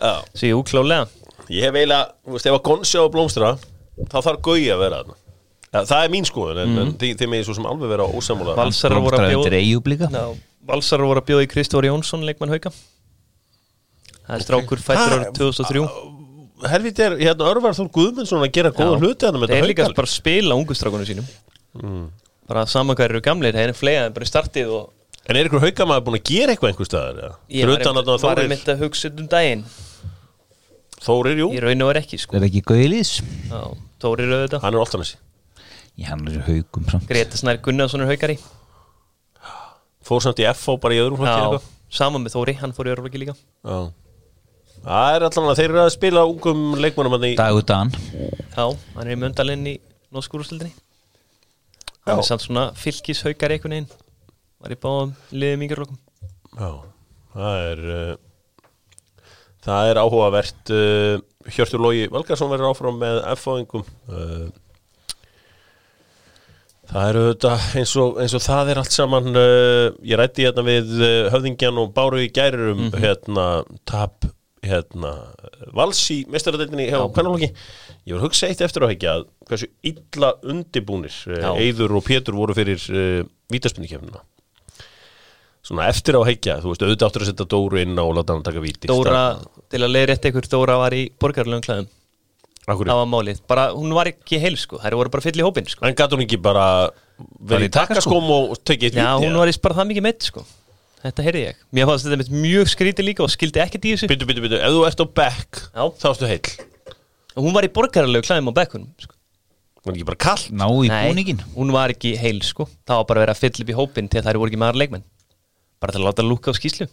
Já. 0.00 0.12
Svo 0.30 0.46
ég 0.46 0.56
úklálega 0.60 1.08
Ég 1.50 1.66
hef 1.66 1.74
eiginlega, 1.74 2.12
þú 2.22 2.36
veist, 2.36 2.46
ef 2.46 2.56
að 2.56 2.62
Gonsi 2.68 3.00
á 3.00 3.04
blómstra 3.10 3.50
þá 4.10 4.16
þarf 4.20 4.44
Gauði 4.46 4.68
að 4.70 4.82
vera 4.84 5.00
þarna. 5.00 5.16
Ja, 5.70 5.82
Það 5.86 6.04
er 6.04 6.12
mín 6.12 6.26
skoðun, 6.26 6.60
en, 6.62 6.78
en 6.82 6.92
þið, 6.98 7.16
þið 7.18 7.30
megið 7.30 7.48
svo 7.48 7.56
sem 7.58 7.66
alveg 7.70 7.92
vera 7.92 8.06
ósamúla 8.06 8.54
Valsarar 8.58 9.02
voru 9.02 9.18
að 9.18 9.26
bjóða 11.26 11.40
líka? 11.40 11.44
Í 11.46 11.50
Kristóri 11.50 11.90
Jónsson 11.90 12.26
leikmann 12.26 12.54
hauka. 12.54 12.72
Það 14.30 14.36
er 14.36 14.46
strákur 14.46 14.82
fættur 14.82 15.14
árið 15.16 15.30
2003 15.38 15.84
Helviti 16.70 17.04
er, 17.06 17.14
hérna, 17.16 17.46
Örvar 17.48 17.76
Þór 17.78 17.88
Guðmundsson 17.94 18.42
að 18.44 18.50
gera 18.58 18.72
góða 18.76 18.98
hluti 19.00 19.26
hann 19.26 19.38
með 19.40 19.54
þetta 19.54 19.68
líka 19.70 19.86
haukal 19.86 19.96
bara 19.96 20.10
að 20.10 20.12
spila 20.12 20.58
ungustrákunum 20.60 21.08
sínum. 21.08 21.30
Bara 22.50 22.66
saman 22.68 22.98
hvað 22.98 23.08
eru 23.08 23.22
gamlir 23.24 23.56
Það 23.56 23.70
er 23.70 23.78
flega 23.78 24.08
en 24.08 24.16
bara 24.16 24.26
í 24.26 24.30
startið 24.30 24.72
og 24.76 24.90
En 25.30 25.38
er 25.38 25.46
ykkur 25.46 25.62
haukamaður 25.62 26.04
búin 26.08 26.18
að 26.18 26.26
gera 26.26 26.54
eitthvað 26.54 26.72
einhver 26.72 26.88
staðar? 26.88 27.34
Ég 27.52 27.70
var 27.70 28.42
einmitt 28.42 28.70
að 28.72 28.84
hugsa 28.84 29.10
um 29.14 29.28
daginn 29.30 29.64
Þórir, 31.00 31.38
jú, 31.40 31.48
Í 31.56 31.60
raun 31.64 31.82
og 31.86 31.90
er 31.94 32.02
ekki 32.02 32.18
sko. 32.20 32.36
Er 32.36 32.44
ekki 32.48 32.60
Gauðlís 32.68 33.12
Já, 33.48 33.60
Tórir 34.02 34.28
auðvitað. 34.34 34.64
Hann 34.66 34.76
er 34.76 34.82
Oltanesi 34.84 35.16
ég 36.00 36.08
hann 36.08 36.26
er 36.28 36.40
haugum 36.46 36.86
samt. 36.88 37.06
Greta 37.08 37.36
Snær 37.36 37.58
Gunnarsson 37.64 38.04
er 38.04 38.08
haukari. 38.08 38.38
Fór 40.06 40.22
samt 40.24 40.40
í 40.40 40.46
FH 40.48 40.76
bara 40.80 40.96
í 40.96 41.00
öðrum 41.02 41.20
flokki 41.20 41.58
Já, 41.60 41.72
saman 42.00 42.24
með 42.24 42.36
Þóri, 42.36 42.54
hann 42.60 42.72
fór 42.76 42.88
í 42.88 42.92
örflokki 42.94 43.20
líka. 43.20 43.34
Já. 43.66 43.80
Það 44.80 45.16
er 45.16 45.24
allan 45.26 45.50
að 45.50 45.58
þeir 45.60 45.66
eru 45.74 45.80
að 45.82 45.90
spila 45.92 46.22
ungum 46.30 46.62
leikmannum 46.80 47.16
hann 47.18 47.26
í 47.28 47.34
Dagur 47.36 47.66
Dan. 47.68 47.90
Já, 48.54 48.64
hann 48.96 49.02
er 49.04 49.12
í 49.12 49.18
möndalinn 49.20 49.66
í 49.68 49.74
nóskúrústildinni 50.14 50.72
Já. 50.72 52.14
Hann 52.14 52.22
er 52.22 52.26
samt 52.30 52.46
svona 52.46 52.70
fylgis 52.80 53.20
haukari 53.26 53.58
einhvern 53.58 53.76
veginn. 53.76 53.90
Var 54.64 54.72
í 54.72 54.78
báðum 54.80 55.12
liðum 55.36 55.66
yngjörlokum 55.66 56.00
Já, 56.56 56.70
það 57.36 57.66
er 57.68 57.84
uh, 57.92 58.16
það 59.64 59.90
er 59.90 60.00
áhugavert 60.00 60.72
uh, 60.74 61.20
Hjörtur 61.50 61.82
Lógi 61.82 62.08
Valgarsson 62.12 62.50
verður 62.52 62.72
áfram 62.74 62.98
með 63.00 63.20
F-fáingum. 63.34 63.84
Uh, 64.10 64.48
það 66.90 67.06
er 67.06 67.20
auðvitað 67.20 67.68
eins 67.80 67.94
og, 68.02 68.18
eins 68.22 68.34
og 68.36 68.44
það 68.44 68.72
er 68.72 68.82
allt 68.82 68.96
saman 68.96 69.30
uh, 69.32 69.86
ég 70.06 70.20
rætti 70.20 70.48
hérna 70.48 70.66
við 70.66 70.92
höfðingjan 71.34 71.80
og 71.84 71.94
báru 71.96 72.24
í 72.24 72.30
gærir 72.34 72.72
um 72.74 72.88
hérna 72.96 73.48
tap 73.88 74.28
hérna 74.60 75.14
vals 75.72 76.02
í 76.12 76.18
mestaradeildinni 76.28 76.90
hjá 76.90 76.98
Pennalóki 77.14 77.48
ég 77.48 78.12
var 78.12 78.18
að 78.18 78.26
hugsa 78.26 78.50
eitt 78.50 78.60
eftir 78.64 78.84
á 78.84 78.90
hekja 78.90 79.14
að 79.16 79.30
hversu 79.48 79.70
illa 79.88 80.34
undibúnir. 80.44 81.14
Eyður 81.56 81.96
og 81.96 82.04
Pétur 82.06 82.36
voru 82.36 82.56
fyrir 82.56 82.82
uh, 82.92 83.22
vítaspindikefnina 83.52 84.20
svona 85.66 85.88
eftir 85.90 86.16
á 86.16 86.22
heikja, 86.26 86.58
þú 86.62 86.72
veist, 86.72 86.84
auðvitað 86.84 87.08
áttur 87.10 87.24
að 87.24 87.30
setja 87.30 87.46
Dóru 87.52 87.80
inn 87.82 87.98
á 88.00 88.04
og 88.04 88.14
láta 88.16 88.34
hann 88.36 88.44
taka 88.46 88.62
víti 88.64 88.90
Dóra, 88.90 89.24
til 89.70 89.82
að 89.84 89.92
leiða 89.94 90.10
rétt 90.12 90.28
ykkur 90.30 90.48
Dóra 90.52 90.78
var 90.80 90.96
í 90.96 91.02
borgarlegum 91.20 91.64
klæðum. 91.66 91.90
Akkur, 92.70 92.86
Það 92.86 93.00
var 93.00 93.08
málið, 93.10 93.42
bara, 93.50 93.66
hún 93.74 93.92
var 93.96 94.10
ekki 94.10 94.38
heil 94.40 94.56
sko. 94.60 94.78
Þær 94.82 94.96
voru 95.00 95.10
bara 95.12 95.24
fyll 95.24 95.40
í 95.40 95.44
hópin 95.44 95.68
sko. 95.68 95.84
En 95.88 95.96
gæti 95.96 96.16
hún 96.16 96.24
ekki 96.26 96.38
bara 96.44 96.64
verið 97.50 97.70
í 97.70 97.72
takaskóm 97.74 98.28
og 98.36 98.56
tekið 98.68 98.90
eitt 98.92 98.98
Já, 99.00 99.06
víti 99.16 99.26
hún 99.26 99.38
var 99.40 99.50
í 99.50 99.54
bara 99.64 99.78
það 99.80 99.88
mikið 99.90 100.06
meitt 100.06 100.26
sko. 100.28 100.44
Þetta 101.00 101.24
heyrði 101.24 101.44
ég. 101.46 101.60
Mér 101.72 101.88
fannst 101.88 102.06
þetta 102.06 102.18
mitt 102.20 102.32
mjög 102.34 102.68
skrítið 102.74 103.06
líka 103.08 103.24
og 103.24 103.32
skildi 103.32 103.62
ekkert 103.64 103.86
í 103.88 103.94
þessu. 103.94 104.10
Byttu, 104.10 104.26
byttu, 104.28 104.42
byttu, 104.44 104.58
ef 104.60 104.74
þú 104.76 104.82
ert 104.86 105.00
á 105.00 105.06
back 105.20 105.60
Já. 105.72 105.84
þá 105.96 106.06
ertu 106.12 106.28
heill. 106.28 106.50
Og 107.32 107.46
Hún 107.46 107.56
var 107.56 107.64
í 107.64 107.70
borgarlegu 107.72 108.26
klæðum 108.28 108.52
á 108.52 108.58
bekkunum 108.60 108.90
sko. 109.00 109.16
Var 109.80 109.96
ekki 109.96 110.08
bara 110.10 110.20
kall 110.20 110.42
ná 110.52 110.66
í 110.68 110.90
búningin 110.92 111.40
hún 111.56 111.72
var 111.72 111.94
ekki 111.94 112.12
heil 112.20 112.42
sko. 112.44 112.68
Það 112.84 113.00
var 113.00 113.06
bara 113.08 113.32
að 113.32 113.40
fylla 113.40 113.64
upp 113.64 113.72
í 113.72 113.78
hópin 113.78 114.10
til 114.12 114.20
að 114.20 114.28
þær 114.28 114.40
voru 114.42 114.52
ekki 114.52 114.60
aðra 114.60 114.82
leikmenn 114.82 115.06
Bara 115.80 115.94
til 115.96 116.02
að 116.02 116.08
láta 116.10 116.24
lúka 116.26 116.52
á 116.52 116.54
skýslu 116.58 116.86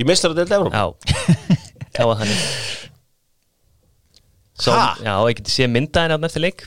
í 0.00 0.04
meistaradeild 0.06 0.52
Evróp 0.54 0.74
Já, 0.76 0.84
það 1.96 2.10
var 2.10 2.20
þannig. 2.20 2.42
Svo, 4.60 4.74
Ha? 4.76 4.84
Já, 5.02 5.14
ég 5.30 5.38
geti 5.40 5.54
séð 5.54 5.70
myndaðin 5.72 6.14
á 6.14 6.26
eftir 6.28 6.44
leik. 6.44 6.66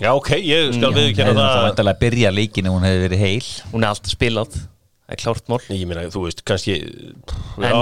Já, 0.00 0.10
ok, 0.16 0.30
ég 0.40 0.70
skal 0.72 0.94
við 0.96 1.02
hefði 1.10 1.16
kera 1.18 1.34
náttúrulega 1.36 1.54
það. 1.54 1.64
vantarlega 1.68 1.96
að 1.98 2.02
byrja 2.06 2.30
leikinu 2.32 2.72
hún 2.72 2.86
hefði 2.88 3.02
verið 3.04 3.20
heil. 3.26 3.48
Hún 3.74 3.84
er 3.84 3.90
alltaf 3.92 4.14
spilað. 4.14 4.54
Það 4.56 5.14
er 5.16 5.20
klárt 5.20 5.50
mál. 5.52 5.60
Ég 5.76 5.84
meina, 5.90 6.06
þú 6.14 6.22
veist, 6.24 6.40
kannski 6.48 6.76
En 6.80 7.66
Já, 7.68 7.80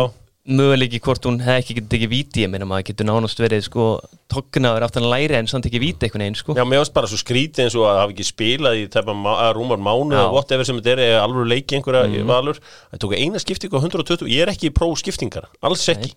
möguleiki 0.48 1.00
hvort 1.04 1.26
hún 1.28 1.38
hefði 1.44 1.60
ekki 1.60 1.74
getið 1.76 1.96
ekki 1.98 2.08
víti 2.08 2.44
ég 2.44 2.50
meina 2.52 2.66
maður 2.68 2.86
getur 2.88 3.08
nánast 3.08 3.40
verið 3.42 3.66
sko 3.66 3.86
tokknaður 4.32 4.86
aftan 4.86 5.04
að 5.04 5.12
læri 5.12 5.36
en 5.38 5.50
samt 5.50 5.68
ekki 5.68 5.80
víti 5.82 6.06
einhvern 6.08 6.24
veginn 6.24 6.38
sko. 6.38 6.56
Já, 6.56 6.64
mér 6.68 6.82
varst 6.82 6.94
bara 6.96 7.10
svo 7.10 7.20
skrítið 7.20 7.66
eins 7.66 7.76
og 7.76 7.86
að 7.88 8.00
hafa 8.00 8.14
ekki 8.14 8.26
spilað 8.28 8.78
í 8.80 8.86
tæpa 8.92 9.14
rúmar 9.56 9.80
mánu 9.82 10.16
eða 10.16 10.32
whatever 10.32 10.68
sem 10.68 10.80
þetta 10.80 10.94
er, 10.94 11.02
eða 11.06 11.22
alveg 11.26 11.50
leiki 11.52 11.78
einhverja 11.78 12.24
valur. 12.28 12.60
Það 12.92 13.02
tók 13.04 13.16
eina 13.18 13.42
skiptingu 13.44 13.80
á 13.80 13.84
120 13.84 14.32
Ég 14.32 14.44
er 14.44 14.52
ekki 14.52 14.70
í 14.70 14.74
próf 14.74 15.00
skiptingar, 15.02 15.50
alls 15.64 15.84
ekki. 15.92 16.14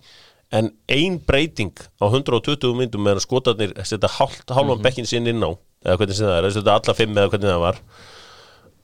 En 0.52 0.72
ein 0.92 1.18
breyting 1.24 1.72
á 2.00 2.04
120 2.08 2.76
myndum 2.76 3.04
meðan 3.04 3.24
skotarnir 3.24 3.72
setja 3.88 4.10
hálfan 4.18 4.82
bekkin 4.84 5.08
sinn 5.08 5.28
inn 5.28 5.44
á 5.44 5.56
eða 5.82 5.98
hvernig 6.00 6.18
sem 6.18 6.28
það 6.28 6.38
er, 6.38 6.50
setja 6.56 6.74
alla 6.76 6.96
fimm 6.96 7.16
eða 7.16 7.32
hvernig 7.32 7.52
það 7.52 7.62
var 7.62 7.80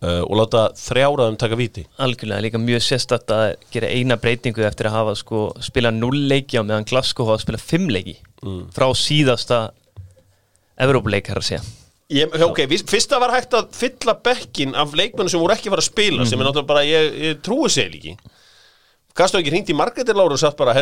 uh, 0.03 0.23
og 0.25 0.35
láta 0.41 0.63
þrjáraðum 0.79 1.37
taka 1.41 1.59
víti. 1.59 1.85
Algjörlega 1.99 2.45
líka 2.47 2.61
mjög 2.63 2.85
sérstætt 2.87 3.33
að 3.35 3.57
gera 3.75 3.91
eina 3.93 4.17
breytingu 4.21 4.65
eftir 4.69 4.89
að 4.91 4.97
hafa 4.99 5.17
sko 5.21 5.43
spila 5.65 5.91
0 5.95 6.25
leiki 6.31 6.59
á 6.59 6.63
meðan 6.67 6.87
Glasgow 6.89 7.29
hafa 7.33 7.43
spila 7.45 7.59
5 7.63 7.91
leiki 7.97 8.17
frá 8.77 8.87
síðasta 8.95 9.69
Evrópuleik 10.79 11.29
er 11.33 11.41
að 11.41 11.47
segja. 11.49 11.63
Ég, 12.15 12.31
ok, 12.47 12.61
vis- 12.71 12.85
fyrst 12.89 13.11
það 13.13 13.21
var 13.25 13.33
hægt 13.35 13.55
að 13.59 13.73
fylla 13.77 14.15
bekkin 14.25 14.75
af 14.79 14.95
leikmennu 14.97 15.29
sem 15.29 15.41
voru 15.43 15.53
ekki 15.53 15.69
fara 15.73 15.83
að 15.83 15.89
spila 15.91 16.25
sem 16.25 16.41
er 16.41 16.47
náttúrulega 16.47 16.69
bara, 16.71 16.85
ég, 16.87 17.17
ég 17.27 17.41
trúi 17.45 17.69
sér 17.69 17.91
ekki. 17.99 18.15
Kastu 19.19 19.41
ekki 19.41 19.51
hringt 19.53 19.73
í 19.73 19.77
Margretir 19.77 20.17
Láru 20.17 20.39
og 20.39 20.41
sagt 20.41 20.57
bara, 20.57 20.73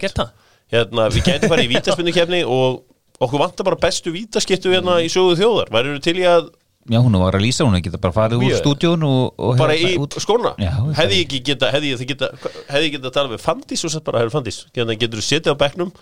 gert 0.00 0.16
það. 0.18 0.32
hérna, 0.72 1.04
við 1.12 1.28
gætum 1.28 1.52
farið 1.52 1.68
í 1.68 1.72
vítaspindukefni 1.76 2.40
og 2.48 2.80
okkur 3.22 3.38
vantar 3.44 3.68
bara 3.68 3.78
bestu 3.84 4.10
vítaskiptu 4.10 4.72
hérna 4.72 4.96
í 5.04 5.12
sögu 5.12 5.36
þjóðar. 5.38 5.70
Væri 5.76 6.00
til 6.02 6.16
í 6.18 6.26
að 6.26 6.48
Já, 6.90 6.98
hún 6.98 7.14
var 7.14 7.36
að 7.38 7.44
lýsa, 7.44 7.62
hún 7.62 7.76
hefði 7.76 7.84
geta 7.86 7.98
bara 8.02 8.14
farið 8.16 8.40
úr 8.42 8.54
stúdíun 8.58 9.04
og, 9.06 9.34
og 9.38 9.52
bara 9.60 9.76
í 9.78 9.84
hérna 9.84 10.02
út. 10.02 10.16
skóna? 10.18 10.50
Já, 10.58 10.72
hefði 10.98 11.18
ég 11.20 11.26
ekki 11.28 11.38
geta 11.46 11.68
hefði 11.70 11.92
ég 11.92 12.00
geta, 12.10 12.30
hefði 12.72 12.88
ég 12.88 12.96
geta 12.96 13.06
að 13.12 13.14
tala 13.14 13.30
við 13.30 13.44
Fandís 13.44 13.84
og 13.86 13.92
sagt 13.94 14.06
bara, 14.08 14.18
heyrðu 14.22 14.34
Fandís, 14.34 14.58
hérna 14.74 14.96
getur 14.98 15.22
þú 15.22 15.26
setið 15.28 15.54
á 15.54 15.56
bekknum 15.62 15.92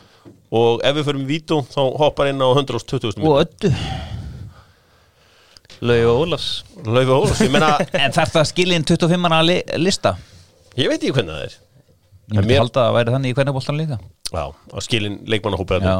og 0.56 0.80
ef 0.88 0.96
við 0.96 1.04
förum 1.10 1.26
í 1.26 1.28
vító 1.34 1.60
þá 1.68 1.80
hoppar 2.00 2.30
inn 2.32 2.40
á 2.40 2.48
120.000 2.48 3.20
Og 3.28 3.42
öllu 3.42 3.74
Laugi 5.80 6.04
og 6.04 6.22
Ólafs. 6.26 6.48
Laufi 6.84 7.12
Ólafs, 7.14 7.40
ég 7.44 7.52
meina, 7.52 7.70
En 8.04 8.12
þarf 8.16 8.34
það 8.34 8.42
að 8.42 8.48
skilja 8.50 8.80
inn 8.80 8.84
25 8.88 9.20
manna 9.22 9.40
li, 9.44 9.58
lista? 9.80 10.14
Ég 10.76 10.90
veit 10.92 10.98
ekki 11.00 11.14
hvernig 11.16 11.36
það 11.36 11.44
er. 11.46 11.54
Ég 12.30 12.36
myndi 12.40 12.50
mér- 12.52 12.60
halda 12.64 12.80
að 12.82 12.88
það 12.88 12.96
væri 12.98 13.14
þannig 13.16 13.32
í 13.32 13.36
hvernig 13.38 13.56
bóltan 13.56 13.78
líka. 13.80 13.96
Já, 14.30 14.42
að 14.48 14.84
skilin 14.86 15.16
leikmannahópa 15.28 15.80
Já, 15.80 15.96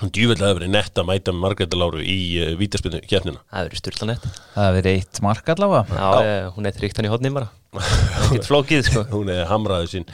Hann 0.00 0.10
djúvill 0.10 0.40
að 0.42 0.56
verið 0.58 0.70
nett 0.74 0.98
að 0.98 1.06
mæta 1.06 1.32
Margreði 1.38 1.78
Láru 1.78 2.00
í 2.02 2.16
uh, 2.42 2.48
vítaspinnu 2.58 2.98
kjærnina 3.06 3.38
Það 3.46 3.66
verður 3.68 3.80
styrlanett 3.80 4.24
það 4.24 4.64
hefur 4.64 4.78
verið 4.80 4.96
eitt 4.98 5.20
mark 5.22 5.52
allavega. 5.54 5.98
Já, 6.00 6.24
já. 6.26 6.48
hún 6.56 6.66
er 6.66 6.74
trygt 6.74 6.98
hann 6.98 7.06
í 7.06 7.12
hodnin 7.12 7.36
bara. 7.36 7.50
Ekkert 7.78 8.48
flókið 8.48 8.82
sko. 8.88 9.04
Hún 9.14 9.30
er 9.30 9.44
hamraði 9.50 9.92
sín. 9.92 10.08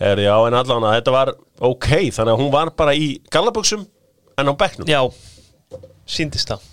Er, 0.00 0.18
Já, 0.24 0.32
en 0.48 0.56
allan 0.58 0.86
að 0.88 0.96
þetta 0.96 1.12
var 1.14 1.30
ok 1.70 1.88
Þannig 2.16 2.32
að 2.32 2.38
hún 2.40 2.50
var 2.54 2.70
bara 2.78 2.94
í 2.96 3.08
gallabuxum 3.30 3.82
en 4.40 4.50
á 4.50 4.54
bekknum. 4.56 4.88
Já, 4.90 5.02
síndist 6.08 6.50
það. 6.50 6.64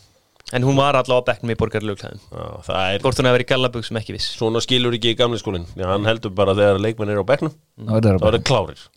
En 0.55 0.63
hún 0.63 0.77
var 0.79 0.95
allavega 0.95 1.25
á 1.25 1.27
bekknum 1.27 1.51
í 1.51 1.57
borgarlugklæðum 1.59 2.21
Já, 2.23 2.45
Það 2.69 2.93
er 2.93 3.03
Hvort 3.03 3.19
hún 3.19 3.27
hefur 3.27 3.37
verið 3.37 3.49
gallabug 3.51 3.85
sem 3.85 3.99
ekki 3.99 4.15
viss. 4.15 4.31
Svona 4.39 4.63
skilur 4.63 4.95
ekki 4.97 5.11
í 5.11 5.19
gamli 5.19 5.37
skólinn. 5.41 5.67
Já, 5.75 5.89
hann 5.91 6.07
heldur 6.09 6.33
bara 6.33 6.55
þegar 6.57 6.81
leikmenn 6.81 7.11
er 7.13 7.21
á 7.21 7.25
bekknum 7.27 7.53
þá 7.83 7.99
er 7.99 8.21
það 8.23 8.39
klárir. 8.47 8.87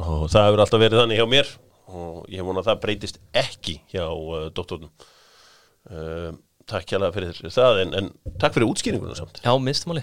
Og 0.00 0.26
það 0.32 0.48
hefur 0.48 0.64
alltaf 0.64 0.82
verið 0.82 1.02
þannig 1.04 1.20
hjá 1.20 1.28
mér 1.30 1.52
og 1.92 2.24
ég 2.32 2.40
vona 2.46 2.62
að 2.62 2.68
það 2.70 2.82
breytist 2.86 3.18
ekki 3.36 3.74
hjá 3.92 4.06
uh, 4.08 4.46
doktornum. 4.54 4.90
Uh, 5.90 6.32
Takk 6.64 6.88
hjá 6.88 6.96
fyrir 7.12 7.36
það 7.52 7.78
en, 7.82 7.90
en 7.98 8.06
takk 8.40 8.54
fyrir 8.56 8.70
útskýringuna 8.72 9.12
samt. 9.18 9.36
Já, 9.44 9.52
minnstumáli 9.60 10.00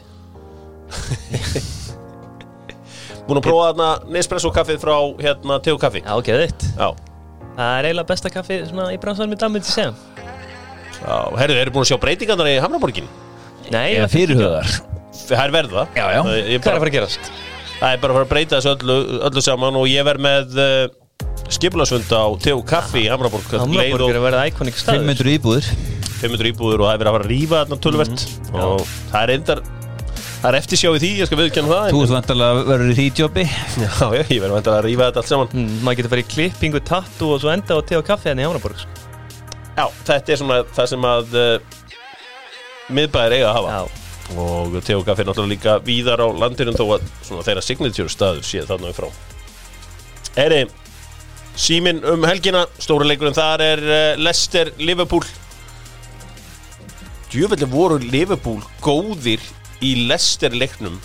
Búin 3.25 3.39
að 3.39 3.45
prófa 3.45 3.69
þarna 3.71 3.87
Nespresso 4.13 4.49
kaffið 4.53 4.77
frá 4.83 4.95
hérna 5.21 5.53
Teo 5.63 5.77
kaffi. 5.81 6.01
Já, 6.05 6.13
geðvitt 6.27 6.61
Já, 6.75 6.87
Það 7.55 7.71
er 7.79 7.83
eiginlega 7.89 8.09
besta 8.11 8.29
kaffi 8.33 8.55
svona 8.69 8.93
í 8.93 8.97
bransanum 9.01 9.33
í 9.33 9.35
dag 9.41 9.49
myndi 9.53 9.67
ég 9.67 9.73
segja. 9.73 9.93
Já 11.01 11.15
herru, 11.41 11.55
eru 11.57 11.71
búin 11.73 11.83
að 11.83 11.89
sjá 11.91 11.97
breytingarnar 12.03 12.47
í 12.51 12.61
Hamraborgin? 12.61 13.07
Nei, 13.73 13.89
Eða 13.97 14.09
fyrirhugaðar. 14.11 14.69
Það 15.17 15.43
er 15.43 15.51
verða. 15.55 15.83
Já, 15.97 16.05
já. 16.13 16.21
Það 16.21 16.31
hvað 16.37 16.45
er 16.45 16.51
að 16.61 16.65
fara 16.83 16.91
að 16.91 16.97
gerast? 16.99 17.23
það 17.81 17.91
er 17.95 17.99
bara 18.03 18.11
að 18.13 18.17
fara 18.19 18.27
að 18.27 18.33
breyta 18.35 18.53
þessu 18.59 18.71
öllu, 18.75 18.97
öllu 19.27 19.41
saman 19.41 19.77
og 19.79 19.85
ég 19.89 20.01
verð 20.05 20.21
með 20.27 20.45
uh, 20.61 20.85
skipulasvund 21.57 22.09
á 22.15 22.23
Teo 22.41 22.61
kaffi 22.63 23.05
í 23.05 23.09
Hamraborg 23.11 23.45
Hamraborg 23.51 24.09
er 24.09 24.19
að 24.19 24.25
verða 24.29 24.45
íkonik 24.51 24.77
staður. 24.79 25.05
500 25.11 25.35
íbúður 25.37 25.69
500 26.21 26.51
íbúður 26.53 26.83
og 26.83 26.87
það 26.89 26.93
er 26.95 27.01
verið 27.01 27.11
að 27.11 27.15
fara 27.17 27.25
að 27.25 27.31
rífa 27.33 27.61
þarna 27.61 27.79
tölvert 27.85 28.25
Mhm. 28.51 28.59
og 28.61 28.81
það 29.11 29.21
er 29.23 29.33
endar 29.35 29.61
það 30.41 30.47
er 30.51 30.57
eftir 30.57 30.77
sjá 30.81 30.89
í 30.95 30.99
því, 31.01 31.09
ég 31.21 31.27
skal 31.29 31.37
viðkjanna 31.41 31.69
það 31.71 31.89
Þú 31.91 31.97
en, 31.97 32.01
veist 32.01 32.15
vantarlega 32.17 32.63
verður 32.71 32.91
í 32.91 32.95
því 32.97 33.05
jobbi 33.21 33.43
já, 33.45 33.91
já, 34.17 34.23
ég 34.31 34.41
verð 34.41 34.55
vantar 34.57 34.77
að 34.79 34.85
rífa 34.87 35.07
þetta 35.11 35.21
allt 35.21 35.29
saman. 35.31 35.51
Mm, 35.53 35.75
Maður 35.85 35.97
getur 35.99 36.11
farið 36.15 36.25
í 36.25 36.31
klippingu, 36.35 36.79
tattu 36.81 37.29
og 37.35 37.41
svo 37.43 37.51
enda 37.53 37.77
á 37.77 37.79
te 37.85 37.97
og 37.99 38.05
kaffi 38.07 38.29
henni 38.31 38.41
í 38.41 38.47
Hamraborg 38.49 38.79
sko. 38.81 38.89
Já, 39.77 39.85
þetta 40.07 40.33
er 40.33 40.39
svona 40.41 40.57
það 40.75 40.87
sem 40.91 41.05
að 41.11 41.35
uh, 41.37 41.59
miðbæðir 42.91 43.35
eiga 43.37 43.51
að 43.51 43.57
hafa. 43.59 43.75
Já, 43.75 44.37
og 44.41 44.75
Teo 44.87 45.01
Kaffi 45.03 45.21
er 45.23 45.27
náttúrulega 45.27 45.51
líka 45.51 45.73
víðar 45.83 46.21
á 46.23 46.27
landinu 46.31 46.71
þó 46.77 46.85
að 46.95 47.05
svona 47.27 47.43
þeirra 47.47 47.63
signature 47.65 48.09
staður 48.11 48.45
sé 48.47 48.61
þarna 48.67 48.91
í 48.91 48.95
frá 48.95 49.09
Eri, 50.39 50.61
símin 51.59 52.01
um 52.07 52.25
helgina 52.27 52.65
stóra 52.79 53.07
leikurinn 53.07 53.35
þar 53.35 53.63
er 53.65 53.83
uh, 53.85 54.01
Leicester 54.21 54.71
Liverpool. 54.79 55.25
Djöfelli 57.31 57.67
voru 57.71 57.99
Liverpool 58.03 58.59
góðir 58.83 59.43
í 59.81 59.95
Leicester 60.07 60.53
leiknum 60.55 60.99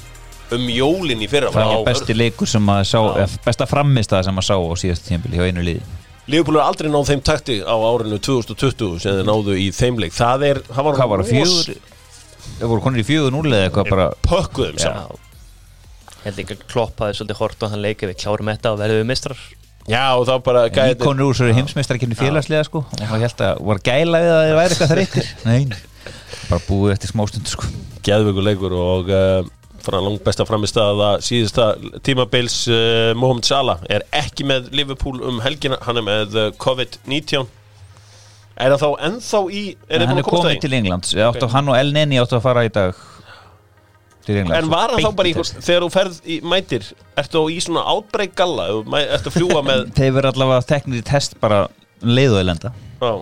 um 0.54 0.70
jólin 0.70 1.22
í 1.22 1.28
fyrra. 1.30 1.50
Það 1.54 1.74
er 1.74 1.84
besti 1.86 2.16
leikur 2.16 2.50
sem 2.50 2.70
að 2.70 2.82
sá 2.92 2.98
eða 3.02 3.28
Besta 3.46 3.66
framistað 3.70 4.28
sem 4.28 4.40
að 4.42 4.48
sá 4.48 4.54
á 4.54 4.74
síðast 4.78 5.06
tímpili 5.08 5.40
hjá 5.40 5.48
einu 5.50 5.64
liði. 5.66 5.82
Liverpool 6.26 6.58
er 6.58 6.66
aldrei 6.66 6.90
náð 6.90 7.10
þeim 7.12 7.22
takti 7.26 7.60
á 7.62 7.74
árinu 7.74 8.18
2020 8.18 8.96
sem 9.02 9.20
þeir 9.20 9.28
náðu 9.28 9.58
í 9.62 9.68
þeim 9.74 10.00
leik. 10.02 10.14
Það 10.14 10.48
er, 10.48 10.62
það 10.70 10.88
var 10.88 10.98
Hvað 10.98 11.12
var 11.12 11.22
það, 11.22 11.34
fjögur 11.34 11.94
Það 12.56 12.70
voru 12.70 12.82
konur 12.84 13.02
í 13.02 13.06
fjögur 13.06 13.34
núlega 13.34 13.68
eitthvað 13.68 13.92
bara 13.92 14.08
pökkuðum 14.24 14.80
saman. 14.80 15.22
Held 16.24 16.42
ekki 16.42 16.56
að 16.56 16.66
kloppaði 16.70 17.18
svolítið 17.18 17.40
hort 17.42 17.62
og 17.62 17.72
hann 17.72 17.82
leika 17.84 18.08
við 18.08 18.18
klárum 18.22 18.50
þetta 18.50 18.72
og 18.72 18.80
verðum 18.80 19.02
við 19.02 19.08
mistrar 19.10 19.42
Já, 19.86 20.02
og 20.18 20.24
þá 20.26 20.34
bara 20.42 20.62
Íkonur 20.90 21.30
úr 21.30 21.36
svo 21.38 21.50
heimsmeistarkynni 21.54 22.16
félagslega 22.18 22.66
sko. 22.66 22.82
Og 22.82 23.02
maður 23.02 23.22
held 23.22 23.44
að 23.46 23.60
var 23.68 23.82
gæla 23.86 24.22
við 24.22 24.32
að 24.32 24.40
það 24.40 24.56
væri 24.58 24.74
eitthvað 24.74 24.90
þar 24.92 25.02
eittir 25.02 25.28
Nei, 25.50 25.60
bara 26.48 26.64
búið 26.66 26.94
eftir 26.96 27.12
smástundu 27.12 27.52
sko. 27.52 27.70
Geðveikur 28.06 28.46
leikur 28.48 28.74
og 28.78 29.12
uh, 29.14 29.52
frá 29.86 29.98
langt 30.02 30.24
besta 30.26 30.46
framistaða 30.48 31.12
síðasta 31.22 31.68
tímabils 32.06 32.64
uh, 32.70 33.12
Mohamed 33.18 33.46
Salah 33.46 33.84
er 33.92 34.06
ekki 34.14 34.46
með 34.48 34.72
Liverpool 34.74 35.22
um 35.22 35.38
helgina, 35.44 35.78
hann 35.86 36.02
er 36.02 36.06
með 36.06 36.38
uh, 36.38 36.48
COVID-19 36.62 37.46
er 38.56 38.72
hann 38.72 38.80
þá 38.80 38.90
ennþá 39.06 39.42
í 39.52 39.64
er 39.86 40.00
En 40.00 40.08
hann 40.08 40.16
hann 40.16 40.22
er 40.22 40.26
komið 40.26 40.62
til 40.64 40.76
Englands. 40.78 41.12
Ég 41.14 41.28
áttu, 41.28 41.46
Hann 41.52 41.68
og 41.68 41.76
El 41.78 41.92
Neni 41.94 42.18
áttu 42.18 42.38
að 42.38 42.46
fara 42.48 42.64
í 42.66 42.72
dag 42.72 42.96
en 44.28 44.70
var 44.72 44.94
hann 44.94 45.04
þá 45.04 45.12
bara 45.18 45.30
í 45.30 45.34
þegar 45.36 45.86
þú 45.86 45.90
ferð 45.94 46.18
í 46.26 46.40
mætir 46.42 46.88
ertu 47.18 47.44
í 47.52 47.60
svona 47.62 47.84
átbreyk 47.92 48.34
galla? 48.38 48.68
Ertu 49.04 49.30
að 49.30 49.36
fljúa 49.38 49.62
með 49.66 49.86
Þeir 49.98 50.12
verður 50.18 50.30
allavega 50.32 50.66
teknir 50.74 51.00
í 51.00 51.06
test 51.06 51.38
bara 51.42 51.66
um 52.02 52.12
leið 52.16 52.36
og 52.36 52.42
elenda 52.42 52.74
á, 53.02 53.12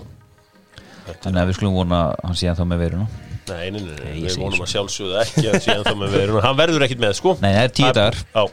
Þannig 1.20 1.40
að 1.42 1.48
við 1.50 1.58
skulum 1.58 1.76
vona 1.76 2.00
að 2.08 2.24
hann 2.24 2.40
sé 2.40 2.48
ennþá 2.50 2.68
með 2.70 2.84
veruna 2.86 3.08
nei, 3.44 3.70
nei, 3.70 3.80
nei, 3.80 3.96
nei, 3.98 4.12
Nei, 4.14 4.20
við 4.24 4.38
vonum 4.40 4.56
svo. 4.56 4.64
að 4.64 4.70
sjálfsögðu 4.72 5.16
ekki 5.20 5.48
að 5.50 5.58
síðan 5.66 5.84
þá 5.84 5.96
með 6.00 6.14
verið 6.16 6.38
hann 6.46 6.60
verður 6.60 6.84
ekkit 6.86 7.02
með 7.02 7.18
sko. 7.18 7.34
Nei, 7.42 7.50
það 7.52 7.64
er 7.66 7.74
tíu 7.76 7.90
dagar. 7.90 8.16
Á 8.32 8.44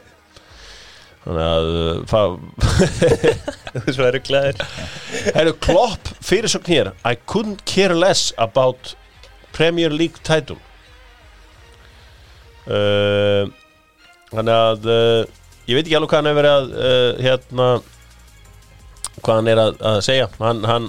þannig 1.22 1.44
að 1.46 1.68
uh, 1.78 2.00
það 2.12 3.92
Svo 3.94 4.06
eru 4.08 4.20
glæðir 4.26 4.62
Herru, 5.36 5.54
Klopp 5.62 6.10
fyrirsögn 6.24 6.72
hér. 6.72 6.92
I 7.06 7.14
couldn't 7.14 7.62
care 7.68 7.94
less 7.94 8.32
about 8.42 8.96
Premier 9.54 9.92
League 9.92 10.22
title 10.26 10.58
uh, 12.66 13.46
Þannig 14.32 14.56
að 14.56 14.86
uh, 14.88 15.22
ég 15.68 15.76
veit 15.76 15.84
ekki 15.84 15.96
alveg 15.98 16.12
hvað 16.12 16.22
hann 16.22 16.30
hefur 16.30 16.40
verið 16.40 16.58
að 16.58 16.70
uh, 16.72 17.22
hérna 17.26 17.70
hvað 19.22 19.40
hann 19.40 19.50
er 19.52 19.62
að, 19.62 19.72
að 19.90 19.98
segja. 20.06 20.28
Hann, 20.40 20.62
hann, 20.66 20.86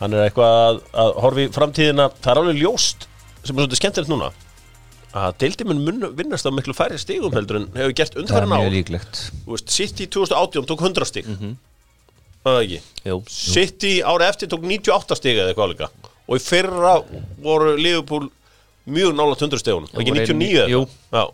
hann 0.00 0.16
er 0.16 0.24
eitthvað 0.26 0.56
að, 0.60 0.80
að 1.04 1.12
horfi 1.24 1.44
framtíðina. 1.54 2.08
Það 2.20 2.32
er 2.32 2.42
alveg 2.42 2.62
ljóst 2.62 3.06
sem 3.44 3.54
er 3.54 3.60
svolítið 3.60 3.80
skemmtilegt 3.80 4.12
núna 4.12 4.32
að 5.14 5.36
deildi 5.44 5.66
mun 5.68 5.82
mun 5.86 6.06
vinnast 6.18 6.46
af 6.48 6.54
miklu 6.56 6.74
færri 6.74 6.98
stigum 6.98 7.34
heldur 7.36 7.60
en 7.60 7.68
hefur 7.76 7.94
gert 7.94 8.16
er 8.18 8.72
líklegt. 8.72 9.20
Þú 9.44 9.54
veist, 9.54 9.70
City 9.70 10.08
2018 10.10 10.66
tók 10.70 10.82
100 10.82 11.06
stig. 11.06 11.28
Mm 11.28 11.36
-hmm. 11.38 11.54
Það 12.44 12.62
ekki? 12.62 12.80
Jú, 13.04 13.22
City 13.28 13.92
ára 14.02 14.28
eftir 14.28 14.48
tók 14.48 14.62
98 14.62 15.16
stig 15.16 15.38
eða 15.38 15.52
eitthvað 15.52 15.70
líka. 15.70 15.88
Og 16.28 16.36
í 16.36 16.40
fyrra 16.42 17.02
voru 17.42 17.76
Liverpool 17.76 18.30
mjög 18.86 19.14
nála 19.16 19.36
100 19.38 19.62
stegunum 19.62 19.88
og 19.90 20.02
ekki 20.02 20.12
voru 20.14 20.26
99 20.26 20.58
eða? 20.60 20.68
jú. 20.72 20.82
eitthvað. 21.12 21.22
Já. 21.22 21.24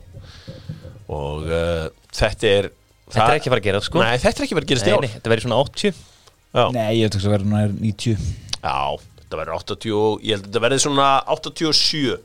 og 1.11 1.49
uh, 1.51 1.89
þetta 2.15 2.51
er 2.51 2.71
þetta 3.11 3.27
er 3.27 3.41
ekki 3.41 3.51
að 3.51 3.55
fara 3.55 3.63
að 3.63 3.69
gera 3.69 3.83
sko. 3.83 4.03
Nei, 4.05 4.15
þetta 4.23 4.37
er 4.39 4.47
ekki 4.47 4.59
verið 4.59 4.69
að 4.69 4.73
ár. 4.95 5.07
nei, 5.07 5.13
þetta 5.17 5.33
verður 5.35 5.47
svona 5.49 5.61
80 5.65 6.07
Já. 6.51 6.65
Nei, 6.75 6.87
ég 6.99 7.05
ekki 7.07 7.29
að 7.29 7.35
verður 7.37 7.51
nær 7.55 7.75
90 7.79 8.29
Já, 8.61 8.79
þetta 9.23 9.41
verður 9.43 9.59
80 9.59 9.99
og- 9.99 10.25
ég 10.27 10.35
held 10.35 10.45
að 10.45 10.49
þetta 10.51 10.65
verði 10.67 10.81
svona 10.85 11.11
87 11.31 12.17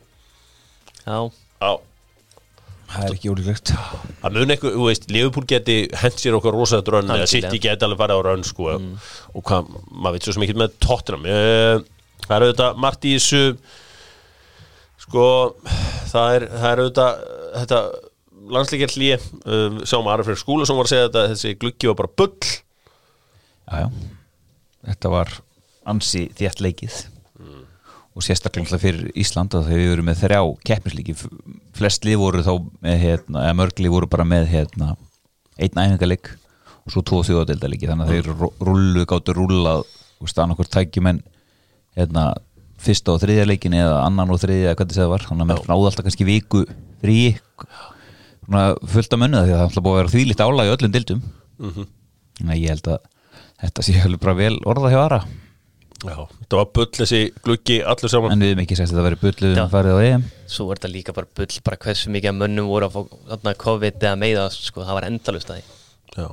Já, 1.05 1.19
Já, 1.61 1.71
það 2.95 3.05
er 3.05 3.15
ekki 3.15 3.31
ólíklegt. 3.33 3.71
Að 4.25 4.35
mun 4.37 4.53
eitthvað, 4.53 4.75
þú 4.77 4.85
veist, 4.89 5.07
Liverpool 5.13 5.45
geti 5.49 5.75
hent 6.01 6.21
sér 6.21 6.37
okkar 6.37 6.55
rosaðt 6.55 6.91
rönn 6.93 7.11
eða. 7.13 7.27
City 7.29 7.59
geti 7.61 7.85
alveg 7.85 7.99
farið 8.01 8.21
á 8.21 8.25
rönn 8.27 8.45
sko. 8.47 8.69
Og 9.35 9.45
hvað, 9.45 9.71
maður 9.91 10.17
veit 10.17 10.27
svo 10.27 10.35
sem 10.35 10.45
ekki 10.45 10.57
með 10.61 10.75
Tottenham. 10.85 11.25
Eh, 11.29 11.85
það 12.25 12.35
er 12.37 12.45
auðvitað 12.47 12.79
margt 12.85 13.07
í 13.09 13.15
þessu 13.17 13.41
sko 15.05 15.25
það 16.11 16.35
er, 16.35 16.45
það 16.51 16.69
er 16.71 16.83
auðvitað 16.83 17.23
þetta 17.55 17.79
landsleikjar 18.55 18.93
hlýje 18.93 19.17
uh, 19.21 19.81
sáum 19.87 20.07
Ari 20.11 20.27
fyrir 20.27 20.41
skúla 20.41 20.67
sem 20.67 20.77
var 20.77 20.87
að 20.89 20.93
segja 20.93 21.09
þetta 21.09 21.25
þessi 21.33 21.57
gluggi 21.61 21.89
var 21.89 21.99
bara 22.01 22.13
bull. 22.21 22.53
Já, 23.65 23.75
já. 23.81 23.87
þetta 24.91 25.11
var 25.13 25.35
ansi 25.89 26.25
þétt 26.37 26.63
leikið. 26.65 27.03
Og 28.15 28.23
sérstaklega 28.23 28.77
fyrir 28.79 29.09
Ísland 29.19 29.51
og 29.57 29.65
þegar 29.65 29.81
við 29.81 29.93
erum 29.97 30.05
með 30.07 30.21
þrjá 30.21 30.41
keppnislíki. 30.69 31.15
Flest 31.75 32.05
lið 32.07 32.21
voru 32.21 32.43
þá 32.45 32.53
með 32.85 33.01
hérna, 33.01 33.41
eða 33.41 33.57
mörg 33.59 33.81
lið 33.83 33.91
voru 33.91 34.07
bara 34.07 34.27
með 34.29 34.45
hérna, 34.53 34.93
einn 35.59 35.81
æfingarleik 35.81 36.29
og 36.85 36.93
svo 36.93 37.03
tvo 37.03 37.19
þjóðadeildalíki 37.27 37.89
þannig 37.89 38.07
að 38.07 38.13
þeir 38.13 38.51
rullu 38.69 39.03
gáttu 39.09 39.35
rúllað 39.35 39.83
og 40.21 40.31
stann 40.31 40.53
okkur 40.53 40.69
tækjumenn 40.71 41.19
hérna, 41.97 42.29
fyrsta 42.85 43.15
og 43.15 43.21
þriðja 43.23 43.47
leikin 43.49 43.77
eða 43.77 43.99
annan 44.05 44.33
og 44.33 44.41
þriðja 44.41 44.71
eða 44.71 44.79
hvernig 44.79 44.99
það 44.99 45.11
var. 45.11 45.25
Þannig 45.29 45.45
að 45.45 45.51
menn 45.51 45.69
náðu 45.71 45.89
alltaf 45.89 46.07
kannski 46.07 46.27
viku 46.29 46.65
frí 47.01 47.17
svona 48.45 48.65
fullt 48.85 49.15
af 49.15 49.21
mönnu 49.21 49.41
því 49.41 49.53
að 49.53 49.57
það 49.57 49.65
alltaf 49.65 49.85
búið 49.85 49.95
að 49.95 50.01
vera 50.01 50.13
þvílíkt 50.13 50.43
álag 50.45 50.67
í 50.69 50.75
öllum 50.75 50.93
dildum 50.93 51.23
þannig 51.61 52.53
að 52.53 52.61
ég 52.61 52.75
held 52.75 52.91
að 52.93 53.09
þetta 53.65 53.85
sé 53.87 53.97
alveg 54.03 54.21
bara 54.21 54.37
vel 54.37 54.53
orða 54.69 54.91
hjá 54.93 54.99
aðra 55.01 55.19
Já, 56.05 56.17
þetta 56.41 56.57
var 56.59 56.67
bull 56.75 56.89
þessi 56.93 57.19
gluggi 57.41 57.77
allur 57.81 58.11
saman. 58.11 58.33
En 58.35 58.41
við 58.43 58.51
hefum 58.51 58.61
ekki 58.65 58.75
sagt 58.77 58.91
að 58.91 58.97
þetta 58.97 59.05
veri 59.05 59.19
bulluð 59.21 59.55
Já. 59.55 59.61
um 59.63 59.71
farið 59.71 59.95
á 59.95 59.99
EM. 60.05 60.25
Svo 60.51 60.65
er 60.67 60.77
þetta 60.77 60.91
líka 60.91 61.15
bara 61.15 61.29
bull, 61.39 61.55
bara 61.65 61.79
hversu 61.81 62.11
mikið 62.13 62.29
af 62.29 62.35
mönnum 62.41 62.67
voru 62.69 62.89
að 62.89 62.97
fá 63.39 63.53
COVID 63.63 64.03
eða 64.03 64.19
meiða, 64.19 64.43
sko, 64.53 64.83
það 64.85 64.99
var 64.99 65.07
endalust 65.07 65.49
að 65.49 65.61
því. 65.61 65.79
Já, 66.19 66.27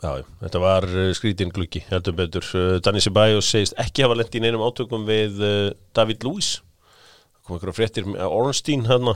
já, 0.00 0.24
þetta 0.42 0.62
var 0.62 0.86
uh, 0.88 1.10
skrítin 1.16 1.52
gluggi, 1.54 1.84
heldur 1.90 2.16
betur. 2.16 2.46
Uh, 2.56 2.78
Danny 2.84 3.02
Ceballos 3.04 3.48
segist 3.52 3.76
ekki 3.80 4.04
hafa 4.06 4.18
lent 4.18 4.34
í 4.34 4.42
neinum 4.42 4.64
átökum 4.66 5.06
við 5.08 5.40
uh, 5.44 5.70
David 5.96 6.26
Lewis 6.26 6.58
Það 6.60 7.46
kom 7.46 7.56
einhverja 7.56 7.74
fréttir 7.74 8.10
Ornstein 8.28 8.84
hérna, 8.86 9.14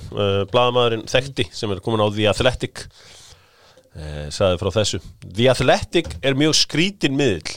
blaðamaðurinn 0.51 1.05
þekkti 1.07 1.45
sem 1.55 1.71
er 1.71 1.83
komin 1.85 2.03
á 2.03 2.09
The 2.11 2.25
Athletic. 2.33 2.81
Sagði 4.35 4.59
frá 4.59 4.71
þessu. 4.75 4.99
The 5.23 5.47
Athletic 5.53 6.17
er 6.25 6.35
mjög 6.35 6.57
skrítin 6.65 7.15
miðl 7.15 7.53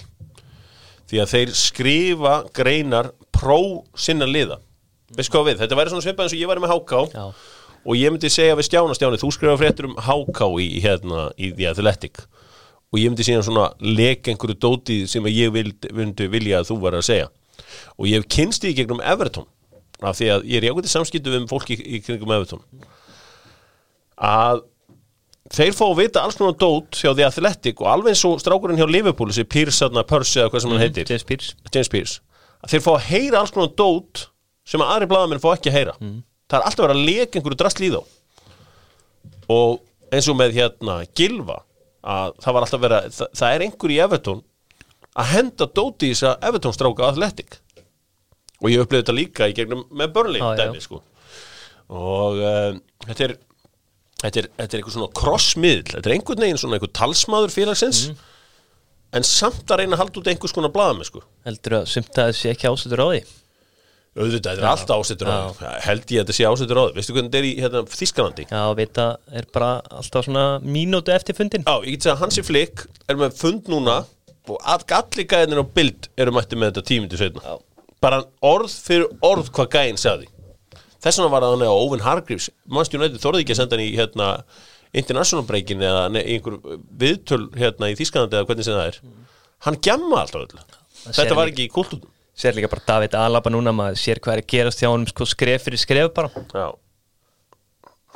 því 1.07 1.21
að 1.23 1.33
þeir 1.33 1.53
skrifa 1.57 2.35
greinar 2.55 3.09
pró 3.33 3.59
sinna 3.97 4.27
liða. 4.27 4.59
Veist 5.15 5.31
hvað 5.31 5.51
við, 5.51 5.61
þetta 5.61 5.79
væri 5.79 5.93
svona 5.93 6.03
svipað 6.03 6.27
eins 6.27 6.35
og 6.35 6.41
ég 6.41 6.49
væri 6.51 6.63
með 6.63 6.73
HK 6.75 6.97
Já. 7.13 7.25
og 7.87 7.95
ég 7.95 8.11
myndi 8.11 8.31
segja 8.31 8.57
við 8.59 8.67
Stjána 8.67 8.97
Stjáni, 8.97 9.19
þú 9.21 9.29
skrifa 9.31 9.59
fréttur 9.61 9.87
um 9.87 9.95
HK 10.03 10.49
í, 10.59 10.67
hérna, 10.83 11.29
í 11.39 11.53
The 11.55 11.69
Athletic 11.71 12.19
og 12.93 12.99
ég 13.01 13.11
myndi 13.11 13.25
síðan 13.27 13.45
svona 13.45 13.67
leka 13.83 14.31
einhverju 14.31 14.57
dótið 14.63 15.07
sem 15.11 15.27
ég 15.31 15.51
vild, 15.55 15.89
myndi 15.95 16.29
vilja 16.31 16.61
að 16.61 16.71
þú 16.71 16.79
var 16.85 16.97
að 16.97 17.07
segja. 17.09 17.27
Og 17.97 18.07
ég 18.07 18.21
hef 18.21 18.29
kynst 18.31 18.67
í 18.67 18.73
gegnum 18.77 19.03
Everton 19.03 19.47
af 20.05 20.19
því 20.19 20.29
að 20.29 20.47
ég 20.47 20.59
er 20.59 20.67
í 20.67 20.71
ákveðið 20.71 20.93
samskiptu 20.93 21.33
um 21.33 21.47
fólki 21.49 21.77
í, 21.77 21.99
kringum 22.05 22.33
Everton. 22.35 22.61
Að 24.17 24.61
þeir 25.53 25.73
fá 25.77 25.83
að 25.87 25.99
vita 26.03 26.23
alls 26.23 26.37
konar 26.37 26.55
dót 26.59 26.99
hjá 26.99 27.11
The 27.17 27.25
Athletic 27.27 27.81
og 27.81 27.89
alveg 27.91 28.13
eins 28.13 28.23
og 28.29 28.39
strákurinn 28.43 28.79
hjá 28.79 28.85
Liverpool 28.89 29.33
þessi 29.33 29.73
þarna, 29.79 30.05
Percy 30.07 30.41
eða 30.41 30.53
hvað 30.53 30.63
sem 30.63 30.73
hann 30.75 30.83
heitir. 30.85 31.09
James 31.09 31.27
Pierce. 31.27 31.55
James 31.73 32.19
að 32.63 32.73
þeir 32.73 32.83
fá 32.83 32.91
að 32.93 33.07
heyra 33.11 33.41
alls 33.41 33.53
konar 33.53 33.73
dót 33.77 34.27
sem 34.67 34.81
að 34.83 34.93
aðri 34.93 35.09
blaðamenn 35.11 35.41
fá 35.43 35.49
ekki 35.53 35.71
að 35.71 35.77
heyra. 35.77 35.95
Það 36.47 36.59
er 36.59 36.65
alltaf 36.69 36.85
verið 36.85 36.97
að 36.97 37.09
leka 37.09 37.39
einhverju 37.39 37.59
drastl 37.59 37.85
í 37.85 37.91
þá. 37.93 38.01
Og 39.53 39.79
eins 40.13 40.29
og 40.31 40.37
með 40.39 40.55
hérna 40.57 40.97
Gilva 41.17 41.61
að 42.07 42.35
það 42.43 42.55
var 42.55 42.65
alltaf 42.65 42.83
verið 42.83 42.97
að 42.97 43.15
það, 43.17 43.31
það 43.39 43.55
er 43.55 43.65
einhver 43.65 43.93
í 43.93 43.99
Everton 44.05 44.43
að 45.17 45.31
henda 45.33 45.67
dóti 45.79 46.11
í 46.11 46.13
þess 46.13 46.27
að 46.29 46.47
Everton 46.49 46.75
stráka 46.75 47.09
Athletic. 47.09 47.59
Og 48.61 48.71
ég 48.71 48.83
upplifði 48.83 49.03
þetta 49.03 49.17
líka 49.17 49.49
í 49.49 49.55
gegnum 49.57 49.83
með 49.93 50.13
Burnley 50.15 50.41
já. 50.41 50.47
dæmi 50.61 50.81
sko. 50.81 51.01
Og 51.93 52.39
uh, 52.41 52.79
þetta 53.05 53.27
er 53.27 53.35
þetta 54.21 54.41
er, 54.41 54.47
er 54.57 54.65
eitthvað 54.67 54.95
svona 54.95 55.13
crossmiðl 55.17 55.83
þetta 55.91 56.09
er 56.09 56.15
einhvern 56.15 56.43
veginn 56.43 56.59
svona 56.61 56.77
einhver 56.77 56.93
talsmaður 56.97 57.53
félagsins 57.53 57.99
en 59.15 59.27
samt 59.27 59.69
að 59.69 59.83
reyna 59.83 59.95
að 59.95 60.01
halda 60.01 60.21
út 60.21 60.29
einhvers 60.31 60.55
konar 60.55 60.73
blaðamenn 60.73 61.07
sko. 61.07 61.21
Heldur 61.47 61.79
að 61.79 61.91
sumt 61.91 62.17
að 62.17 62.31
þessi 62.31 62.49
ekki 62.51 62.71
ásettur 62.71 63.03
á 63.03 63.07
því? 63.11 63.21
Auðvitað, 64.17 64.57
þetta 64.57 64.65
er 64.65 64.69
alltaf 64.71 65.01
ásettur 65.03 65.29
á 65.29 65.39
held 65.85 66.11
ég 66.13 66.19
að 66.21 66.25
þetta 66.25 66.35
sé 66.37 66.47
ásettur 66.49 66.79
á 66.79 66.83
því 66.87 66.97
veistu 66.97 67.15
hvernig 67.15 67.29
þetta 67.31 67.39
er 67.41 67.47
í 67.47 67.53
hérna, 67.61 67.81
Þískalandi 67.93 68.45
Já, 68.49 68.61
vita, 68.79 69.05
er 69.31 69.47
bara 69.53 69.69
alltaf 69.93 70.25
svona 70.27 70.45
mínútu 70.63 71.13
eftir 71.13 71.37
fundin. 71.37 71.65
Já, 71.67 71.75
ég 71.85 71.97
get 71.97 72.07
að 72.13 72.21
Hansi 72.23 72.43
Flick 72.47 72.85
er 73.07 73.19
með 73.19 73.37
fund 73.37 73.69
núna 73.71 73.99
og 74.47 74.57
all- 74.63 74.87
allir 74.99 75.27
gæðinir 75.27 75.61
á 75.61 75.65
bild 75.77 76.09
eru 76.17 76.33
mætti 76.35 76.57
með 76.59 76.71
þetta 76.73 76.85
tímindi 76.89 77.19
setna 77.19 77.57
bara 78.01 78.21
orð 78.45 78.71
fyrir 78.85 79.07
orð 79.25 79.47
hvað 79.55 79.71
gæðin 79.73 79.97
sagði. 80.01 80.27
Þess 81.01 81.17
vegna 81.19 81.31
var 81.33 81.45
það 81.45 81.53
hann 81.55 81.69
á 81.69 81.73
Owen 81.73 82.03
Hargreaves. 82.05 82.49
Manchester 82.65 82.99
United 82.99 83.21
þorði 83.23 83.43
ekki 83.43 83.55
að 83.55 83.59
senda 83.61 83.77
hann 83.77 83.85
í 83.85 83.95
hérna, 83.97 84.27
international 84.97 85.45
breakin 85.49 85.81
eða 85.85 86.03
nei, 86.13 86.21
einhver 86.35 86.59
viðtöl 87.01 87.47
hérna 87.57 87.89
í 87.91 87.97
Þískalandi 87.97 88.37
eða 88.37 88.49
hvernig 88.49 88.67
sem 88.67 88.77
það 88.77 88.91
er. 88.91 88.99
Hann 89.65 89.79
gjamma 89.81 90.21
alltaf 90.23 90.45
öll 90.45 90.61
Það 91.07 91.17
þetta 91.21 91.37
var 91.37 91.51
ekki 91.51 91.65
í 91.67 91.71
kultútum 91.73 92.13
Sér 92.37 92.53
líka 92.53 92.69
bara 92.69 92.85
David 92.85 93.17
Alaba 93.17 93.49
núna, 93.49 93.73
maður 93.73 93.97
sér 93.97 94.21
hvað 94.21 94.35
er 94.35 94.43
að 94.43 94.51
gerast 94.53 94.83
hjá 94.83 94.91
honum, 94.91 95.09
sko, 95.09 95.25
skref 95.25 95.65
fyrir 95.65 95.81
skref 95.81 96.11
bara. 96.13 96.29
Já. 96.53 96.67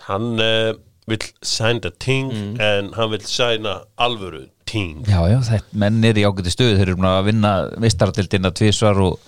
Hann 0.06 0.36
uh, 0.38 0.76
vill 1.10 1.26
sæna 1.42 1.92
ting 1.98 2.30
en 2.62 2.92
hann 2.98 3.12
vill 3.12 3.26
sæna 3.26 3.82
alvöru 4.02 4.46
ting 4.70 5.02
Já, 5.10 5.20
já, 5.30 5.40
þetta 5.46 5.82
menn 5.84 6.00
er 6.06 6.18
í 6.18 6.24
ágæti 6.26 6.54
stöðu 6.54 6.78
þeir 6.78 6.88
eru 6.88 6.98
búin 7.00 7.10
að 7.10 7.28
vinna 7.32 7.52
vistaradildina 7.82 8.54
tvisvar 8.58 9.02
og, 9.04 9.20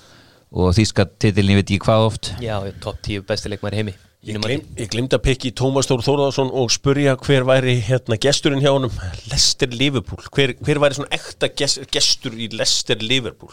og 0.54 0.74
þýska 0.78 1.08
titilin 1.18 1.56
ég 1.56 1.62
veit 1.62 1.70
ekki 1.70 1.86
hvað 1.88 2.08
oft. 2.12 2.34
Já, 2.38 2.56
já, 2.62 2.74
topp 2.84 3.02
10 3.10 3.28
bestileikmar 3.30 3.78
heimi. 3.78 3.98
Ég, 4.24 4.38
gleym, 4.40 4.62
ég 4.80 4.88
glemd 4.88 5.12
að 5.18 5.26
pikki 5.26 5.50
Tómas 5.58 5.90
Þór 5.90 6.06
Þórðarsson 6.06 6.54
og 6.56 6.70
spurja 6.72 7.18
hver 7.20 7.44
væri 7.50 7.74
hérna 7.84 8.16
gesturinn 8.24 8.62
hjá 8.64 8.70
honum? 8.72 8.94
Lester 9.28 9.74
Liverpool, 9.74 10.22
hver, 10.32 10.54
hver 10.64 10.80
væri 10.80 10.96
svona 10.96 11.12
ekta 11.18 11.50
gest, 11.52 11.82
gestur 11.92 12.38
í 12.40 12.48
Lester 12.54 13.04
Liverpool 13.04 13.52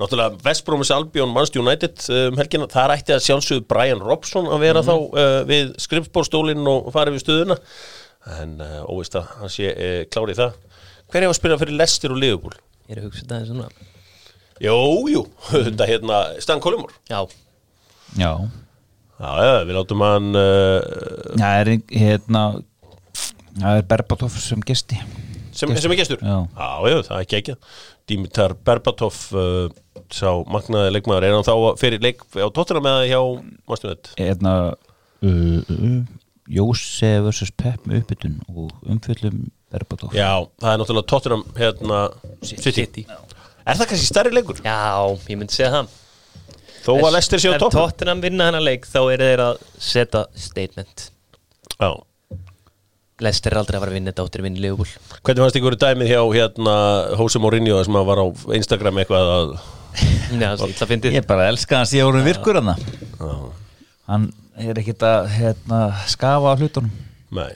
Náttúrulega 0.00 0.40
West 0.42 0.64
Bromis 0.66 0.90
Albion 0.90 1.30
Manchester 1.30 1.62
United 1.62 2.00
um, 2.10 2.38
helgina, 2.40 2.66
það 2.72 2.94
ætti 2.96 3.14
að 3.14 3.22
sjálfsögðu 3.28 3.66
Brian 3.70 4.00
Robson 4.02 4.48
að 4.50 4.64
vera 4.64 4.82
þá 4.82 4.92
uh, 4.96 5.36
við 5.46 5.70
skrifbórstólinn 5.84 6.66
og 6.66 6.88
farið 6.94 7.14
við 7.18 7.22
stöðuna. 7.22 7.56
En 8.40 8.56
uh, 8.64 8.80
óvist 8.90 9.14
að 9.20 9.28
hann 9.38 9.52
sé 9.54 9.70
uh, 9.70 10.00
klárið 10.10 10.40
það. 10.42 10.56
Hver 11.12 11.22
er 11.22 11.30
að 11.30 11.38
spila 11.38 11.58
fyrir 11.60 11.78
Lester 11.78 12.14
og 12.14 12.18
Liverpool? 12.18 12.56
Ég 12.88 12.96
er 12.96 13.02
að 13.04 13.08
hugsa 13.10 13.22
þetta 13.22 13.38
aðeins 13.38 13.52
svona. 13.54 13.88
Jú, 14.64 14.76
jú, 15.14 15.22
þetta 15.68 15.88
hérna 15.92 16.20
Stan 16.42 16.62
Collymore. 16.64 16.98
Já, 17.10 17.22
Já, 18.18 18.32
Já, 19.14 19.30
já, 19.46 19.52
við 19.68 19.76
látum 19.78 20.02
hann 20.02 20.32
uh, 20.34 20.82
það 21.38 21.60
er 21.60 21.68
ein- 21.70 21.84
hérna 21.94 22.40
það 23.62 23.76
er 23.78 23.84
Berbatov 23.94 24.34
sem 24.42 24.62
gesti. 24.66 24.98
Sem, 25.54 25.70
sem 25.78 25.92
er 25.94 25.98
gestur? 26.00 26.18
Já. 26.18 26.40
já, 26.50 26.70
já, 26.90 26.96
það 27.06 27.14
er 27.14 27.22
ekki 27.22 27.36
ekki 27.38 27.54
Dimitar 28.10 28.54
Berbatov 28.66 29.16
uh, 29.32 29.68
sá 30.12 30.28
magnaði 30.50 30.92
leikmaður, 30.96 31.26
er 31.28 31.36
hann 31.36 31.46
þá 31.46 31.54
fyrir 31.80 32.02
leik 32.04 32.24
á 32.36 32.48
Tottenham 32.52 32.88
eða 32.90 33.06
hjá 33.08 33.20
Mástunet? 33.70 34.12
hérna 34.18 34.54
uh, 34.74 35.60
uh, 35.72 35.98
Jóse 36.52 37.12
vs. 37.24 37.54
Pep 37.56 37.86
með 37.88 38.02
uppbytun 38.02 38.40
og 38.52 38.72
umfjöllum 38.84 39.46
Berbatov 39.72 40.12
Já, 40.16 40.44
það 40.60 40.72
er 40.72 40.82
náttúrulega 40.82 41.10
Tottenham 41.14 41.44
hérna 41.56 42.00
City. 42.44 42.70
City. 42.70 43.06
Er 43.64 43.78
það 43.78 43.94
kannski 43.94 44.08
stærri 44.10 44.34
leikur? 44.34 44.60
Já, 44.60 44.76
ég 45.30 45.38
myndi 45.40 45.56
segja 45.56 45.72
það. 45.72 45.94
Þó 46.84 46.90
að 46.98 47.14
Lester 47.16 47.40
sé 47.40 47.48
á 47.48 47.56
Ef 47.56 47.62
toppum 47.62 47.80
Tottenham 47.80 48.20
vinna 48.20 48.50
hennar 48.50 48.64
leik, 48.64 48.84
þá 48.84 48.98
eru 49.14 49.28
þeir 49.30 49.42
að 49.46 49.62
setja 49.80 50.26
statement. 50.36 51.06
Já, 51.78 51.88
Lester 53.22 53.54
er 53.54 53.60
aldrei 53.60 53.78
að 53.78 53.84
fara 53.84 53.92
að 53.92 53.98
vinna 54.00 54.10
þetta 54.10 54.24
áttir 54.26 54.42
að 54.42 54.46
vinna 54.48 54.62
Liverpool. 54.64 55.18
hvernig 55.22 55.44
fannst 55.44 55.58
ykkur 55.60 55.76
dæmið 55.78 56.08
hjá 56.10 56.20
hérna 56.34 56.76
Jose 57.14 57.42
Mourinho 57.42 57.82
sem 57.86 57.98
að 58.00 58.08
var 58.08 58.22
á 58.22 58.26
Instagram 58.58 59.02
eitthvað 59.02 59.34
að 59.34 59.52
Já, 60.42 60.48
er 60.58 60.88
fyndið. 60.90 61.18
Ég 61.20 61.26
bara 61.28 61.46
elska 61.52 61.78
hann 61.78 61.86
síðan 61.86 62.08
voru 62.10 62.24
virkur 62.26 62.58
hann 62.58 62.72
hann 64.10 64.24
er 64.58 64.80
ekkit 64.82 65.04
að 65.06 65.28
hérna, 65.34 65.78
skafa 66.10 66.52
af 66.52 66.62
hlutunum. 66.62 66.90
Nei. 67.34 67.52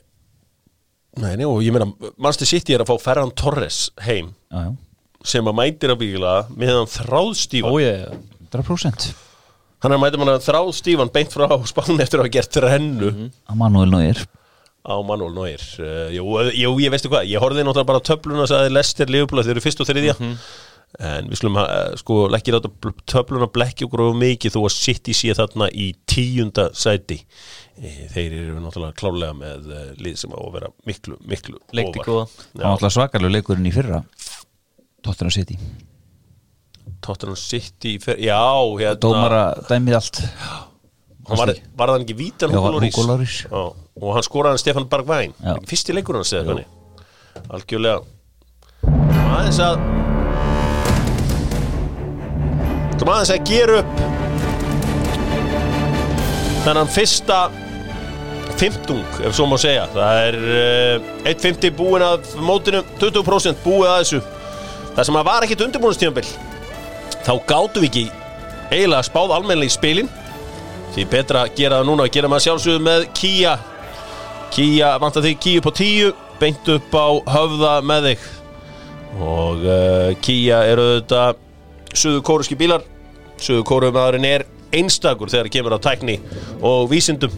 Nei, 1.19 1.35
og 1.47 1.61
ég 1.67 1.75
meina, 1.75 1.89
Manchester 2.15 2.47
City 2.47 2.77
er 2.77 2.85
að 2.85 2.93
fá 2.93 3.03
Ferran 3.09 3.33
Torres 3.35 3.89
heim? 4.07 4.31
Já, 4.55 4.69
já, 4.69 4.75
sem 5.27 5.51
að 5.51 5.57
mætir 5.59 5.91
að 5.91 6.03
bíla 6.05 6.35
meðan 6.55 6.87
þráðstífa 6.93 7.73
Ó, 7.75 7.79
ég, 7.83 8.05
100% 8.53 9.09
Hann 9.83 9.95
er 9.95 9.99
að 9.99 10.03
mæta 10.05 10.21
manna 10.21 10.37
þráðstífan 10.43 11.11
beint 11.15 11.35
frá 11.35 11.51
spáni 11.67 11.99
eftir 12.03 12.19
að 12.21 12.25
hafa 12.27 12.35
gert 12.35 12.59
rennu. 12.65 13.11
Að 13.51 13.59
Manuel 13.59 13.91
Neuer 13.91 14.23
á 14.89 14.95
Manuel 15.05 15.35
Neuer. 15.37 15.61
Uh, 15.77 16.09
jú, 16.17 16.25
uh, 16.41 16.49
jú, 16.57 16.73
ég 16.81 16.91
veistu 16.95 17.11
hvað, 17.13 17.29
ég 17.29 17.43
horfði 17.45 17.67
náttúrulega 17.67 17.91
bara 17.93 18.05
töfluna 18.09 18.47
og 18.47 18.51
sagði 18.51 18.73
Lester, 18.73 19.13
Liverpool, 19.13 19.45
þeir 19.45 19.55
eru 19.59 19.65
fyrst 19.67 19.85
og 19.85 19.91
þriðja. 19.91 20.17
En 21.05 21.27
við 21.29 21.37
slum 21.43 21.59
sko 22.01 22.15
ekki 22.33 22.53
láta 22.55 22.71
bl- 22.73 22.95
töfluna 23.13 23.45
blekki 23.53 23.85
okkur 23.85 24.07
of 24.07 24.15
mikið 24.17 24.55
þó 24.55 24.63
að 24.65 24.73
City 24.73 25.13
sé 25.13 25.35
þarna 25.37 25.67
í 25.77 25.91
tíunda 26.09 26.71
sæti. 26.73 27.19
Eh, 27.77 28.07
þeir 28.15 28.39
eru 28.39 28.55
náttúrulega 28.65 28.97
klálega 28.97 29.35
með 29.37 29.69
eh, 29.69 29.91
lið 30.01 30.17
sem 30.23 30.33
á 30.33 30.41
að 30.41 30.55
vera 30.57 30.71
miklu, 30.89 31.19
miklu 31.29 31.61
Leikti 31.77 32.01
ofar. 32.01 32.09
góða. 32.09 32.25
Það 32.55 32.65
var 32.65 32.71
alltaf 32.73 32.95
svakalegu 32.97 33.35
leikurinn 33.37 33.69
í 33.69 33.75
fyrra. 33.77 34.01
Tottenham 35.05 35.35
City. 35.37 35.59
Tottenham 37.05 37.37
City, 37.39 37.99
fer, 38.03 38.17
já 38.25 38.41
hérna, 38.81 38.97
Dómara 39.05 39.45
dæmið 39.69 40.01
allt 40.01 40.23
hann 41.29 41.41
var, 41.41 41.55
var 41.77 41.93
það 41.93 42.05
ekki 42.05 42.17
vítan 42.19 42.55
Hugo. 42.55 42.81
Já, 42.81 43.63
og 44.01 44.15
hann 44.17 44.27
skoraði 44.27 44.57
hann 44.57 44.63
Stefan 44.63 44.89
Bergvæn 44.91 45.35
Já. 45.37 45.55
fyrsti 45.69 45.97
leikur 45.97 46.21
eða 46.21 46.45
hvernig? 46.47 46.67
Algjörlega. 47.49 48.03
Aðeins 49.29 49.61
að 49.63 49.79
aðeins 53.09 53.31
að 53.33 53.47
gera 53.49 53.79
upp 53.81 54.01
þennan 56.67 56.91
fyrsta 56.93 57.39
fimmtung, 58.59 59.05
ef 59.23 59.37
svo 59.37 59.47
má 59.49 59.55
segja. 59.61 59.87
Það 59.95 60.19
er 60.27 60.37
uh, 60.43 61.09
1.50 61.31 61.73
búin 61.79 62.05
að 62.05 62.27
mótinu, 62.45 62.83
20% 63.01 63.63
búið 63.65 63.89
að 63.93 64.01
þessu. 64.03 64.21
Það 64.97 65.09
sem 65.09 65.19
að 65.21 65.29
var 65.31 65.47
ekkit 65.47 65.65
undirbúinustíðanbill 65.69 66.31
þá 67.29 67.33
gátum 67.49 67.85
við 67.85 67.89
ekki 67.89 68.05
eiginlega 68.73 69.07
spáð 69.07 69.35
almennilega 69.37 69.71
í 69.71 69.75
spilin 69.77 70.11
því 70.95 71.05
betra 71.13 71.45
að 71.45 71.59
gera 71.59 71.81
það 71.81 71.91
núna 71.91 72.07
að 72.07 72.15
gera 72.17 72.31
maður 72.33 72.47
sjálfsögðu 72.47 72.85
með 72.87 73.07
Kia. 73.19 73.55
Kia, 74.55 74.93
vantar 75.03 75.25
þig 75.27 75.41
Kia 75.45 75.63
upp 75.63 75.71
á 75.71 75.73
10 75.81 76.13
beint 76.39 76.71
upp 76.75 76.95
á 76.95 77.09
höfða 77.35 77.73
með 77.87 78.09
þig. 78.11 78.29
Og 79.19 79.67
uh, 79.67 80.13
Kia 80.25 80.63
eru 80.71 80.87
þetta 80.99 81.25
suðu 81.97 82.23
kóruski 82.27 82.59
bílar. 82.59 82.87
Suðu 83.39 83.67
kórumaðurinn 83.69 84.27
er 84.29 84.47
einstakur 84.75 85.31
þegar 85.33 85.51
kemur 85.53 85.77
á 85.77 85.81
tækni 85.83 86.19
og 86.61 86.89
vísindum. 86.93 87.35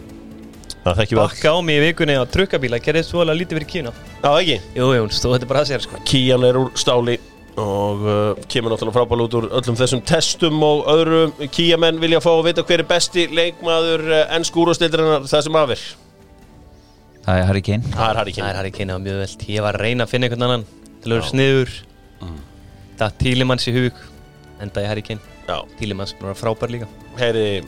Það 0.81 1.03
þekki 1.03 1.17
við 1.17 1.21
að 1.21 1.27
Bakka 1.27 1.51
á 1.53 1.59
mig 1.61 1.77
í 1.77 1.83
vikunni 1.85 2.15
á 2.17 2.25
trukkabíla 2.25 2.79
Gerði 2.81 3.03
svo 3.05 3.21
alveg 3.21 3.43
lítið 3.43 3.59
fyrir 3.59 3.69
kína. 3.69 3.91
Já, 4.23 4.31
ekki? 4.31 4.57
Jú, 4.79 4.87
jú, 4.97 5.09
stóð 5.13 5.35
þetta 5.37 5.51
bara 5.51 5.65
að 5.65 5.73
sér 5.75 5.85
sko. 5.85 6.01
Kían 6.09 6.47
er 6.49 6.57
úr 6.57 6.71
stáli 6.81 7.19
og 7.61 8.05
uh, 8.05 8.43
kemur 8.51 8.73
náttúrulega 8.73 8.97
frábæl 8.97 9.25
út 9.25 9.37
úr 9.39 9.49
öllum 9.61 9.79
þessum 9.79 10.03
testum 10.07 10.63
og 10.67 10.87
öðrum 10.91 11.33
kíamenn 11.55 12.01
vilja 12.03 12.23
fá 12.25 12.31
að 12.33 12.47
vita 12.51 12.65
hver 12.67 12.85
er 12.85 12.89
besti 12.91 13.27
leikmaður 13.31 14.07
uh, 14.09 14.23
enn 14.37 14.47
skúrústildarinnar 14.49 15.29
það 15.31 15.47
sem 15.47 15.61
afir 15.61 15.85
Það 17.21 17.39
er 17.39 17.45
Harry 17.51 17.61
Kane. 17.61 17.91
Það 17.93 18.07
er 18.09 18.19
Harry 18.19 18.33
Það 18.33 18.41
Kane 18.41 18.51
er 18.51 18.59
Harry 18.59 18.71
Kane 18.75 18.95
á 18.97 18.99
mjög 18.99 19.19
veld 19.21 19.43
Ég 19.53 19.65
var 19.65 19.77
að 19.77 19.85
reyna 19.85 20.07
að 20.07 20.13
finna 20.15 20.27
einhvern 20.27 20.47
annan 20.47 20.65
Til 21.01 21.11
að 21.11 21.17
vera 21.19 21.29
sniður. 21.29 21.75
Mm. 22.21 22.39
Það 23.01 23.19
Tílimanns 23.21 23.69
í 23.69 23.75
hug 23.77 24.01
Enda 24.61 24.85
ég 24.85 24.91
Harry 24.91 25.05
Kane. 25.05 25.37
Já, 25.49 25.57
Tílimanns 25.79 26.15
vera 26.21 26.37
frábær 26.37 26.71
líka. 26.73 26.89
Heyri, 27.19 27.63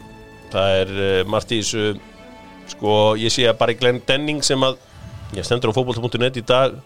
það 0.53 0.78
er 0.80 0.90
uh, 0.93 1.38
þessu. 1.49 1.84
Sko, 2.72 2.97
ég 3.18 3.32
sé 3.32 3.47
að 3.49 3.59
bara 3.61 3.74
Glenn 3.76 4.01
Denning 4.07 4.43
sem 4.45 4.61
að 4.62 4.76
ég 5.36 5.47
stendur 5.47 5.72
á 5.72 5.76
fótboll.net 5.76 6.38
í 6.38 6.45
dag 6.47 6.76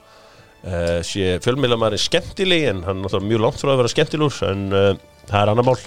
uh, 0.64 1.00
sé 1.07 1.36
fjölmiðlamæri 1.44 1.98
skemmtileg 2.00 2.70
en 2.70 2.84
hann 2.86 3.00
er 3.00 3.04
náttúrulega 3.04 3.30
mjög 3.32 3.44
langt 3.44 3.61
frá 3.62 3.72
að 3.74 3.82
vera 3.82 3.92
skemmtilegur 3.92 4.48
en 4.50 4.64
uh, 4.72 4.88
það 5.26 5.42
er 5.42 5.52
annar 5.52 5.68
mál. 5.68 5.78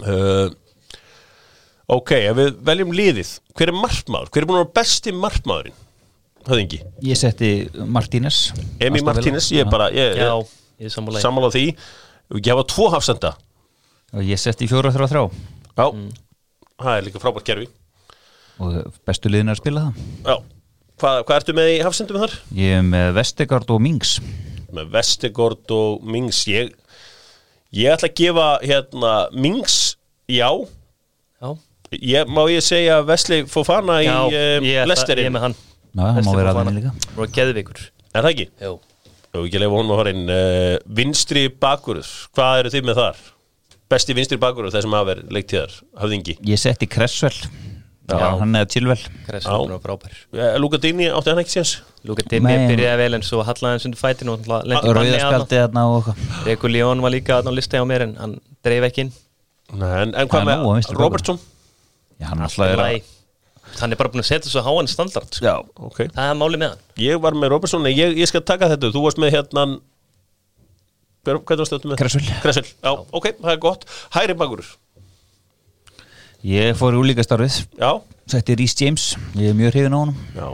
Uh, 0.00 0.48
Ok, 1.90 2.12
ef 2.14 2.36
við 2.38 2.50
veljum 2.66 2.92
liðið 2.94 3.30
hver 3.58 3.72
er 3.72 3.74
markmaður? 3.74 4.28
Hver 4.30 4.44
er 4.44 4.46
búin 4.46 4.58
að 4.60 4.62
vera 4.62 4.74
besti 4.78 5.12
markmaðurinn? 5.16 5.78
Höfðingi 6.46 6.78
Ég 7.04 7.18
setti 7.18 7.48
Martínez. 7.90 8.38
Emi. 8.80 9.02
Martínez, 9.04 9.48
ég 9.52 9.64
er 9.64 9.72
bara 9.72 9.88
ég, 9.92 10.14
Já, 10.16 10.30
ég, 10.38 10.52
ég 10.80 10.88
er 10.88 10.94
sammála 10.94 11.50
því. 11.52 11.64
Ég 12.38 12.50
hafa 12.52 12.64
tvo 12.70 12.86
hafsenda. 12.94 13.32
Og 14.14 14.22
ég 14.26 14.38
setti 14.40 14.68
fjóra 14.70 14.92
þrjá 14.94 15.10
þrjá. 15.10 15.24
Já, 15.74 15.84
það 16.78 16.94
er 16.94 17.04
líka 17.08 17.22
frábært 17.22 17.48
kerfi. 17.50 17.68
Og 18.62 18.78
bestu 19.08 19.32
liðin 19.32 19.50
er 19.50 19.58
að 19.58 19.62
spila 19.64 19.84
það. 19.88 20.06
Já, 20.30 20.36
hvað, 21.00 21.22
hvað 21.28 21.38
ertu 21.40 21.54
með 21.56 21.70
í 21.72 21.78
hafsendum 21.84 22.20
þar? 22.22 22.34
Ég 22.56 22.76
er 22.80 22.84
með 22.86 23.08
Vestegard 23.18 23.72
og 23.74 23.80
Mings 23.84 24.16
Með 24.74 24.92
Vestegård 24.94 25.72
og 25.74 26.04
Mings 26.06 26.42
Ég, 26.50 26.70
ég 27.74 27.94
ætla 27.96 28.10
að 28.10 28.18
gefa 28.20 28.48
hérna 28.64 29.14
Mings, 29.34 29.78
já. 30.30 30.46
Já, 31.40 31.50
ég, 31.96 32.30
Má 32.30 32.44
ég 32.52 32.62
segja 32.66 33.00
Vesli 33.08 33.42
Fofana 33.50 33.98
í 34.04 34.06
já 34.08 34.14
uh, 34.20 34.30
ég, 34.62 34.78
ætla, 34.84 35.00
ég 35.16 35.26
er 35.26 35.34
með 35.34 35.48
hann. 35.48 35.58
Já, 35.90 36.04
hann 36.06 36.28
má 36.28 36.32
vera 36.36 36.52
að 36.52 36.60
Fofana. 36.60 36.70
henni 36.70 36.84
líka. 36.84 37.16
Og 37.18 37.34
geðvikur 37.34 37.82
Er 38.10 38.22
það 38.24 38.30
ekki? 38.34 38.48
Jú 38.66 38.76
Jú, 39.30 39.44
ekki 39.46 39.60
leifa 39.62 39.76
honum 39.78 39.92
að 39.94 40.00
fara 40.02 40.12
inn 40.16 40.30
uh, 40.34 40.76
Vinstri 41.00 41.44
bakurður, 41.62 42.08
hvað 42.34 42.62
eru 42.64 42.72
þið 42.74 42.88
með 42.90 43.02
þar? 43.02 43.20
Besti 43.90 44.14
vinstri 44.14 44.38
bakurður 44.42 44.74
þessum 44.74 44.94
að 44.98 45.08
vera 45.08 45.34
leiktíðar, 45.34 45.76
höfðingi 46.02 46.36
Ég 46.46 46.58
setti 46.62 46.86
Cresswell 46.90 47.36
Já. 47.38 47.46
Já, 47.50 47.69
hann 48.40 48.54
er 48.58 48.66
tilvel. 48.70 48.98
Uh, 49.30 50.56
Luka 50.58 50.78
Dini 50.82 51.08
átti 51.10 51.32
hann 51.32 51.40
ekki 51.42 51.54
séns? 51.54 51.76
Luka 52.08 52.24
Dimmi 52.26 52.50
Nei. 52.50 52.66
byrjaði 52.70 53.00
vel 53.02 53.18
en 53.18 53.24
svo 53.26 53.42
hallaði 53.46 53.76
hans 53.76 53.86
undir 53.88 54.00
fætinu 54.00 54.36
Rauðaspjaldi 54.40 55.60
og 55.60 55.96
eitthvað. 56.00 56.26
Reku 56.48 56.70
León 56.72 57.02
var 57.04 57.14
líka 57.14 57.40
á 57.44 57.50
listi 57.52 57.76
á 57.80 57.84
mér 57.84 58.06
en 58.08 58.16
hann 58.20 58.36
dreif 58.64 58.88
ekki 58.88 59.06
inn. 59.06 59.12
En, 59.70 60.14
hvað 60.26 60.42
á 60.42 60.48
með. 60.50 60.92
Robertson? 60.98 61.40
Já, 62.20 62.30
hann 62.32 62.44
alltaf 62.46 62.66
er 62.66 62.84
að. 62.86 63.10
Hann 63.80 63.94
er 63.94 64.00
bara 64.00 64.10
búin 64.10 64.24
að 64.24 64.30
setja 64.32 64.50
svo 64.50 64.64
háan 64.66 64.88
standard 64.90 65.30
sko. 65.30 65.46
Já, 65.46 65.54
Ok. 65.78 66.02
Það 66.10 66.26
er 66.26 66.36
máli 66.40 66.58
með 66.58 66.72
hann. 66.72 66.82
Ég 66.98 67.20
var 67.22 67.36
með 67.38 67.52
Robertson, 67.54 67.86
ég, 67.86 68.16
ég 68.18 68.28
skal 68.28 68.42
taka 68.42 68.68
þetta. 68.72 68.90
Þú 68.90 69.04
varst 69.06 69.20
með 69.22 69.36
hérna 69.36 69.66
Hver, 71.20 71.36
Hvað 71.44 71.60
varst 71.60 71.74
þetta 71.74 71.90
með? 71.90 72.68
Já, 72.80 72.92
ok, 73.12 73.26
það 73.42 73.52
er 73.52 73.58
gott. 73.60 73.82
Hæri 74.16 74.36
bakurur, 74.40 74.68
ég 76.46 76.74
fór 76.78 76.96
í 76.96 77.00
úlíka 77.02 77.24
starfið 77.26 77.60
já, 77.80 77.90
Setti 78.30 78.54
Rhys 78.56 78.74
James, 78.80 79.04
ég 79.36 79.50
er 79.52 79.56
mjög 79.58 79.72
hrifin 79.74 79.94
á 79.96 79.98
honum. 80.00 80.18
Já. 80.36 80.48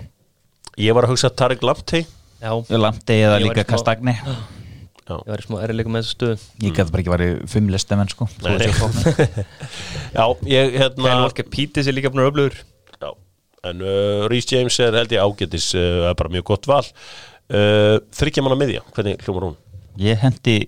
Ég 0.86 0.94
var 0.96 1.04
að 1.06 1.12
hugsa 1.14 1.30
Tarek 1.32 1.62
Lamptey. 1.64 2.06
Já, 2.40 2.52
landi 2.76 3.16
eða 3.20 3.38
Ég 3.40 3.46
líka 3.46 3.62
í 3.62 3.64
smá- 3.64 3.70
Kastagni. 3.72 4.14
Ég 5.06 5.28
var 5.30 5.40
í 5.40 5.44
smá 5.46 5.58
erleikum 5.62 5.92
með 5.94 6.02
þessu 6.04 6.16
stöðu. 6.16 6.38
Ég 6.64 6.72
gæti 6.76 6.90
bara 6.94 7.02
ekki 7.04 7.12
sko. 8.12 8.26
Þó 8.26 8.48
Nei, 8.48 8.54
að 8.54 8.62
sé 8.62 8.66
nei. 8.66 8.78
fóknir. 8.80 9.46
Já, 10.16 10.24
ég, 10.50 10.72
hérna 10.80 11.04
Kyle 11.04 11.20
Walker 11.22 11.48
Peters 11.52 11.86
er 11.86 11.96
líka 11.96 12.10
búin 12.10 12.24
að 12.24 12.30
öflugur. 12.32 12.58
Já, 13.00 13.10
en 13.70 13.84
uh, 13.86 14.26
Rhys 14.32 14.48
James 14.52 14.80
er 14.80 14.98
held 14.98 15.14
ég 15.14 15.22
ágætis 15.22 15.68
uh, 15.76 16.08
er 16.10 16.14
bara 16.18 16.32
mjög 16.34 16.44
gott 16.50 16.66
val. 16.72 16.82
Uh, 17.46 18.00
Þryggja 18.16 18.42
manna 18.42 18.58
miðja, 18.58 18.82
hvernig 18.96 19.20
hljómar 19.22 19.48
hún? 19.50 19.56
Ég 20.02 20.18
hendi 20.24 20.58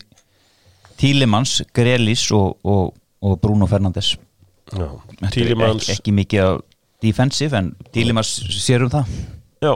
Tílimans, 0.98 1.62
Grelis 1.74 2.24
og, 2.32 2.56
og, 2.64 2.94
og 3.22 3.40
Bruno 3.42 3.66
Fernandes. 3.66 4.14
Já, 4.14 4.18
er 4.18 4.27
Tílimans 5.32 5.86
ekki, 5.88 5.96
ekki 5.96 6.14
mikið 6.16 6.44
af 6.44 6.58
defensive 7.04 7.56
en 7.58 7.70
Tílimans 7.94 8.32
sér 8.58 8.84
um 8.86 8.92
það. 8.92 9.14
Já, 9.64 9.72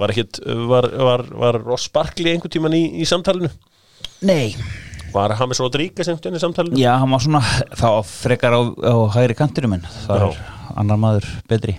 var 0.00 0.12
ekkit 0.14 0.42
var, 0.70 0.88
var, 1.08 1.24
var 1.42 1.58
Ross 1.64 1.90
Barkley 1.92 2.34
einhvern 2.34 2.52
tíman 2.52 2.76
í, 2.76 2.84
í 3.00 3.08
samtalinu? 3.08 3.50
Nei. 4.28 4.54
Var 5.10 5.34
James 5.40 5.58
Rodríguez 5.62 6.06
einhvern 6.08 6.26
tíman 6.28 6.38
í 6.40 6.44
samtalinu? 6.44 6.80
Já, 6.80 6.92
hann 7.02 7.10
var 7.10 7.24
svona 7.24 7.42
þá 7.74 7.88
frekar 8.06 8.54
á, 8.54 8.60
á 8.62 8.94
hægri 9.16 9.38
kantinum 9.38 9.78
en 9.78 9.88
það 10.04 10.22
Já. 10.22 10.28
er 10.30 10.78
annar 10.80 11.00
maður 11.02 11.26
betri. 11.50 11.74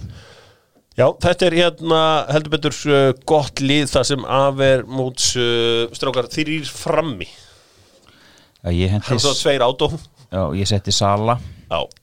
Já, 0.99 1.06
þetta 1.24 1.47
er 1.47 1.56
hérna 1.56 2.02
heldur 2.28 2.52
betur 2.58 2.76
uh, 2.91 3.14
gott 3.26 3.62
lið 3.64 3.88
það 3.93 4.10
sem 4.10 4.26
afer 4.28 4.84
múts 4.91 5.32
uh, 5.39 5.88
strákar 5.95 6.28
þýrir 6.34 6.68
frammi. 6.68 7.30
Já, 8.62 8.70
ég 8.76 8.91
Hann 8.91 9.06
hendi 9.08 9.24
svo 9.24 9.32
tveir 9.34 9.64
átó 9.66 9.88
Já, 10.30 10.43
ég 10.54 10.68
setti 10.70 10.93
Sala, 10.93 11.39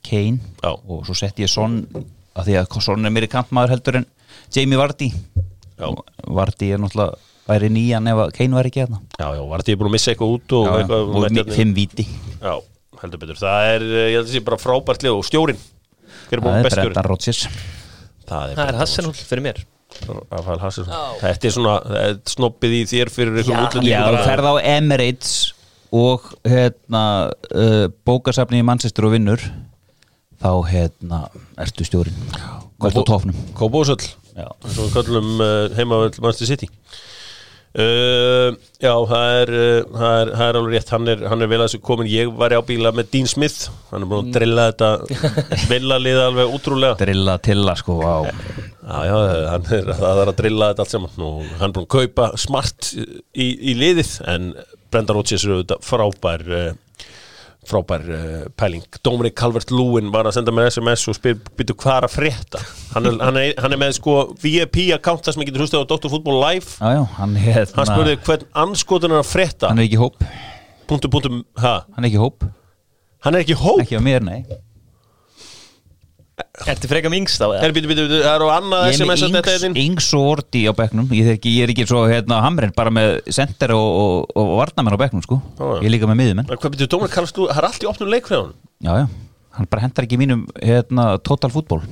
Kane. 0.08 0.38
Já. 0.62 0.70
og 0.74 1.04
svo 1.06 1.14
setti 1.18 1.44
ég 1.44 1.52
Son 1.52 1.80
að 2.38 2.46
því 2.48 2.58
að 2.62 2.78
Son 2.84 3.04
er 3.08 3.12
meiri 3.14 3.28
kantmaður 3.30 3.74
heldur 3.76 3.98
en 4.00 4.06
Jamie 4.54 4.78
Vardy. 4.80 5.10
Já. 5.78 5.88
Vardy 6.26 6.70
er 6.74 6.80
náttúrulega 6.82 7.18
væri 7.48 7.70
nýjan 7.72 8.08
ef 8.12 8.22
Kane 8.36 8.56
var 8.58 8.68
ekki 8.68 8.82
hérna. 8.84 9.00
Já, 9.18 9.28
já, 9.36 9.42
var 9.48 9.62
þetta 9.62 9.72
ég 9.74 9.80
búin 9.80 9.88
að 9.90 9.96
missa 9.96 10.12
eitthvað 10.12 10.34
út 10.36 10.52
og 10.58 10.66
Já, 10.66 10.70
já, 10.72 10.78
eitthvað 10.82 11.00
og 11.08 11.22
mætti 11.22 11.32
mi- 11.34 11.40
hérna- 11.42 11.56
fimm 11.58 11.74
víti. 11.76 12.06
Já, 12.42 12.54
heldur 13.02 13.18
betur. 13.24 13.40
Það 13.40 13.72
er, 13.74 13.82
uh, 13.88 14.04
ég 14.08 14.14
held 14.16 14.24
að 14.24 14.28
það 14.28 14.36
sé 14.38 14.44
bara 14.48 14.60
frábært 14.64 15.02
lið 15.06 15.16
og 15.18 15.24
stjórin 15.28 15.60
Hver 16.28 16.38
er 16.38 16.40
búin 16.44 16.52
Það 16.52 16.58
er 16.58 16.68
bestjórin? 16.68 16.92
Brendan 16.92 17.08
Rodgers. 17.08 17.42
Það 18.28 18.54
Það 18.58 18.68
er 18.68 18.78
Hassanúl 18.82 19.14
fyrir 19.16 19.44
mér. 19.44 19.60
Rafael 20.30 20.58
Hasselson 20.60 20.92
Þetta 21.22 21.48
er 21.48 21.52
svona 21.54 21.74
er 22.04 22.18
snobbið 22.28 22.74
í 22.76 22.80
þér 22.90 23.08
fyrir 23.12 23.38
einhverjum 23.40 23.56
Já, 23.56 23.68
útlendingum. 23.68 24.18
Þú 24.18 24.24
ferð 24.28 24.48
á 24.48 24.54
Emirates 24.76 25.30
og 25.94 26.30
hérna 26.44 27.02
uh, 27.52 27.86
bókasafni 28.06 28.60
í 28.62 28.66
Manchester 28.66 29.08
og 29.08 29.14
vinnur 29.16 29.42
þá 30.38 30.52
hérna 30.68 31.24
ertu 31.58 31.86
stjórin 31.88 32.16
Hvert 32.78 32.98
á 32.98 33.02
tofnum 33.02 33.38
Kóbósöll 33.58 34.04
Já. 34.38 34.48
Svo 34.70 34.86
við 34.86 34.94
kallum 34.94 35.30
uh, 35.42 35.66
heimavöld 35.74 36.18
Manchester 36.22 36.46
City. 36.52 36.68
Uh, 37.78 38.54
Já, 38.78 38.92
það 39.10 39.32
er, 39.40 39.50
uh, 39.52 39.96
það 39.98 40.20
er 40.20 40.30
það 40.30 40.44
er 40.44 40.58
alveg 40.60 40.74
rétt, 40.76 40.92
hann 40.94 41.10
er, 41.12 41.24
hann 41.32 41.42
er 41.44 41.50
vel 41.50 41.58
að 41.58 41.66
þessu 41.66 41.80
komin 41.88 42.10
ég 42.10 42.30
var 42.38 42.54
á 42.54 42.62
bíla 42.64 42.92
með 42.94 43.10
Dean 43.14 43.28
Smith. 43.30 43.68
Hann 43.90 44.06
er 44.06 44.10
búin 44.10 44.28
að 44.28 44.38
drilla 44.38 44.68
þetta 44.70 45.66
villalið 45.72 46.22
alveg 46.22 46.54
útrúlega. 46.54 46.98
Drilla 47.02 47.36
tilla 47.42 47.74
sko 47.78 47.98
á 48.06 48.16
Já, 48.88 49.02
já, 49.04 49.16
hann 49.52 49.66
er, 49.76 49.90
er 49.92 50.30
að 50.30 50.36
drilla 50.38 50.70
þetta 50.70 50.86
allt 50.86 50.94
saman. 50.94 51.18
Og 51.18 51.42
hann 51.58 51.66
er 51.68 51.74
búin 51.76 51.88
að 51.88 51.94
kaupa 51.98 52.30
smart 52.40 52.92
í, 52.94 53.48
í 53.52 53.74
liðið 53.76 54.14
en 54.32 54.52
Brendan 54.92 55.18
Rodgers 55.18 55.44
er 55.44 55.54
auðvitað 55.56 55.84
frábær 55.84 56.44
uh, 56.48 56.68
frábær 57.68 58.04
uh, 58.08 58.44
pæling. 58.56 58.84
Dominic 59.04 59.36
Calvert-Lewin 59.38 60.12
var 60.14 60.28
að 60.28 60.38
senda 60.38 60.54
mér 60.54 60.70
SMS 60.70 61.04
og 61.10 61.18
spyr, 61.18 61.40
byrju 61.58 61.76
hvað 61.82 61.96
er 61.98 62.06
að 62.08 62.14
frétta? 62.14 62.62
Hann 62.94 63.10
er, 63.10 63.18
hann 63.22 63.40
er, 63.40 63.50
hann 63.60 63.76
er 63.76 63.82
með 63.82 63.96
sko 63.98 64.14
VIP 64.40 64.80
account 64.96 65.26
þar 65.26 65.36
sem 65.36 65.44
ég 65.44 65.50
getur 65.50 65.66
hlustað 65.66 65.84
á 65.84 65.90
Dr. 65.92 66.12
Football 66.14 66.40
Live. 66.44 66.78
Já, 66.78 66.94
já, 66.96 67.02
hann, 67.18 67.34
hérna, 67.42 67.74
hann 67.80 67.90
spurði 67.90 68.16
hvern 68.28 68.46
anskotin 68.64 69.16
er 69.16 69.20
að 69.20 69.28
frétta? 69.32 69.72
Hann 69.72 69.82
er 69.82 69.90
ekki 69.90 70.00
hóp. 70.00 70.22
Punktum, 70.88 71.12
punktum, 71.12 71.42
ha, 71.60 71.74
Hann 71.96 72.06
er 72.06 72.08
ekki 72.08 72.22
hóp, 72.22 72.48
hann 73.26 73.36
er 73.36 73.44
ekki 73.44 73.58
hóp? 73.60 73.82
Ekki 73.84 74.00
á 74.00 74.02
mér, 74.02 74.24
nei 74.24 74.40
Á 77.42 77.46
er, 77.48 77.60
það? 77.60 77.74
byrju, 77.76 77.88
byrju, 77.88 78.06
byrju, 78.08 78.22
það 78.24 78.34
eru 78.34 78.48
annað 78.54 78.82
Ég 78.84 78.92
er 78.92 78.98
SMS 78.98 79.22
að 79.26 79.36
þetta 79.38 79.52
er 79.54 79.62
þinn. 79.64 79.78
yngs 79.84 80.08
og 80.18 80.26
ordi 80.32 80.62
á 80.66 80.72
bekknum. 80.78 81.08
Ég, 81.14 81.30
er 81.62 81.72
ekki 81.72 81.86
svo 81.88 82.02
hérna 82.10 82.40
hamrin 82.44 82.74
bara 82.76 82.92
með 82.94 83.14
sender 83.34 83.74
og, 83.76 83.88
og, 84.02 84.34
og 84.42 84.52
varnamenn 84.60 84.98
á 84.98 85.02
bekknum 85.02 85.24
sko. 85.24 85.40
Ég 85.78 85.86
er 85.88 85.94
líka 85.94 86.10
með 86.10 86.20
miðumenn 86.22 86.50
hvað 86.50 86.74
byrju, 86.74 86.90
Dominic 86.94 87.14
Calvert-Lewin, 87.14 87.54
það 87.54 87.62
er 87.62 87.68
allt 87.70 87.86
í 87.86 87.90
opnum 87.90 88.12
leik 88.12 88.28
fyrir 88.30 88.44
hann 88.44 88.52
Já, 88.78 88.92
já, 89.02 89.06
hann 89.58 89.70
bara 89.70 89.84
hendar 89.86 90.06
ekki 90.06 90.20
mínum 90.20 90.44
hérna, 90.62 91.08
total 91.26 91.50
fútból 91.54 91.82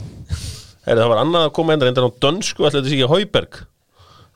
það 1.00 1.08
var 1.10 1.22
annað 1.24 1.48
að 1.48 1.54
koma 1.58 1.74
enda 1.74 1.88
reyndar 1.88 2.06
á 2.06 2.10
dönsku 2.22 2.62
þetta 2.76 2.90
sé 2.92 2.94
ekki 2.94 3.06
Hauberg. 3.10 3.58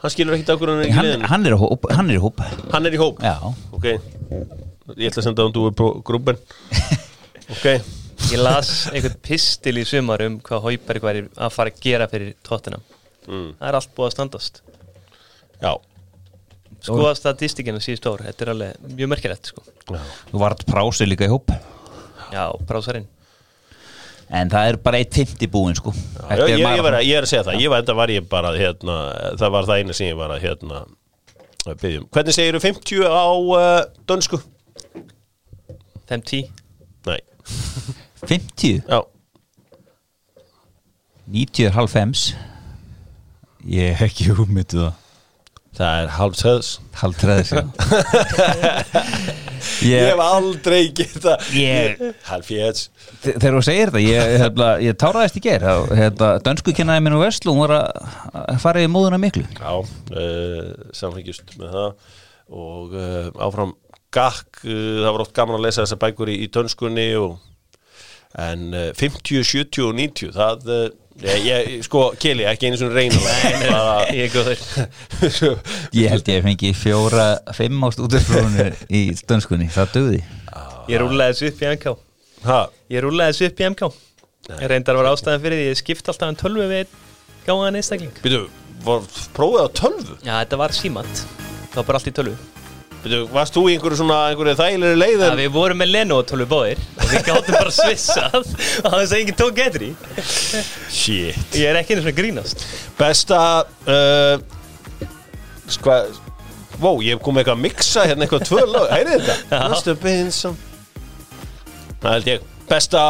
Hann 0.02 0.12
skilur 0.14 0.34
er 0.80 0.88
ekki 0.88 0.96
hann, 0.96 1.06
liðinu. 1.06 1.28
hann, 1.30 1.46
er 1.46 1.54
í 1.54 1.60
hóp, 1.60 1.86
hann 1.94 2.10
er 2.10 2.16
í 2.16 2.22
hóp. 2.22 2.40
Er 2.42 2.96
Já, 3.22 3.36
ok, 3.76 3.86
ég 4.96 5.10
ætla 5.12 5.22
að 5.22 5.26
senda 5.28 5.46
grúben 6.08 6.40
ok, 7.54 7.66
Ég 8.30 8.38
las 8.38 8.86
einhvern 8.92 9.16
pistil 9.26 9.80
í 9.80 9.84
sumar 9.88 10.22
um 10.22 10.36
hvað 10.46 10.66
Hauberg 10.68 11.06
væri 11.06 11.22
að 11.34 11.54
fara 11.54 11.72
að 11.72 11.80
gera 11.82 12.06
fyrir 12.10 12.34
tóttina 12.46 12.78
mm. 13.26 13.48
Það 13.58 13.68
er 13.68 13.78
allt 13.80 13.94
búið 13.96 14.06
að 14.06 14.12
standast. 14.14 14.60
Já, 15.60 15.72
Skoða 16.80 17.14
statistikinu 17.18 17.80
síðust 17.82 18.06
ár, 18.08 18.22
þetta 18.24 18.44
er 18.44 18.50
alveg 18.54 18.92
mjög 18.96 19.10
merkilegt 19.12 19.50
sko. 19.50 19.64
þú 20.30 20.40
vart 20.40 20.62
prási 20.68 21.08
líka 21.08 21.26
í 21.26 21.32
hóp. 21.32 21.50
Já, 22.30 22.46
brásarinn 22.68 23.08
En 24.30 24.46
það 24.46 24.68
er 24.70 24.76
bara 24.78 25.00
eitt 25.02 25.16
fymti 25.18 25.48
búin 25.50 25.74
sko. 25.74 25.90
Já, 25.90 26.22
Þetta 26.22 26.46
ég, 26.52 26.60
ég, 26.62 26.82
var, 26.86 26.96
ég 27.02 27.18
er 27.18 27.26
að 27.26 27.32
segja 27.32 27.46
það, 27.48 27.60
ég 27.64 27.72
var 27.72 27.82
enda 27.82 27.96
var 27.98 28.12
ég 28.14 28.28
bara 28.30 28.52
hérna, 28.54 28.98
það 29.40 29.54
var 29.56 29.66
það 29.66 29.82
eina 29.82 29.96
sem 29.98 30.06
ég 30.12 30.20
var 30.20 30.34
að 30.36 30.44
hérna 30.46 30.84
byggjum. 31.66 32.06
Hvernig 32.14 32.36
segir 32.36 32.56
þú 32.56 32.62
50 32.68 33.10
á 33.10 33.26
uh, 33.26 33.80
dönsku? 34.06 34.38
5-10 36.10 36.46
Nei, 37.10 37.18
50, 38.26 38.82
já, 38.88 39.00
90 41.30 41.66
er 41.68 41.76
halv 41.76 41.90
fems 41.92 42.30
Ég 43.68 43.92
hef 43.98 44.06
ekki 44.08 44.30
hugmyndu 44.32 44.78
það. 44.86 44.94
Það 45.76 45.98
er 46.02 46.08
halv 46.16 46.34
söðs 46.40 46.68
Halv 46.98 47.18
treðis 47.20 47.50
Ég 49.84 49.92
Ég, 49.92 50.06
hef 50.08 50.20
aldrei 50.24 50.80
geta 50.96 51.34
Ég- 51.54 52.00
Halv 52.26 52.44
fjöts 52.48 52.86
þe- 53.22 53.34
þegar 53.36 53.56
þú 53.58 53.62
segir 53.68 53.92
þetta 53.92 54.02
ég, 54.02 54.32
hefla, 54.42 54.68
ég 54.82 54.96
táraðist 55.00 55.36
í 55.38 55.42
ger 55.44 55.64
hérna, 56.00 56.30
dönsku 56.44 56.72
kennaði 56.76 57.04
minn 57.04 57.16
úr 57.18 57.24
Veslu 57.26 57.52
hún 57.54 57.62
var 57.66 57.74
að 57.76 58.58
fara 58.62 58.80
í 58.82 58.88
móðuna 58.90 59.18
miklu. 59.20 59.44
Já, 59.60 59.72
uh, 59.76 60.70
samfengjust 60.96 61.52
með 61.60 61.74
það. 61.76 61.90
Og 62.50 62.94
uh, 62.96 63.28
áfram 63.46 63.74
gakk, 64.16 64.62
uh, 64.64 65.04
það 65.04 65.10
var 65.12 65.24
oft 65.26 65.36
gaman 65.36 65.58
að 65.60 65.66
lesa 65.68 65.84
þessar 65.84 66.00
bækur 66.06 66.32
í, 66.32 66.38
í 66.46 66.48
dönskunni 66.56 67.06
og, 67.20 67.36
en 68.38 68.74
uh, 68.74 68.90
50, 68.94 69.42
70 69.42 69.86
og 69.88 69.94
90 69.98 70.34
það, 70.36 70.68
uh, 70.70 71.24
ég, 71.24 71.46
ég, 71.48 71.72
sko, 71.86 72.04
Keli, 72.20 72.46
ekki 72.46 72.68
einu 72.70 72.78
svona 72.78 72.94
reyna 72.94 73.18
Ég 74.14 74.36
Ég 76.00 76.12
held 76.12 76.30
ég 76.30 76.44
fengi 76.46 76.70
fjóra, 76.78 77.26
fimm 77.56 77.82
á 77.82 77.88
stúdurfrónu 77.94 78.68
í 78.86 79.02
dönskunni, 79.26 79.66
það 79.74 79.96
döði 79.96 80.22
Ég 80.90 81.02
rúlaði 81.02 81.34
þessu 81.34 81.50
upp 81.50 81.64
í 81.64 81.70
MK 81.74 81.96
ha, 82.46 82.60
Ég 82.90 83.04
rúlaði 83.04 83.34
þessu 83.34 83.50
upp 83.50 83.60
í 83.64 83.68
MK 83.74 83.90
Ég 84.60 84.70
reyndar 84.70 84.96
að 84.96 85.02
vera 85.02 85.16
ástæðan 85.16 85.44
fyrir 85.44 85.60
því 85.60 85.66
Ég 85.68 85.80
skipt 85.82 86.10
alltaf 86.10 86.30
um 86.32 86.38
tölvu 86.38 86.70
við 86.70 86.94
gáðan 87.46 87.78
einstakling. 87.78 88.14
Byrju, 88.22 88.46
var 88.86 89.04
prófið 89.36 89.66
á 89.66 89.68
tölvu? 89.82 90.16
Já, 90.22 90.32
þetta 90.38 90.62
var 90.62 90.74
símat 90.76 91.22
Það 91.70 91.78
var 91.80 91.86
bara 91.90 92.00
allt 92.00 92.10
í 92.10 92.16
tölvu 92.16 92.59
byrju, 93.04 93.20
varst 93.32 93.56
þú 93.56 93.62
í 93.70 93.74
einhverju 93.76 93.98
svona, 94.00 94.18
einhverju 94.30 94.56
þægilegri 94.58 95.00
leið 95.00 95.24
en 95.26 95.36
við 95.40 95.50
vorum 95.54 95.80
með 95.80 95.92
Leno 95.94 96.18
tölvu 96.28 96.46
báðir 96.50 96.80
og 96.96 97.10
við 97.10 97.26
gáttum 97.28 97.56
bara 97.56 97.74
svissað 97.74 98.38
og 98.84 98.94
þess 98.94 99.12
að 99.12 99.18
enginn 99.18 99.38
tók 99.40 99.54
getur 99.56 99.84
í 99.86 99.90
shit. 100.20 101.56
Ég 101.56 101.66
er 101.70 101.80
ekki 101.80 101.96
einu 101.96 102.04
svona 102.04 102.16
grínast. 102.16 102.64
Besta 103.00 103.42
uh, 103.88 104.34
sko 105.70 106.00
Vó, 106.80 106.94
ég 107.04 107.12
hef 107.12 107.20
komið 107.20 107.42
eitthvað 107.42 107.58
að 107.58 107.64
mixa 107.66 108.06
hérna 108.08 108.24
eitthvað 108.24 108.46
tvö 108.48 108.62
lög, 108.64 108.86
heyrið 108.96 109.26
þetta? 109.26 109.58
Must 109.68 109.90
have 109.90 110.00
been 110.00 110.30
some 110.32 110.56
Það 112.00 112.14
held 112.14 112.30
ég. 112.30 112.48
Besta 112.70 113.02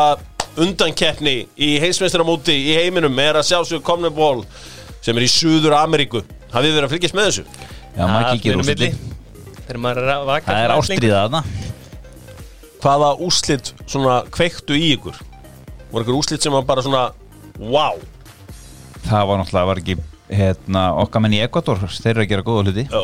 undankeppni 0.58 1.36
í 1.54 1.68
heimsmeistaramóti 1.78 2.56
í 2.66 2.74
heiminum 2.74 3.18
er 3.22 3.38
að 3.38 3.46
sjálfsög 3.52 3.84
Comneból 3.86 4.42
sem 5.00 5.14
er 5.14 5.26
í 5.28 5.30
Suður 5.30 5.76
Ameríku 5.78 6.24
Hafið 6.50 6.72
þið 6.72 6.76
verið 6.76 6.88
að 6.88 6.94
fylgjast 6.96 7.16
með 7.16 7.28
þessu? 7.28 7.44
Já, 7.94 8.02
maður 8.02 8.28
kíkir 8.32 8.56
fyrir 8.56 8.66
milli. 8.66 8.88
Það 9.70 10.60
er 10.64 10.72
svona 10.72 10.76
ástriða 10.80 11.24
þarna. 11.24 11.42
Hvaða 12.80 13.10
úslit 13.26 13.72
svona 13.84 14.20
kveiktu 14.32 14.76
í 14.78 14.94
ykkur? 14.96 15.18
Var 15.90 16.04
ykkur 16.04 16.16
úslit 16.16 16.42
sem 16.42 16.54
var 16.54 16.64
bara 16.68 16.84
svona 16.84 17.10
Wow. 17.60 18.00
Það 19.04 19.26
var 19.28 19.40
náttúrulega, 19.40 19.66
var 19.68 19.80
ekki 19.82 19.96
hérna, 20.30 20.84
okkar 21.02 21.22
menn 21.24 21.34
í 21.36 21.42
Ekvator, 21.44 21.82
þeir 21.92 22.14
eru 22.14 22.24
að 22.24 22.30
gera 22.30 22.46
góða 22.46 22.62
hluti. 22.64 22.84
Jó, 22.88 23.02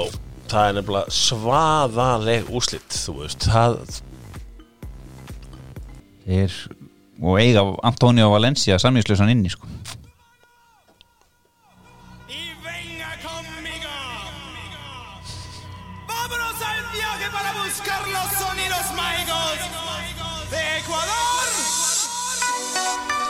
það 0.49 0.69
er 0.71 0.77
nefnilega 0.79 1.14
svaðaleg 1.17 2.51
úslit 2.57 2.97
Þú 2.97 3.17
veist, 3.21 3.49
það 3.51 3.79
Þeir, 6.27 6.55
og 7.23 7.37
eiga 7.39 7.62
Antonio 7.87 8.31
Valencia 8.33 8.81
samvíslösan 8.83 9.31
inni 9.31 9.53
sko. 9.53 9.69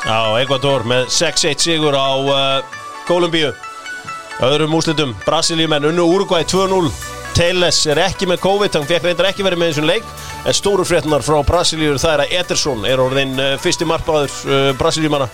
Á 0.06 0.38
Ecuador 0.38 0.86
með 0.86 1.10
6-1 1.10 1.62
sigur 1.66 1.96
á 1.98 2.10
uh, 2.14 2.62
Kolumbíu 3.08 3.50
öðrum 4.46 4.76
úslitum, 4.78 5.14
Brasilíumenn 5.26 5.88
unnu 5.90 6.04
Uruguay 6.14 6.46
2-0 6.46 6.90
Teles 7.36 7.82
er 7.90 7.98
ekki 8.00 8.24
með 8.30 8.40
COVID, 8.46 8.78
hann 8.78 8.86
fekk 8.88 9.04
reyndar 9.04 9.26
ekki 9.28 9.44
verið 9.44 9.60
með 9.60 9.72
þessum 9.74 9.86
leik. 9.90 10.06
En 10.48 10.54
stóru 10.56 10.86
fréttunar 10.88 11.20
frá 11.20 11.36
Brasilíur 11.44 11.98
það 12.00 12.14
er 12.14 12.22
að 12.22 12.32
Ederson 12.38 12.86
er 12.88 13.02
orðin 13.02 13.34
uh, 13.36 13.50
fyrsti 13.60 13.84
markbáður 13.84 14.32
uh, 14.48 14.70
Brasilíumanna. 14.80 15.26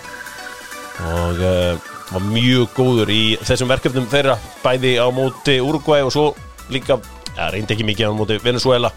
Og 1.13 1.39
uh, 1.39 1.93
var 2.09 2.25
mjög 2.27 2.75
góður 2.75 3.13
í 3.13 3.21
þessum 3.47 3.71
verkefnum 3.71 4.09
þeirra 4.11 4.35
bæði 4.65 4.97
á 4.99 5.07
móti 5.15 5.55
Uruguay 5.63 6.03
og 6.03 6.11
svo 6.11 6.25
líka, 6.73 6.99
ja, 7.37 7.47
reyndi 7.53 7.77
ekki 7.77 7.87
mikið 7.87 8.11
á 8.11 8.19
móti 8.19 8.37
Venezuela 8.43 8.91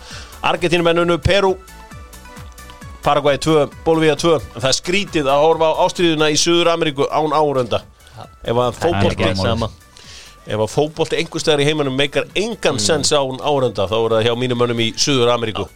Argentínumenn 0.46 1.04
unnu 1.04 1.20
Peru 1.22 1.54
Paraguay 3.06 3.38
2, 3.38 3.68
Bolivia 3.86 4.16
2 4.18 4.32
en 4.34 4.46
það 4.56 4.70
er 4.72 4.76
skrítið 4.80 5.28
að 5.30 5.42
horfa 5.44 5.66
á 5.70 5.74
ástriðuna 5.84 6.26
í 6.34 6.38
Suður 6.42 6.72
Ameríku 6.72 7.06
án 7.06 7.34
árunda 7.38 7.78
ef 8.42 8.58
að 8.58 8.80
sama. 9.38 9.68
Ef 10.46 10.62
að 10.62 10.72
fótbolti 10.72 11.18
einhver 11.20 11.42
staðar 11.42 11.62
í 11.62 11.66
heiminum 11.68 11.94
meikar 11.94 12.26
engan 12.38 12.80
sens 12.82 13.12
án 13.14 13.38
árunda 13.38 13.86
þá 13.86 13.94
er 14.00 14.14
það 14.16 14.26
hjá 14.26 14.32
mínum 14.40 14.58
mönnum 14.58 14.82
í 14.82 14.88
Suður 14.98 15.30
Ameríku 15.36 15.68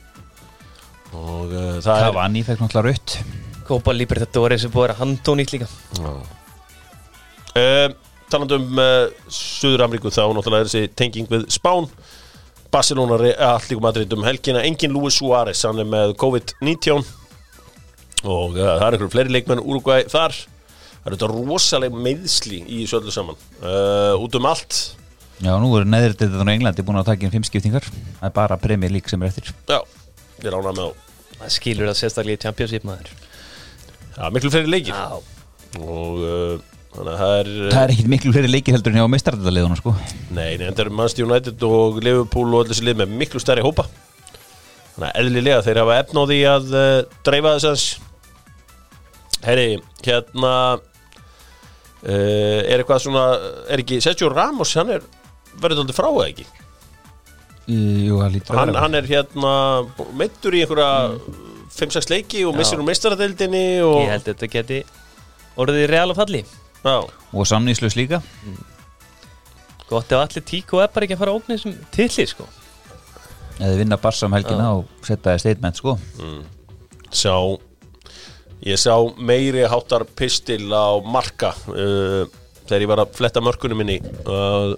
og 1.10 1.54
uh, 1.54 1.78
það 1.78 1.86
Það 1.86 2.08
er 2.08 2.16
var 2.18 2.34
nýfæk 2.34 2.60
náttúrulega 2.64 2.86
rutt 2.88 3.16
Copa 3.70 3.94
Libertadores 3.94 4.66
er 4.66 4.74
búið 4.74 4.96
að 4.96 5.00
handónýtt 5.04 5.54
líka. 5.54 5.68
Uh, 7.54 7.92
talandi 8.30 8.58
um 8.58 8.82
uh, 8.82 9.06
Suður 9.30 9.86
Ameríku 9.86 10.10
þá 10.10 10.24
náttúrulega 10.34 10.66
er 10.66 10.72
þessi 10.72 10.90
tenging 10.98 11.30
við 11.30 11.46
Spán. 11.54 11.86
Barcelona 12.70 13.18
allir 13.18 13.82
Madrid 13.82 14.18
um 14.18 14.26
helgina. 14.26 14.62
Engin 14.66 14.94
Luis 14.94 15.18
Suárez, 15.18 15.62
hann 15.66 15.78
er 15.82 15.86
með 15.90 16.14
COVID-19 16.18 17.19
og 18.24 18.56
uh, 18.56 18.64
það 18.78 18.86
er 18.86 18.96
einhverjum 18.96 19.12
fleiri 19.14 19.34
leikmenn 19.36 19.62
Uruguay 19.64 20.06
þar. 20.10 20.36
Það 21.00 21.08
eru 21.08 21.16
þetta 21.16 21.28
rosaleg 21.32 21.94
meðsli 22.06 22.58
í 22.66 22.82
þessu 22.82 22.98
öllu 23.00 23.14
saman. 23.14 23.38
Uh, 23.62 24.16
út 24.20 24.34
um 24.36 24.48
allt. 24.50 24.80
Já, 25.40 25.54
nú 25.56 25.70
eru 25.78 25.88
neðri 25.88 26.18
þetta 26.20 26.44
á 26.44 26.52
Englandi 26.52 26.84
búin 26.84 27.00
að 27.00 27.12
taka 27.14 27.24
inn 27.24 27.32
fimm 27.32 27.46
skiptingar. 27.48 27.86
Það 27.88 28.26
er 28.28 28.34
bara 28.36 28.60
Premier 28.60 28.92
League 28.92 29.08
sem 29.08 29.22
er 29.24 29.30
eftir. 29.30 29.54
Já, 29.70 29.78
ég 30.44 30.52
rána 30.52 30.74
með 30.76 30.90
á 30.92 31.10
Það 31.40 31.52
skilur 31.54 31.88
það 31.88 31.96
sérstaklega 31.96 32.36
í 32.36 32.42
Championship 32.42 32.84
maður. 32.84 33.14
Já, 34.12 34.26
miklu 34.34 34.50
fleiri 34.52 34.68
leikir. 34.74 34.92
Já, 34.92 35.78
og 35.80 36.18
uh, 36.20 36.58
þannig 36.92 37.14
að 37.14 37.22
það 37.22 37.32
er 37.38 37.50
Það 37.70 37.80
er 37.80 37.92
ekkit 37.94 38.10
miklu 38.12 38.34
fleiri 38.34 38.50
leikir 38.50 38.76
heldur 38.76 38.92
en 38.92 39.00
hjá 39.00 39.06
meistardaliðunum 39.14 39.80
sko. 39.80 39.94
Nei, 40.28 40.58
nei, 40.60 40.66
þetta 40.66 40.84
er 40.84 40.92
Manchester 40.98 41.24
United 41.24 41.64
og 41.70 42.02
Liverpool 42.04 42.52
og 42.52 42.66
allir 42.66 42.74
þessi 42.74 42.86
lið 42.90 43.00
með 43.00 43.16
miklu 43.22 43.40
stærri 43.40 43.64
hópa. 43.64 43.86
Þannig 44.98 45.08
að 45.08 45.18
eðlilega 45.22 45.64
þeir 45.64 45.80
hafa 45.80 45.98
efn 46.02 46.20
á 46.20 46.24
því 46.28 46.40
að 46.50 46.70
uh, 46.74 46.92
dreifa 47.24 47.56
þess 47.56 47.70
aðeins 47.70 47.88
Herri, 49.44 49.78
hérna 50.04 50.54
uh, 50.76 52.10
er 52.10 52.80
eitthvað 52.80 53.04
svona 53.06 53.24
er 53.70 53.82
ekki 53.82 54.00
Sergio 54.04 54.30
Ramos, 54.32 54.74
hann 54.78 54.92
er 54.96 55.04
verður 55.60 55.84
aldrei 55.84 55.96
frá 55.96 56.08
eða 56.10 56.28
ekki? 56.30 56.46
Jú, 57.70 58.18
það 58.18 58.32
lítur 58.34 58.58
hann, 58.58 58.74
hann 58.82 58.98
er 58.98 59.06
hérna 59.06 59.52
meittur 60.18 60.56
í 60.56 60.64
einhverja 60.64 60.90
5-6 61.76 62.10
leiki 62.10 62.42
og 62.48 62.56
missir 62.58 62.80
úr 62.80 62.88
meistaradeildinni 62.88 63.64
og, 63.86 64.00
Ég 64.02 64.10
held 64.16 64.24
að 64.26 64.32
þetta 64.32 64.50
geti 64.56 64.80
orðið 65.60 65.86
real 65.92 66.08
að 66.10 66.18
falli. 66.18 66.40
Já, 66.80 66.96
Og 67.30 67.46
samnýslaus 67.46 67.94
líka. 67.98 68.22
Gott 69.90 70.10
ef 70.14 70.18
allir 70.22 70.44
tík 70.46 70.72
og 70.74 70.82
bara 70.94 71.06
ekki 71.06 71.16
að 71.16 71.22
fara 71.22 71.34
að 71.34 71.40
ógna 71.40 71.56
þessum 71.56 71.76
tilli 71.94 72.26
sko. 72.30 72.46
Eða 73.60 73.76
vinna 73.78 73.98
barsa 74.00 74.26
um 74.26 74.34
helgina 74.34 74.70
og 74.78 74.86
setja 75.04 75.34
það 75.34 75.42
statement 75.44 75.80
sko. 75.80 75.96
Sá 77.10 77.34
ég 78.66 78.80
sá 78.80 78.94
meiri 79.16 79.64
háttar 79.68 80.04
pistil 80.16 80.68
á 80.72 81.00
marka 81.04 81.54
uh, 81.72 82.24
þegar 82.66 82.84
ég 82.84 82.90
var 82.90 83.04
að 83.04 83.14
fletta 83.16 83.42
mörkunum 83.44 83.80
minni 83.80 83.98
uh, 84.28 84.74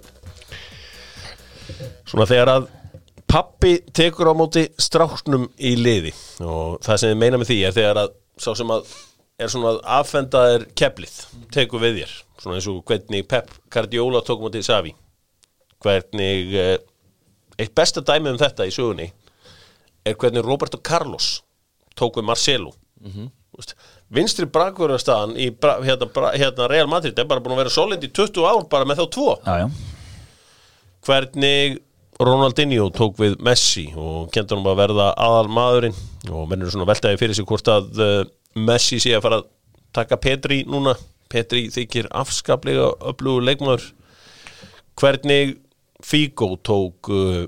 svona 2.08 2.28
þegar 2.28 2.52
að 2.56 2.68
pappi 3.32 3.78
tekur 3.96 4.32
á 4.32 4.34
móti 4.36 4.66
stráknum 4.80 5.46
í 5.56 5.72
liði. 5.80 6.12
Og 6.44 6.82
það 6.84 7.00
sem 7.00 7.14
ég 7.14 7.20
meina 7.22 7.40
með 7.40 7.52
því 7.52 7.58
er 7.64 7.76
þegar 7.78 8.02
að 8.02 8.16
sá 8.42 8.50
sem 8.58 8.74
að 8.74 8.90
er 9.40 9.50
svona 9.50 9.72
að 9.72 9.78
affenda 9.96 10.42
er 10.52 10.66
keflið, 10.78 11.14
tekur 11.54 11.80
við 11.82 12.02
þér. 12.02 12.18
Svona 12.42 12.58
eins 12.58 12.68
og 12.68 12.82
hvernig 12.86 13.24
Pep 13.30 13.48
Guardiola 13.72 14.20
tók 14.26 14.42
móti 14.44 14.62
Savi 14.66 14.92
hvernig 15.82 16.54
uh, 16.54 16.76
eitt 17.58 17.74
besta 17.74 18.02
dæmi 18.06 18.30
um 18.32 18.40
þetta 18.40 18.66
í 18.68 18.74
sögunni 18.74 19.08
er 20.06 20.18
hvernig 20.18 20.44
Roberto 20.46 20.80
Carlos 20.82 21.40
tók 21.98 22.18
við 22.18 22.28
Marcelo. 22.30 22.74
Mm 23.02 23.30
vinstri 24.12 24.46
brakverðarstaðan 24.52 25.36
í 25.40 25.48
bra, 25.54 25.76
hérna, 25.84 26.08
bra, 26.12 26.32
hérna 26.36 26.68
Real 26.70 26.90
Madrid 26.90 27.18
er 27.18 27.28
bara 27.28 27.42
búin 27.42 27.56
að 27.56 27.64
vera 27.64 27.74
solid 27.74 28.04
í 28.04 28.10
20 28.12 28.46
ár 28.48 28.66
bara 28.72 28.88
með 28.88 29.02
þá 29.02 29.06
tvo. 29.16 29.30
Já, 29.44 29.54
já. 29.62 29.66
Hvernig 31.02 31.80
Ronaldinho 32.22 32.90
tók 32.94 33.16
við 33.18 33.38
Messi 33.42 33.88
og 33.98 34.30
kentur 34.34 34.60
hann 34.60 34.68
að 34.70 34.82
verða 34.82 35.08
aðal 35.18 35.48
maðurinn 35.50 35.96
og 36.30 36.44
mennur 36.50 36.70
svona 36.70 36.86
veltaði 36.88 37.18
fyrir 37.20 37.38
sig 37.38 37.48
hvort 37.48 37.72
að 37.72 37.88
uh, 37.98 38.20
Messi 38.68 39.00
sé 39.02 39.16
að 39.16 39.24
fara 39.24 39.40
að 39.42 39.48
taka 39.96 40.20
Petri 40.20 40.62
núna. 40.68 40.94
Petri 41.32 41.66
þykir 41.72 42.10
afskaplega 42.12 42.92
öflugur 43.08 43.44
leikmaður. 43.48 43.88
Hvernig 45.00 45.58
Figo 46.04 46.54
tók 46.60 47.10
uh, 47.14 47.44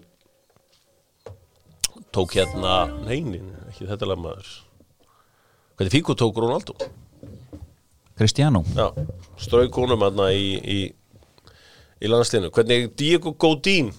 tók 2.15 2.37
hérna 2.39 2.85
neinin, 3.05 3.51
ekki 3.69 3.89
þetta 3.91 4.09
lagmaður 4.09 4.64
hvernig 5.75 5.93
Figo 5.95 6.15
tók 6.15 6.39
Ronaldo 6.39 6.77
Cristiano 8.15 8.63
Já, 8.77 8.93
strauk 9.43 9.75
honum 9.81 10.05
aðna 10.07 10.29
í, 10.31 10.55
í, 10.61 10.79
í 11.99 12.11
landslinu. 12.11 12.51
Hvernig 12.55 12.93
Diego 12.99 13.35
Godín 13.35 13.91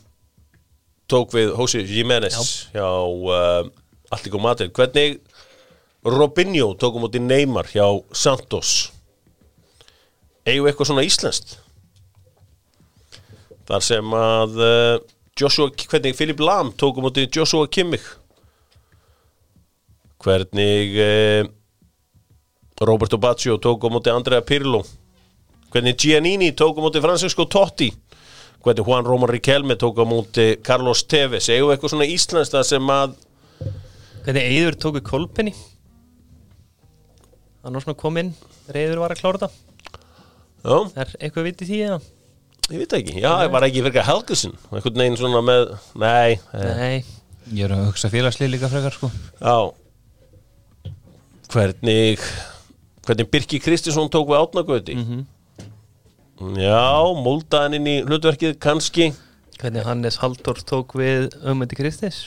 tók 1.11 1.35
við 1.35 1.51
Jose 1.53 1.83
Jiménez 1.85 2.69
hjá 2.73 2.87
uh, 2.87 3.67
Allíko 4.15 4.39
Madrid. 4.41 4.71
Hvernig 4.75 5.19
Robinho 6.05 6.73
tók 6.79 6.95
um 6.95 7.07
út 7.07 7.17
í 7.17 7.21
Neymar 7.21 7.67
hjá 7.73 7.85
Santos. 8.15 8.91
Eigum 10.45 10.69
eitthvað 10.69 10.91
svona 10.91 11.05
íslenskt? 11.05 11.57
Þar 13.65 13.83
sem 13.83 14.15
að 14.15 14.59
uh, 14.61 14.95
Joshua, 15.35 15.71
hvernig 15.73 16.15
Philip 16.15 16.39
Lam 16.45 16.71
tók 16.77 17.01
um 17.01 17.09
út 17.09 17.19
í 17.19 17.27
Joshua 17.27 17.67
Kimmich. 17.67 18.07
Hvernig... 20.23 20.95
Uh, 20.95 21.53
Roberto 22.81 23.17
Baggio 23.17 23.57
tók 23.57 23.83
á 23.83 23.89
móti 23.89 24.09
Andrea 24.11 24.41
Pirlo. 24.41 24.83
Hvernig 25.71 25.95
Giannini 25.95 26.51
tók 26.53 26.77
á 26.77 26.81
móti 26.83 26.99
Francesco 26.99 27.45
Totti. 27.47 27.93
Hvernig 28.63 28.85
Juan 28.85 29.05
Román 29.05 29.29
Riquelme 29.29 29.75
tók 29.75 29.97
á 29.99 30.03
móti 30.03 30.57
Carlos 30.61 31.05
Tevez. 31.07 31.47
Eigum 31.49 31.69
við 31.69 31.75
eitthvað 31.77 31.93
svona 31.93 32.09
íslenskt 32.09 32.55
það 32.55 32.65
sem 32.71 32.91
að 32.91 33.15
Hvernig 34.25 34.49
Eyður 34.49 34.75
tóku 34.81 35.01
kolpenni 35.05 35.53
Hann 37.63 37.73
var 37.77 37.81
svona 37.85 37.97
kom 37.97 38.17
inn 38.21 38.33
þegar 38.65 38.79
Eyður 38.81 39.01
var 39.03 39.13
að 39.15 39.21
klára 39.21 39.39
þetta. 39.45 39.49
Já, 40.65 40.77
Er 41.01 41.15
eitthvað 41.19 41.47
vitið 41.51 41.69
því 41.71 41.79
eða? 41.87 41.99
ég 42.65 42.79
veit 42.81 42.93
ekki, 42.97 43.13
já, 43.21 43.29
ég 43.45 43.51
var 43.53 43.61
ekki 43.67 43.81
fyrir 43.85 44.05
Helgusin 44.07 44.53
einhvern 44.73 44.95
veginn 44.97 45.17
svona 45.19 45.41
með, 45.45 45.67
nei, 46.01 46.39
nei. 46.49 46.71
Nei. 46.79 46.95
Ég 47.53 47.67
er 47.67 47.73
að 47.75 47.83
hugsa 47.91 48.09
félagslið 48.09 48.49
líka 48.55 48.69
frekar 48.71 48.95
sko. 48.95 49.11
Já. 49.37 49.69
Hvernig 51.53 52.23
hvernig 53.05 53.29
Birki 53.31 53.59
Kristinsson 53.63 54.09
tók 54.13 54.31
við 54.31 54.41
átnagöti 54.41 54.95
já, 56.59 56.85
múldaðan 57.25 57.77
inn 57.77 57.87
í 57.87 57.99
hlutverkið 58.03 58.57
kannski. 58.59 59.13
Hvernig 59.61 59.85
Hannes 59.87 60.17
Halldór 60.19 60.59
tók 60.67 60.97
við 60.99 61.29
Ömmundi 61.47 61.77
Kristis 61.79 62.25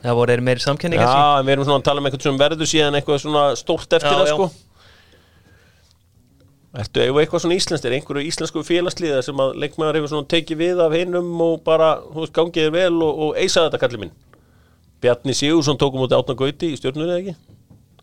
Það 0.00 0.16
voru 0.16 0.32
er 0.32 0.40
meiri 0.40 0.62
samkenni 0.64 0.96
Já, 0.96 1.04
kannski. 1.04 1.44
við 1.44 1.52
erum 1.54 1.66
svona 1.68 1.80
að 1.82 1.86
tala 1.90 2.00
um 2.00 2.08
eitthvað 2.08 2.24
sem 2.24 2.38
verður 2.40 2.70
síðan 2.70 2.96
eitthvað 2.96 3.18
svona 3.20 3.42
stórt 3.60 3.96
eftir 3.98 4.08
Já, 4.08 4.16
það 4.16 4.30
sko. 4.30 4.46
Ertu 6.80 7.04
við 7.04 7.20
eitthvað 7.20 7.44
svona 7.44 7.58
íslenskt? 7.58 7.88
Er 7.88 7.96
einhverju 7.98 8.30
íslensku 8.30 8.62
félagsliða 8.64 9.20
sem 9.26 9.42
að 9.44 9.56
leikmaður 9.60 9.98
hefur 10.00 10.12
svona 10.14 10.30
tekið 10.32 10.60
við 10.62 10.82
af 10.86 10.96
hinnum 10.96 11.30
og 11.44 11.60
bara, 11.66 11.90
þú 12.06 12.22
veist, 12.22 12.34
gangið 12.38 12.68
þér 12.68 12.76
vel 12.78 13.04
og, 13.04 13.22
og 13.26 13.40
eisa 13.42 13.66
þetta 13.66 13.82
kallið 13.84 14.04
minn? 14.06 14.14
Bjarni 15.04 15.36
Sigursson 15.36 15.80
tókum 15.80 16.06
út 16.06 16.14
átna 16.16 16.36
gauti 16.38 16.70
í 16.72 16.78
stjórnunni 16.80 17.10
eða 17.10 17.20
ekki? 17.20 17.36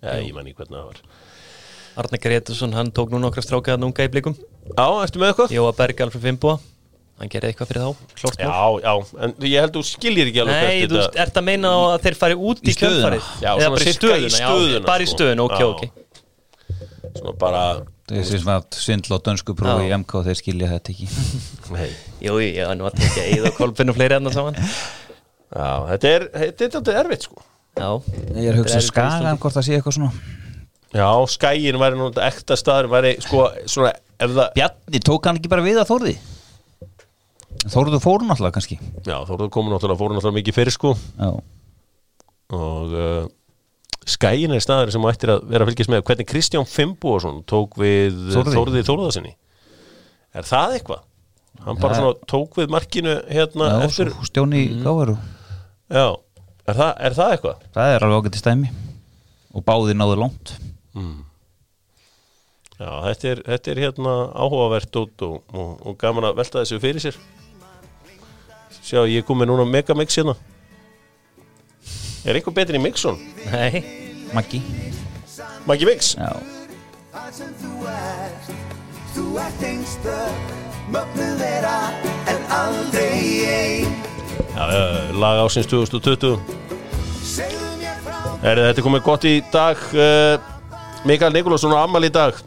Já, 0.03 0.11
ég 0.21 0.35
man 0.37 0.45
ekki 0.45 0.61
hvernig 0.61 0.77
það 0.77 0.91
var 0.91 1.01
Arne 1.97 2.17
Gretarsson, 2.21 2.73
hann 2.77 2.91
tók 2.93 3.09
nú 3.13 3.17
nokkra 3.23 3.41
strákaðan 3.41 3.87
unga 3.87 4.05
í 4.05 4.09
blikum. 4.13 4.35
Já, 4.69 4.85
ertu 5.03 5.21
með 5.21 5.31
eitthvað? 5.31 5.53
Jóa 5.55 5.71
Berg, 5.77 6.01
Alfred 6.05 6.23
Fimboa 6.27 6.57
Hann 7.17 7.31
gerði 7.33 7.49
eitthvað 7.49 7.69
fyrir 7.71 7.81
þá, 7.81 7.89
klort 8.19 8.37
Já, 8.37 8.49
já, 8.83 8.91
en 9.25 9.31
ég 9.49 9.63
held 9.63 9.73
þú 9.73 9.81
skiljir 9.87 10.27
ekki 10.29 10.41
alveg 10.43 10.57
Nei, 10.67 10.83
þú 10.91 10.99
ert 11.23 11.39
að 11.39 11.45
meina 11.47 11.71
að 11.87 11.95
þeir 12.03 12.17
fari 12.19 12.35
út 12.37 12.59
í, 12.61 12.67
Í 12.69 12.75
stöðuna. 12.75 12.91
kjölfarið 12.93 13.25
Já, 13.41 13.49
Eða 13.49 13.63
svona 13.63 13.71
bara 13.73 13.81
í 13.81 13.95
stöðuna, 13.95 14.29
stöðuna, 14.35 14.75
já, 14.77 14.81
bara 14.85 15.01
í 15.01 15.07
sko. 15.07 15.15
stöðuna, 15.17 15.41
ok, 15.47 15.57
Já. 15.57 15.65
ok. 15.71 15.81
Svona 17.17 17.33
bara, 17.41 17.63
Þessi 18.11 18.37
sem 18.43 18.51
að 18.53 18.67
svindla 18.77 19.17
á 19.17 19.19
dönsku 19.25 19.51
prófi 19.57 19.89
í 19.89 19.95
MK 19.97 20.11
þeir 20.27 20.37
skilja 20.43 20.69
þetta 20.75 20.93
ekki. 20.93 21.07
Jú, 22.27 22.37
ég 22.45 22.61
var 22.69 22.77
nú 22.77 22.85
að 22.87 23.01
tekja 23.01 23.41
og 23.49 23.57
Kolbin 23.57 23.89
og 23.91 23.97
fleiri 23.97 24.15
annar 24.19 24.35
saman. 24.37 24.55
Já, 24.61 25.69
þetta 25.89 26.13
er, 26.13 26.27
þetta 26.37 26.67
er 26.67 26.71
þetta 26.77 26.95
erfitt 27.01 27.25
sko. 27.25 27.41
Já, 27.77 27.89
Já, 30.97 31.09
skæin 31.29 31.77
væri 31.77 31.99
nú 31.99 32.09
ekta 32.25 32.57
staður 32.57 32.89
væri 32.95 33.13
sko, 33.21 33.45
svona, 33.69 33.93
það 34.17 34.51
Bjarni, 34.57 35.01
tók 35.05 35.29
hann 35.29 35.39
ekki 35.39 35.51
bara 35.51 35.65
við 35.65 35.79
að 35.81 35.91
Þórði? 35.91 36.15
Þórðu 37.67 37.99
fór 38.01 38.23
náttúrulega 38.25 38.55
kannski. 38.55 38.77
Já, 39.05 39.17
voru 39.27 39.49
komin 39.53 39.73
náttúrulega 39.75 39.99
fóru 39.99 40.15
náttúrulega 40.15 40.39
mikið 40.39 40.55
fyrir 40.55 40.73
sko. 40.75 40.93
Já, 41.17 41.31
og 42.57 42.93
uh, 42.95 43.25
skæin 44.07 44.55
er 44.55 44.63
staður 44.63 44.93
sem 44.95 45.07
ættir 45.09 45.33
að 45.33 45.49
vera 45.51 45.65
að 45.65 45.71
fylgjast 45.73 45.91
með. 45.91 46.05
Hvernig 46.07 46.29
Kristján 46.31 46.69
Fimboðsson 46.69 47.41
tók 47.49 47.75
við 47.81 48.17
Þórði. 48.35 48.85
Þórðarsinni 48.87 49.35
Er 50.37 50.45
það 50.47 50.77
eitthvað? 50.77 51.03
Hann 51.65 51.79
bara 51.81 51.97
svona 51.97 52.29
tók 52.29 52.59
við 52.59 52.71
markinu 52.73 53.15
hérna 53.31 53.71
Já 53.71 53.85
eftir 53.87 54.11
stjóni 54.27 54.63
í 54.67 54.79
gáveru 54.83 55.17
Já, 55.89 56.13
er 56.67 56.77
það, 56.77 56.91
er 57.09 57.17
það 57.17 57.33
eitthvað? 57.33 57.67
Það 57.77 57.93
er 57.95 58.05
alveg 58.05 58.21
ágætti 58.21 58.41
stæmi 58.43 58.71
Og 59.57 59.65
báði 59.65 59.95
náðu 59.97 60.19
langt 60.97 61.25
Já, 62.77 62.89
þetta 63.07 63.29
er, 63.31 63.39
þetta 63.47 63.71
er 63.73 63.79
hérna 63.81 64.11
áhugavert 64.37 64.97
út 65.01 65.23
og, 65.25 65.37
og, 65.49 65.69
og 65.89 65.95
gaman 65.97 66.27
að 66.29 66.35
velta 66.37 66.61
þessu 66.61 66.77
fyrir 66.83 67.01
sér 67.01 67.15
Sjá, 68.77 69.01
ég 69.09 69.23
er 69.23 69.25
komið 69.25 69.49
núna 69.49 69.65
megamix 69.65 70.19
hérna 70.19 70.35
Er 72.27 72.37
einhver 72.37 72.53
betri 72.53 72.77
í 72.77 72.83
mixun? 72.83 73.17
nei 73.49 73.81
Maggi 74.35 74.61
Maggi 75.65 75.87
Mix? 75.89 76.13
Já, 76.19 76.29
Það 77.17 77.39
þú 79.15 79.23
ert, 79.41 79.63
einstök, 79.65 80.51
mögnuð 80.93 81.31
vera 81.41 81.73
en 82.29 82.43
aldrei 82.53 83.23
ein. 83.47 83.95
Já, 84.53 84.67
lag 85.17 85.41
ásins 85.47 85.67
2020 85.71 86.37
Segðu 87.25 87.71
mér 87.81 87.97
frá 88.05 88.21
Er 88.45 88.61
þetta 88.69 88.85
komið 88.85 89.03
gott 89.07 89.25
í 89.27 89.33
dag 89.53 89.81
uh, 89.97 90.37
Mikael 91.07 91.33
Nikolásson 91.35 91.75
á 91.75 91.79
Amal 91.83 92.03
í 92.05 92.11
dag. 92.13 92.37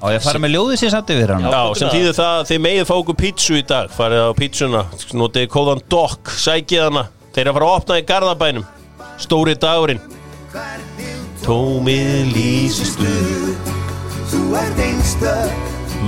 Á 0.00 0.06
ég 0.14 0.22
fara 0.24 0.40
með 0.40 0.54
ljóðið 0.54 0.80
sér 0.80 0.94
samt 0.94 1.10
yfir 1.12 1.34
hann. 1.34 1.44
Já, 1.44 1.62
sem 1.76 1.90
þýðir 1.92 2.14
það 2.16 2.36
að 2.38 2.46
þið 2.50 2.62
megið 2.66 2.86
fá 2.88 2.94
okkur 2.96 3.18
pítsu 3.20 3.58
í 3.58 3.64
dag. 3.68 3.90
Farið 3.92 4.22
á 4.24 4.30
pítsuna, 4.38 4.84
notið 5.20 5.50
kóðan 5.52 5.82
DOC 5.92 6.32
sækið 6.44 6.86
hana, 6.86 7.04
þeir 7.34 7.42
eru 7.44 7.52
að 7.52 7.58
fara 7.58 7.68
að 7.68 7.76
opna 7.80 7.98
í 8.00 8.06
Garðabænum, 8.08 8.70
stóri 9.20 9.56
dagurinn. 9.60 10.00
Tómið 11.40 12.34
lýsistu 12.34 13.12
Þú 14.28 14.40
ert 14.60 14.82
einstök, 14.84 15.54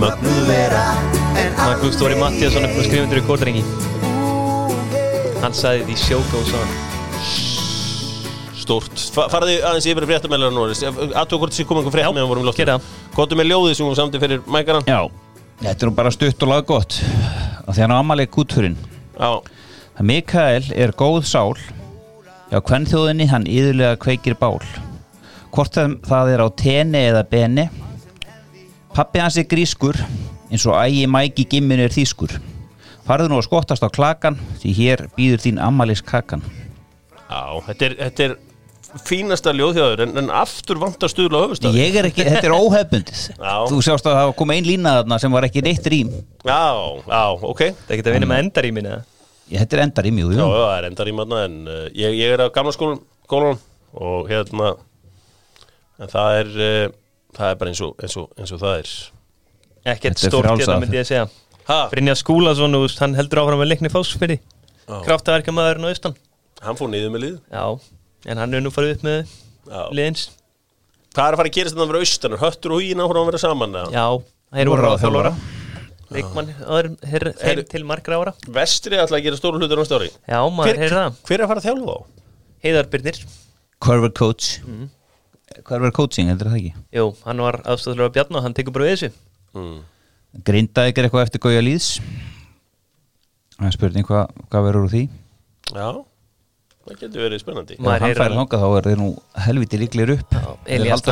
mögnuð 0.03 0.43
vera 0.51 0.85
Þannig 1.33 1.65
að 1.65 1.83
Guðstóri 1.87 2.21
Mattiasson 2.21 2.69
er 2.69 2.95
undir 3.01 3.23
í 3.23 3.27
kórdrengi 3.27 3.65
Hann 5.43 5.57
sagði 5.57 5.89
því 5.89 6.01
show 6.05 6.25
goes 6.35 6.53
on 6.59 6.92
stórt, 8.63 9.03
Fa 9.15 9.27
faraði 9.33 9.59
aðeins 9.61 9.89
yfir 9.91 10.07
fréttamælar 10.09 10.55
nú, 10.55 10.65
aðtöku 10.71 11.41
hvort 11.43 11.55
þessi 11.55 11.67
komið 11.69 11.83
einhver 11.85 11.97
frétt 11.97 12.15
meðan 12.17 12.31
vorum 12.31 12.49
í 12.49 12.55
það. 12.59 12.87
Kottum 13.17 13.41
með 13.43 13.51
ljóðið 13.51 13.77
sem 13.79 13.89
hún 13.89 13.99
samti 13.99 14.21
fyrir 14.23 14.43
mækaran 14.51 14.87
Já, 14.89 15.01
þetta 15.61 15.75
er 15.75 15.91
nú 15.91 15.97
bara 15.99 16.13
stutt 16.15 16.47
og 16.47 16.53
laggott 16.53 16.99
og 17.67 17.71
því 17.75 17.85
hann 17.85 17.95
á 17.95 17.99
ammali 17.99 18.27
kútfurinn. 18.31 18.79
Já, 19.19 19.31
að 19.99 20.09
Mikael 20.09 20.71
er 20.75 20.95
góð 20.99 21.27
sál. 21.31 21.59
Já, 22.53 22.59
hvern 22.61 22.89
þjóðinni 22.89 23.29
hann 23.33 23.49
yðurlega 23.51 24.01
kveikir 24.03 24.39
bál. 24.41 24.61
Hvort 25.53 25.77
það 25.77 26.33
er 26.33 26.45
á 26.45 26.49
teni 26.57 27.07
eða 27.11 27.27
beni 27.29 27.69
pappi 28.93 29.21
hans 29.23 29.39
er 29.41 29.49
grískur 29.49 29.97
eins 30.53 30.65
og 30.69 30.77
ægi 30.77 31.07
mæki 31.09 31.47
gimminu 31.49 31.87
er 31.87 31.93
þýskur. 31.95 32.35
Farðu 33.07 33.33
nú 33.33 33.39
að 33.41 33.49
skottast 33.49 33.83
á 33.83 33.91
klakan 33.91 34.37
því 34.63 34.73
hér 34.77 35.01
býður 35.17 35.43
þín 35.43 35.61
ammalis 35.63 36.05
kakan 36.07 36.45
Já, 37.33 37.59
þetta 37.67 37.87
er, 37.89 37.95
þetta 37.99 38.25
er 38.27 38.35
fínasta 39.07 39.53
ljóðhjáður 39.57 40.03
en, 40.07 40.13
en 40.21 40.31
aftur 40.43 40.81
vantar 40.83 41.11
stuðla 41.13 41.41
á 41.41 41.45
höfustaf 41.47 41.77
ég 41.79 41.97
er 41.99 42.09
ekki, 42.11 42.27
þetta 42.29 42.49
er 42.49 42.55
óhefbundið 42.57 43.23
Já. 43.33 43.55
þú 43.71 43.81
sjást 43.87 44.09
að 44.09 44.19
það 44.19 44.33
kom 44.41 44.53
ein 44.55 44.69
lína 44.69 44.95
þarna 44.99 45.19
sem 45.23 45.37
var 45.37 45.47
ekki 45.49 45.65
neitt 45.65 45.89
rým 45.93 46.13
Já, 46.45 46.63
já, 47.09 47.23
ok. 47.33 47.63
Það 47.87 47.97
ekki 47.97 48.07
að 48.07 48.17
vinna 48.19 48.31
með 48.31 48.43
endar 48.45 48.69
í 48.69 48.73
minna 48.77 48.97
þetta 49.53 49.79
er 49.79 49.85
endar 49.87 50.09
rým, 50.09 50.23
jú, 50.23 50.31
Já, 50.33 50.39
jú. 50.39 50.49
já, 50.49 50.63
það 50.63 50.77
er 50.79 50.89
endar 50.91 51.11
í 51.13 51.15
maðna 51.19 51.45
en 51.49 51.57
uh, 51.69 51.85
ég, 51.99 52.19
ég 52.21 52.35
er 52.37 52.45
á 52.45 52.47
gamla 52.55 52.75
skólan, 52.77 53.63
og 53.93 54.31
hérna 54.33 54.75
en 56.03 56.13
það 56.13 56.39
er 56.41 56.53
uh, 56.57 56.99
það 57.37 57.53
er 57.53 57.61
bara 57.61 57.73
eins 57.73 57.83
og, 57.85 57.95
eins 58.03 58.17
og, 58.21 58.29
eins 58.39 58.53
og 58.55 58.61
það 58.63 58.79
er. 58.81 58.93
Ekkert 59.93 60.21
er 60.21 60.33
stórt 60.33 60.51
hérna 60.53 60.79
myndi 60.83 60.99
ég 61.01 61.07
að 61.07 61.11
segja 61.11 61.89
Brynja 61.93 62.15
Skúlason, 62.19 62.75
veist, 62.83 63.01
hann 63.03 63.15
heldur 63.17 63.43
áfram 63.43 63.61
með 63.63 63.73
leikni 63.73 63.91
fásfyrði 63.93 64.41
Kraftaverka 64.83 65.55
maðurinn 65.55 65.87
á 65.87 65.91
austan. 65.93 66.17
Hann 66.63 66.77
fór 66.79 66.91
niður 66.91 67.13
með 67.15 67.23
lið. 67.23 67.37
Já, 67.55 67.65
en 68.27 68.39
hann 68.43 68.55
er 68.55 68.63
nú 68.65 68.71
farið 68.75 68.97
upp 68.99 69.03
með 69.09 69.35
liðins 69.97 70.29
Hvað 71.13 71.27
er 71.29 71.35
að 71.35 71.41
fara 71.43 71.51
að 71.51 71.57
gerast 71.59 71.75
þetta 71.77 71.85
að 71.85 71.91
vera 71.93 72.03
austan? 72.07 72.33
Er 72.33 72.41
Höttur 72.41 72.73
og 72.73 72.81
hýna 72.81 73.05
áfram 73.05 73.21
að 73.21 73.27
vera 73.29 73.41
saman? 73.43 73.75
eða? 73.77 73.91
Já, 73.93 74.07
þeir 74.57 74.71
Voru 74.73 74.89
á 74.89 74.97
þjálfara 75.03 75.33
Leikmann, 76.13 76.49
þeir, 76.57 76.89
þeir, 77.01 77.25
þeir 77.25 77.49
Heyrðu- 77.49 77.69
til 77.73 77.83
margra 77.89 78.17
ára. 78.21 78.33
Vestri 78.53 78.99
ætla 79.01 79.17
að 79.17 79.23
gera 79.25 79.37
stóru 79.39 79.57
hlutur 79.61 79.81
á 79.81 79.83
næsta 79.83 79.97
ári. 79.97 80.09
Já, 80.29 80.41
maður 80.53 80.81
heyrði 80.83 80.97
það. 80.99 81.15
hver 81.25 81.39
er 81.39 81.45
að 81.45 81.49
fara 81.53 81.61
að 81.63 81.67
þjálfa 81.69 81.95
á? 81.97 81.99
Heiðarbyrnir, 82.67 83.21
Corver 83.83 84.11
coach. 84.13 84.49
Mhm. 84.61 84.91
Corver 85.65 85.91
coaching, 85.91 86.29
heldur 86.29 86.51
það 86.53 86.59
ekki? 86.61 86.75
Jú, 86.93 87.07
hann 87.25 87.41
var 87.45 87.61
aðstæðlega 87.65 88.09
að 88.11 88.13
bjarna 88.19 88.37
og 88.37 88.43
hann 88.45 88.55
tekur 88.55 88.73
bara 88.77 88.85
við 88.85 88.93
þessu. 88.93 89.11
Mm. 89.57 89.81
Grindaði 90.45 90.93
ekki 90.93 91.03
eitthvað 91.05 91.27
eftir 91.27 91.41
Gauja 91.45 91.61
Lýðs 91.65 91.89
Það 93.59 93.67
er 93.69 93.75
spurning 93.77 94.07
hvað, 94.09 94.31
hvað 94.49 94.65
verður 94.69 94.87
úr 94.87 94.93
því? 94.93 95.03
Já, 95.73 95.89
það 96.87 97.01
getur 97.03 97.25
verið 97.27 97.43
spennandi. 97.43 97.79
Ef 97.79 97.91
hann 97.93 98.17
færi 98.19 98.39
þangað 98.39 98.65
þá 98.65 98.69
er 98.79 98.89
þeir 98.89 99.01
nú 99.01 99.09
helviti 99.47 99.81
líklegir 99.83 100.15
upp. 100.17 100.39
Elias, 100.67 101.05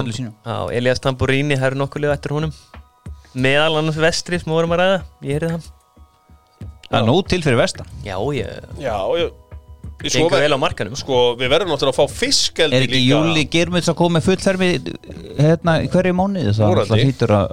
Tamburini, 1.02 1.58
nokkuð 1.80 2.04
liða 2.04 2.16
eftir 2.18 2.34
honum. 2.36 2.54
Meðal 3.38 3.76
annars 3.78 4.00
vestri 4.02 4.40
sem 4.40 4.50
við 4.50 4.56
vorum 4.58 4.74
að 4.74 4.82
ræða. 4.82 4.96
Ég 5.22 5.36
heyrði 5.36 5.52
það. 5.54 5.68
Það 6.90 6.98
er 6.98 7.06
nóg 7.06 7.20
til 7.30 7.42
fyrir 7.44 7.60
vestan. 7.60 7.92
Já, 8.02 8.16
ég 8.34 8.80
Já, 8.82 8.96
ég 9.20 9.30
á 10.56 10.60
markanum. 10.60 10.96
Sko, 10.98 11.20
við 11.38 11.52
verðum 11.52 11.70
náttúrulega 11.74 11.92
að 11.92 12.00
fá 12.00 12.18
fiskeldi 12.22 12.76
Er 12.78 12.86
ekki 12.86 13.02
Júli 13.04 13.44
Germunds 13.52 13.90
að 13.92 13.98
koma 14.00 14.16
með 14.16 14.26
fullhermi 14.30 14.70
hérna 15.36 15.74
hverju 15.92 16.16
mánuði? 16.16 16.54
Það 16.56 17.02
hýtur 17.04 17.34
að 17.36 17.52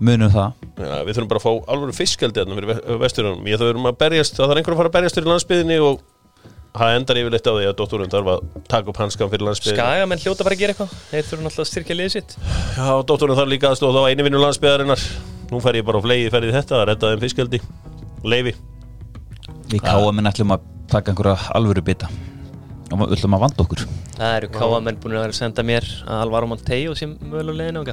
munum 0.00 0.32
það. 0.32 0.54
Já, 0.80 0.94
við 1.04 1.18
þurfum 1.18 1.30
bara 1.32 1.42
að 1.42 1.46
fá 1.46 1.52
alveg 1.74 1.98
fiskeldi 1.98 2.40
hérna 2.40 2.56
fyrir 2.56 2.70
ve- 2.70 2.98
vesturunum. 3.02 3.50
Ég 3.50 3.60
þurfum 3.60 3.90
að 3.90 3.98
berjast, 4.04 4.38
það 4.38 4.52
þarf 4.52 4.62
einhver 4.62 4.76
að 4.76 4.80
fara 4.80 4.92
að 4.92 4.96
berjast 4.96 5.18
fyrir 5.18 5.32
landsbyðinni 5.34 5.80
og 5.90 6.00
það 6.76 6.96
endar 6.96 7.20
yfirleitt 7.20 7.48
á 7.50 7.52
því 7.54 7.66
að 7.68 7.76
dótturinn 7.80 8.12
þarf 8.12 8.30
að 8.34 8.42
taka 8.70 8.92
upp 8.92 9.00
hanskan 9.02 9.30
fyrir 9.32 9.46
landsbyðinni. 9.48 9.80
Skagamenn 9.80 10.22
hljóta 10.22 10.46
bara 10.46 10.56
að 10.56 10.62
gera 10.62 10.74
eitthvað 10.74 10.96
Þeir 11.10 11.28
þurfa 11.30 11.44
náttúrulega 11.46 11.64
að 11.66 11.70
styrkja 11.70 11.96
liðið 11.98 12.14
sitt 12.14 12.34
Já, 12.76 12.90
dótturinn 13.10 13.38
þarf 13.40 13.50
líka 13.50 13.70
að 13.70 13.78
stóða 13.80 14.04
á 14.06 14.08
einu 14.10 14.26
vinnu 14.26 14.42
landsbyðarinnar. 14.44 15.06
Nú 15.50 15.62
fer 15.64 15.80
ég 15.80 15.86
bara 15.88 15.98
á 15.98 16.04
flegi 16.06 16.30
ferðið 16.30 16.58
þetta 16.60 16.78
að 16.78 16.84
redda 16.92 17.10
þeim 17.10 17.24
fiskeldi. 17.24 17.62
Leifi. 18.22 18.54
Við 19.70 19.82
káaminn 19.86 20.30
ætlum 20.30 20.54
að 20.54 20.68
taka 20.90 21.12
einhverja 21.12 21.50
alvöru 21.58 21.82
bita 21.86 22.10
og 22.90 23.04
við 23.04 23.16
ætlum 23.18 23.36
að 23.36 23.44
vanda 23.44 23.64
okkur 23.64 23.84
Það 24.16 24.32
eru 24.36 24.48
káamenn 24.52 24.98
búin 25.00 25.18
að 25.20 25.34
senda 25.38 25.62
mér 25.66 25.86
að 26.04 26.24
Alvaro 26.24 26.48
Monteo 26.50 26.96
sem 26.98 27.14
mögulega 27.22 27.84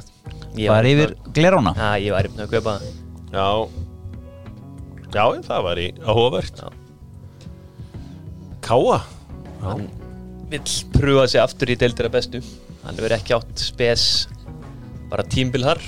það 2.66 2.88
Já. 3.32 3.48
Já, 5.14 5.24
það 5.46 5.64
var 5.70 5.80
í 5.80 5.88
áhugavert. 6.04 6.60
Já. 6.66 6.87
Káa. 8.68 8.99
Hann 9.63 9.88
vill 10.51 10.63
pröfa 10.93 11.28
sig 11.32 11.41
aftur 11.41 11.72
í 11.74 11.76
deildira 11.80 12.11
bestu 12.13 12.41
Hann 12.86 12.95
hefur 12.99 13.15
ekki 13.18 13.36
átt 13.36 13.63
spes 13.63 14.03
bara 15.11 15.26
tímbil 15.28 15.65
þar 15.65 15.82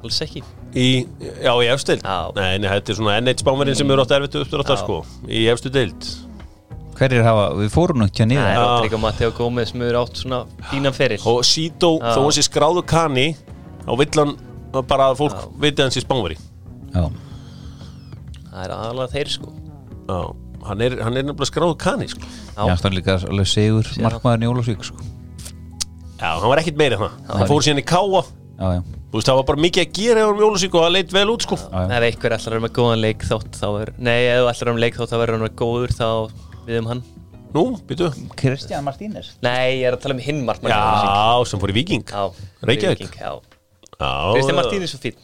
Alls 0.00 0.20
ekki 0.24 0.44
Í, 0.70 1.02
já, 1.42 1.50
í. 1.58 1.66
Já. 1.66 2.30
Nei, 2.36 2.58
nei, 2.62 2.68
þetta 2.70 2.92
er 2.92 2.98
svona 3.00 3.14
N1 3.18 3.40
spámarinn 3.42 3.74
sem 3.74 3.90
eru 3.90 4.04
átt 4.04 4.12
erfitt 4.14 4.36
uppdráttar, 4.38 4.76
Já. 4.78 4.82
sko. 4.84 4.98
Í 5.26 5.40
efstu 5.50 5.72
deild. 5.74 6.06
Hverjir 6.94 7.24
hafa, 7.26 7.46
við 7.58 7.72
fórum 7.74 8.04
ekki 8.04 8.22
að 8.22 8.34
Það 8.36 8.50
er 8.50 8.54
Já. 8.54 8.60
Rodrigo 8.68 9.00
Mateo 9.02 9.30
Gómez 9.34 9.72
sem 9.72 9.82
hefur 9.82 9.98
átt 10.02 10.20
svona 10.20 10.38
fínan 10.70 10.94
feril 10.94 11.18
Og 11.26 11.40
Sító, 11.48 11.90
þó 11.98 12.20
hans 12.22 12.38
er 12.38 12.46
skráðu 12.46 12.84
kanni, 12.86 13.26
þá 13.82 13.90
vill 13.98 14.20
hann 14.20 14.36
bara 14.86 15.08
að 15.10 15.18
fólk 15.24 15.40
viti 15.64 15.82
hans 15.82 15.98
í 15.98 16.04
spámari. 16.04 16.36
Já, 16.94 17.08
Það 18.50 18.62
er 18.64 18.74
aðalega 18.76 19.12
þeir 19.14 19.32
sko 19.34 19.52
Já, 20.10 20.20
hann 20.68 20.84
er, 20.84 20.98
hann 21.04 21.16
er 21.16 21.26
nefnilega 21.26 21.50
skráðu 21.50 21.76
kanni, 21.80 22.08
sko. 22.12 22.20
Já. 22.56 22.62
Já, 22.68 22.74
það 22.76 22.88
er 22.90 22.96
líka 22.98 23.16
alveg 23.30 23.50
segur 23.50 23.90
í 23.96 24.50
Ólafsvík 24.50 24.86
sko. 24.90 25.08
Já, 26.20 26.30
hann 26.36 26.48
var 26.52 26.60
ekkit 26.60 26.80
meiri 26.80 26.98
en 26.98 27.04
það. 27.06 27.20
Hann 27.32 27.48
fór 27.48 27.64
síðan 27.64 27.80
í 27.80 27.86
káa. 27.88 28.24
Já, 28.60 28.66
já, 28.76 28.82
Þú 29.10 29.18
veist, 29.18 29.26
það 29.26 29.38
var 29.40 29.46
bara 29.48 29.60
mikið 29.64 29.82
að 29.82 29.94
gera 29.96 30.22
á 30.22 30.30
Jólusík 30.38 30.74
og 30.76 30.84
það 30.84 30.92
leit 30.94 31.12
vel 31.16 31.30
út, 31.32 31.42
sko. 31.42 31.56
já, 31.58 31.80
já. 31.80 31.86
Ef 31.96 32.04
einhver 32.06 32.34
ætlar 32.36 32.56
að 32.60 32.66
góðan 32.76 33.00
leik 33.02 33.24
þátt 33.26 33.56
þá 33.58 33.66
er 33.80 33.90
Nei, 33.98 34.18
að 34.30 34.50
vera 34.50 34.74
með 34.76 34.84
leik 34.84 34.98
þátt 35.00 35.10
þá 35.10 35.16
verður 35.18 35.34
hann 35.34 35.42
með 35.46 35.56
góður 35.58 35.94
þá 35.96 36.06
við 36.68 36.78
um 36.78 36.90
hann 36.92 37.00
Nú, 37.50 37.64
býtu. 37.88 38.10
Kristján 38.38 38.86
Martínez 38.86 39.32
Nei, 39.42 39.80
ég 39.80 39.88
er 39.88 39.96
að 39.96 40.04
tala 40.04 40.14
um 40.14 40.22
hinn 40.22 40.44
markmann 40.46 40.70
Já, 40.70 41.42
sem 41.50 41.58
fór 41.58 41.72
í 41.72 41.76
Viking. 41.80 42.06
Reykjavík. 42.70 43.18
Kristján 43.98 44.60
Martínez 44.60 44.94
er 44.94 45.02
fín 45.02 45.18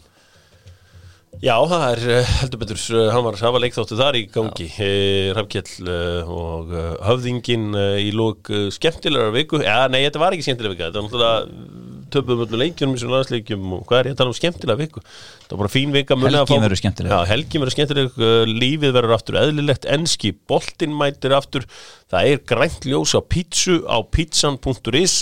Já, 1.45 1.55
það 1.69 1.83
er 1.91 2.01
eh, 2.15 2.31
heldur 2.41 2.61
betur, 2.63 2.79
eh, 2.97 3.09
hann 3.13 3.25
var 3.27 3.37
að 3.37 3.43
hafa 3.45 3.61
leikþáttu 3.65 3.97
þar 3.99 4.17
í 4.19 4.23
gangi, 4.33 4.67
eh, 4.83 5.33
Rafkjell 5.37 5.91
eh, 5.93 6.31
og 6.33 6.71
höfðingin 7.07 7.67
eh, 7.77 7.99
í 8.07 8.13
lók 8.17 8.49
skemmtilegar 8.73 9.35
viku, 9.35 9.61
já, 9.65 9.83
nei, 9.93 10.01
þetta 10.07 10.23
var 10.23 10.37
ekki 10.37 10.47
skemmtilega 10.49 10.75
vika, 10.77 10.89
þetta 10.89 11.03
var 11.03 11.09
náttúrulega 11.11 11.85
töpuðum 12.17 12.45
öllu 12.47 12.61
leikjunum 12.63 12.95
í 12.97 13.01
svona 13.03 13.17
landsleikjum 13.19 13.65
og 13.77 13.81
hvað 13.89 13.99
er 13.99 14.09
ég 14.09 14.15
að 14.15 14.21
tala 14.21 14.31
um 14.33 14.37
skemmtilega 14.39 14.79
viku? 14.81 15.01
Það 15.43 15.53
var 15.57 15.61
bara 15.65 15.73
fín 15.75 15.93
vika 15.97 16.17
fá- 16.47 16.63
verður 16.65 16.81
skemmtileg. 16.81 17.11
Já, 17.13 17.31
helgin 17.33 17.65
verður 17.65 17.75
skemmtileg, 17.77 18.21
eh, 18.29 18.53
lífið 18.63 18.95
verður 18.97 19.17
aftur 19.19 19.39
eðlilegt, 19.43 19.89
enski 19.97 20.31
boltinn 20.49 20.95
mætir 20.97 21.35
aftur, 21.37 21.67
það 22.13 22.31
er 22.33 22.43
grænt 22.55 22.87
ljós 22.87 23.13
á 23.19 23.21
pítsu 23.27 23.81
á 23.91 23.99
pizzan.is 24.07 25.19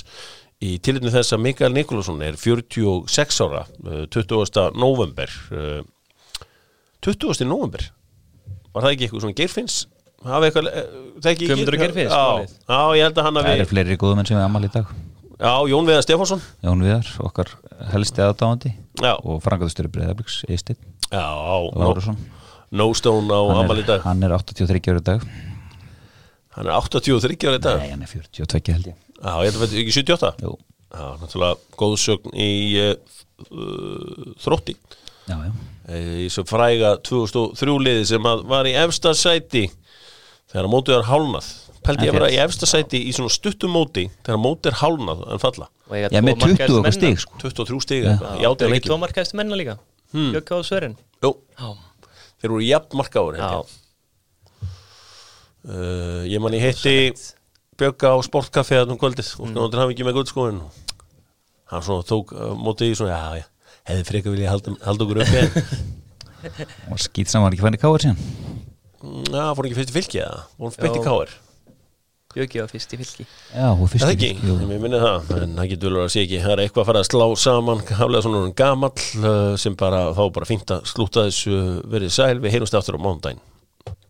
í 0.64 0.76
tilitinu 0.80 1.10
þess 1.12 1.34
að 1.34 1.42
Mikael 1.48 1.72
Nikolásson 1.74 2.22
er 2.24 2.36
46 2.40 3.40
ára, 3.48 3.64
eh, 3.88 4.04
20. 4.12 4.70
november, 4.78 5.28
20. 7.04 7.44
november 7.48 7.84
var 8.74 8.82
það 8.86 8.94
ekki 8.94 9.06
eitthvað 9.06 9.24
svona 9.26 9.36
Geirfinns 9.38 9.76
eh, 10.72 10.84
þekki 11.20 11.28
ekki- 11.44 11.48
Guðmundur 11.50 11.76
Geirfinns, 11.82 12.14
já, 12.14 12.78
ég 12.96 13.02
held 13.04 13.18
að 13.20 13.26
hann 13.28 13.36
Það 13.38 13.44
hafi 13.50 13.60
eru 13.60 13.70
fleiri 13.72 13.96
góðumenn 14.00 14.28
sem 14.30 14.38
við 14.38 14.44
amal 14.46 14.64
í 14.64 14.70
dag. 14.72 14.92
Já, 15.34 15.52
Jón 15.68 15.88
Viðar 15.88 16.04
Stefánsson. 16.06 16.42
Jón 16.64 16.84
Viðar, 16.86 17.10
okkar 17.26 17.50
helsti 17.92 18.22
aðdáðandi 18.24 18.70
og 19.20 19.42
frangaðustöru 19.44 19.90
Breiðabliks 19.92 20.38
Eistinn 20.48 20.78
já, 21.10 21.24
Stone 22.96 23.28
á 23.34 23.40
amal 23.60 23.76
í 23.76 23.82
er- 23.84 23.90
dag. 23.92 24.00
hann 24.06 24.22
er 24.24 24.32
83 24.38 24.88
ára 24.94 25.02
í 25.02 25.04
dag. 25.10 25.26
Hann 26.56 26.66
er 26.70 26.72
83 26.78 27.48
ára 27.50 27.58
í 27.58 27.64
dag? 27.66 27.78
Nei, 27.82 27.90
hann 27.90 28.02
er 28.06 28.10
42 28.14 28.72
held 28.72 28.86
ég. 28.92 28.96
Já, 29.20 29.32
ég 29.42 29.50
held 29.50 29.58
að 29.58 29.62
þetta 29.66 29.80
ekki 29.82 29.94
78 29.98 30.32
Jú, 30.46 30.54
já, 30.94 31.04
náttúrulega 31.20 31.56
góðsögn 31.82 32.34
í 32.34 32.50
uh, 32.80 34.34
þrótti 34.40 34.74
já, 35.28 35.36
já. 35.36 35.52
Eh, 35.88 36.24
í 36.24 36.28
svo 36.32 36.46
fræga 36.48 36.96
2003 37.04 37.76
liði 37.84 38.06
sem 38.08 38.24
var 38.24 38.68
í 38.68 38.74
efsta 38.84 39.12
sæti 39.18 39.66
þegar 40.52 40.70
mótið 40.72 40.98
er 40.98 41.08
hálnað 41.10 41.50
pældi 41.84 42.06
ég 42.06 42.14
að 42.14 42.18
vera 42.18 42.30
í 42.32 42.38
efsta 42.40 42.68
sæti 42.68 43.00
í 43.04 43.12
svona 43.14 43.32
stuttum 43.32 43.74
móti 43.76 44.06
þegar 44.24 44.40
mótið 44.40 44.70
er 44.70 44.78
hálnað 44.80 45.24
en 45.34 45.42
falla. 45.42 45.68
Og 45.90 45.98
Já, 46.00 46.08
með 46.24 46.38
20 46.40 46.44
markahæstu 46.44 46.78
okkar 46.78 46.96
stig 46.96 47.20
sko. 47.20 47.40
23 47.42 47.80
stig 47.84 48.04
Já. 48.06 48.10
eitthvað, 48.14 48.38
í 48.38 48.44
Já, 48.44 48.48
átján 48.48 48.62
það 48.62 48.70
er 48.70 48.78
ekki 48.78 48.90
tvo 48.90 48.98
markaðist 49.02 49.36
menna 49.36 49.58
líka? 49.60 49.74
Hmm. 50.14 50.30
Jökka 50.36 50.56
á 50.56 50.60
Sverin 50.64 50.96
þeir 52.44 52.52
voru 52.52 52.64
jafn 52.64 52.98
markáður 53.00 53.38
já, 53.40 53.48
uh, 55.64 56.22
Ég 56.28 56.42
man 56.44 56.56
ég 56.56 56.64
heitti 56.64 56.96
Bjögga 57.74 58.14
á 58.14 58.18
sportkaffi 58.22 58.76
að 58.78 58.92
um 58.94 58.98
kvöldið. 59.00 59.32
Og 59.42 59.50
hann 59.50 59.80
hafi 59.80 59.96
ekki 59.96 60.06
með 60.06 60.20
guldskóin 60.20 60.60
Hann 61.72 61.82
svona 61.84 62.06
tók 62.06 62.34
uh, 62.36 62.52
mótið 62.56 62.92
í 62.92 62.98
svona 63.00 63.16
Já, 63.16 63.42
já, 63.42 63.46
hefði 63.88 64.04
frekar 64.08 64.34
vilja 64.34 64.52
halda, 64.52 64.76
halda 64.84 65.06
okkur 65.06 65.22
uppi 65.24 65.40
en 65.44 65.48
og 66.92 67.00
skýt 67.00 67.32
saman 67.32 67.48
var 67.48 67.56
ekki 67.56 67.64
fann 67.64 67.78
í 67.78 67.80
káir 67.80 68.04
síðan? 68.04 68.20
Já, 69.32 69.46
fór 69.56 69.68
ekki 69.68 69.78
fyrst 69.80 69.92
í 69.92 69.96
fylki 69.98 70.22
eða? 70.24 70.44
Fór 70.58 70.78
beint 70.80 71.00
í 71.00 71.04
káir 71.04 71.34
Jökki 72.34 72.58
var 72.58 72.66
fyrst 72.66 72.90
í 72.90 72.96
fylki. 72.98 73.24
Já, 73.54 73.68
og 73.70 73.84
fyrst 73.86 74.02
Það 74.02 74.12
ekki, 74.16 74.30
ég 74.42 74.80
minni 74.82 74.98
það 74.98 75.28
En 75.38 75.52
það 75.54 75.68
getur 75.70 75.86
vel 75.86 75.98
verið 76.00 76.08
að 76.08 76.14
sé 76.16 76.22
ekki. 76.24 76.40
Það 76.42 76.54
er 76.56 76.62
eitthvað 76.64 76.82
að 76.82 76.88
fara 76.88 77.02
að 77.04 77.06
slá 77.06 77.26
saman 77.44 77.82
Haflega 77.86 78.22
svona 78.26 78.40
gamall 78.58 79.04
uh, 79.20 79.52
sem 79.62 79.76
bara 79.78 80.00
Þá 80.16 80.22
bara 80.34 80.48
fínt 80.48 80.74
að 80.74 80.88
slúta 80.90 81.28
þessu 81.28 81.60
verið 81.92 82.10
sæl. 82.16 82.40
Við 82.42 82.56
heyrumst 82.56 82.74
aftur 82.74 82.98
á 82.98 83.04
mánudaginn 83.06 83.42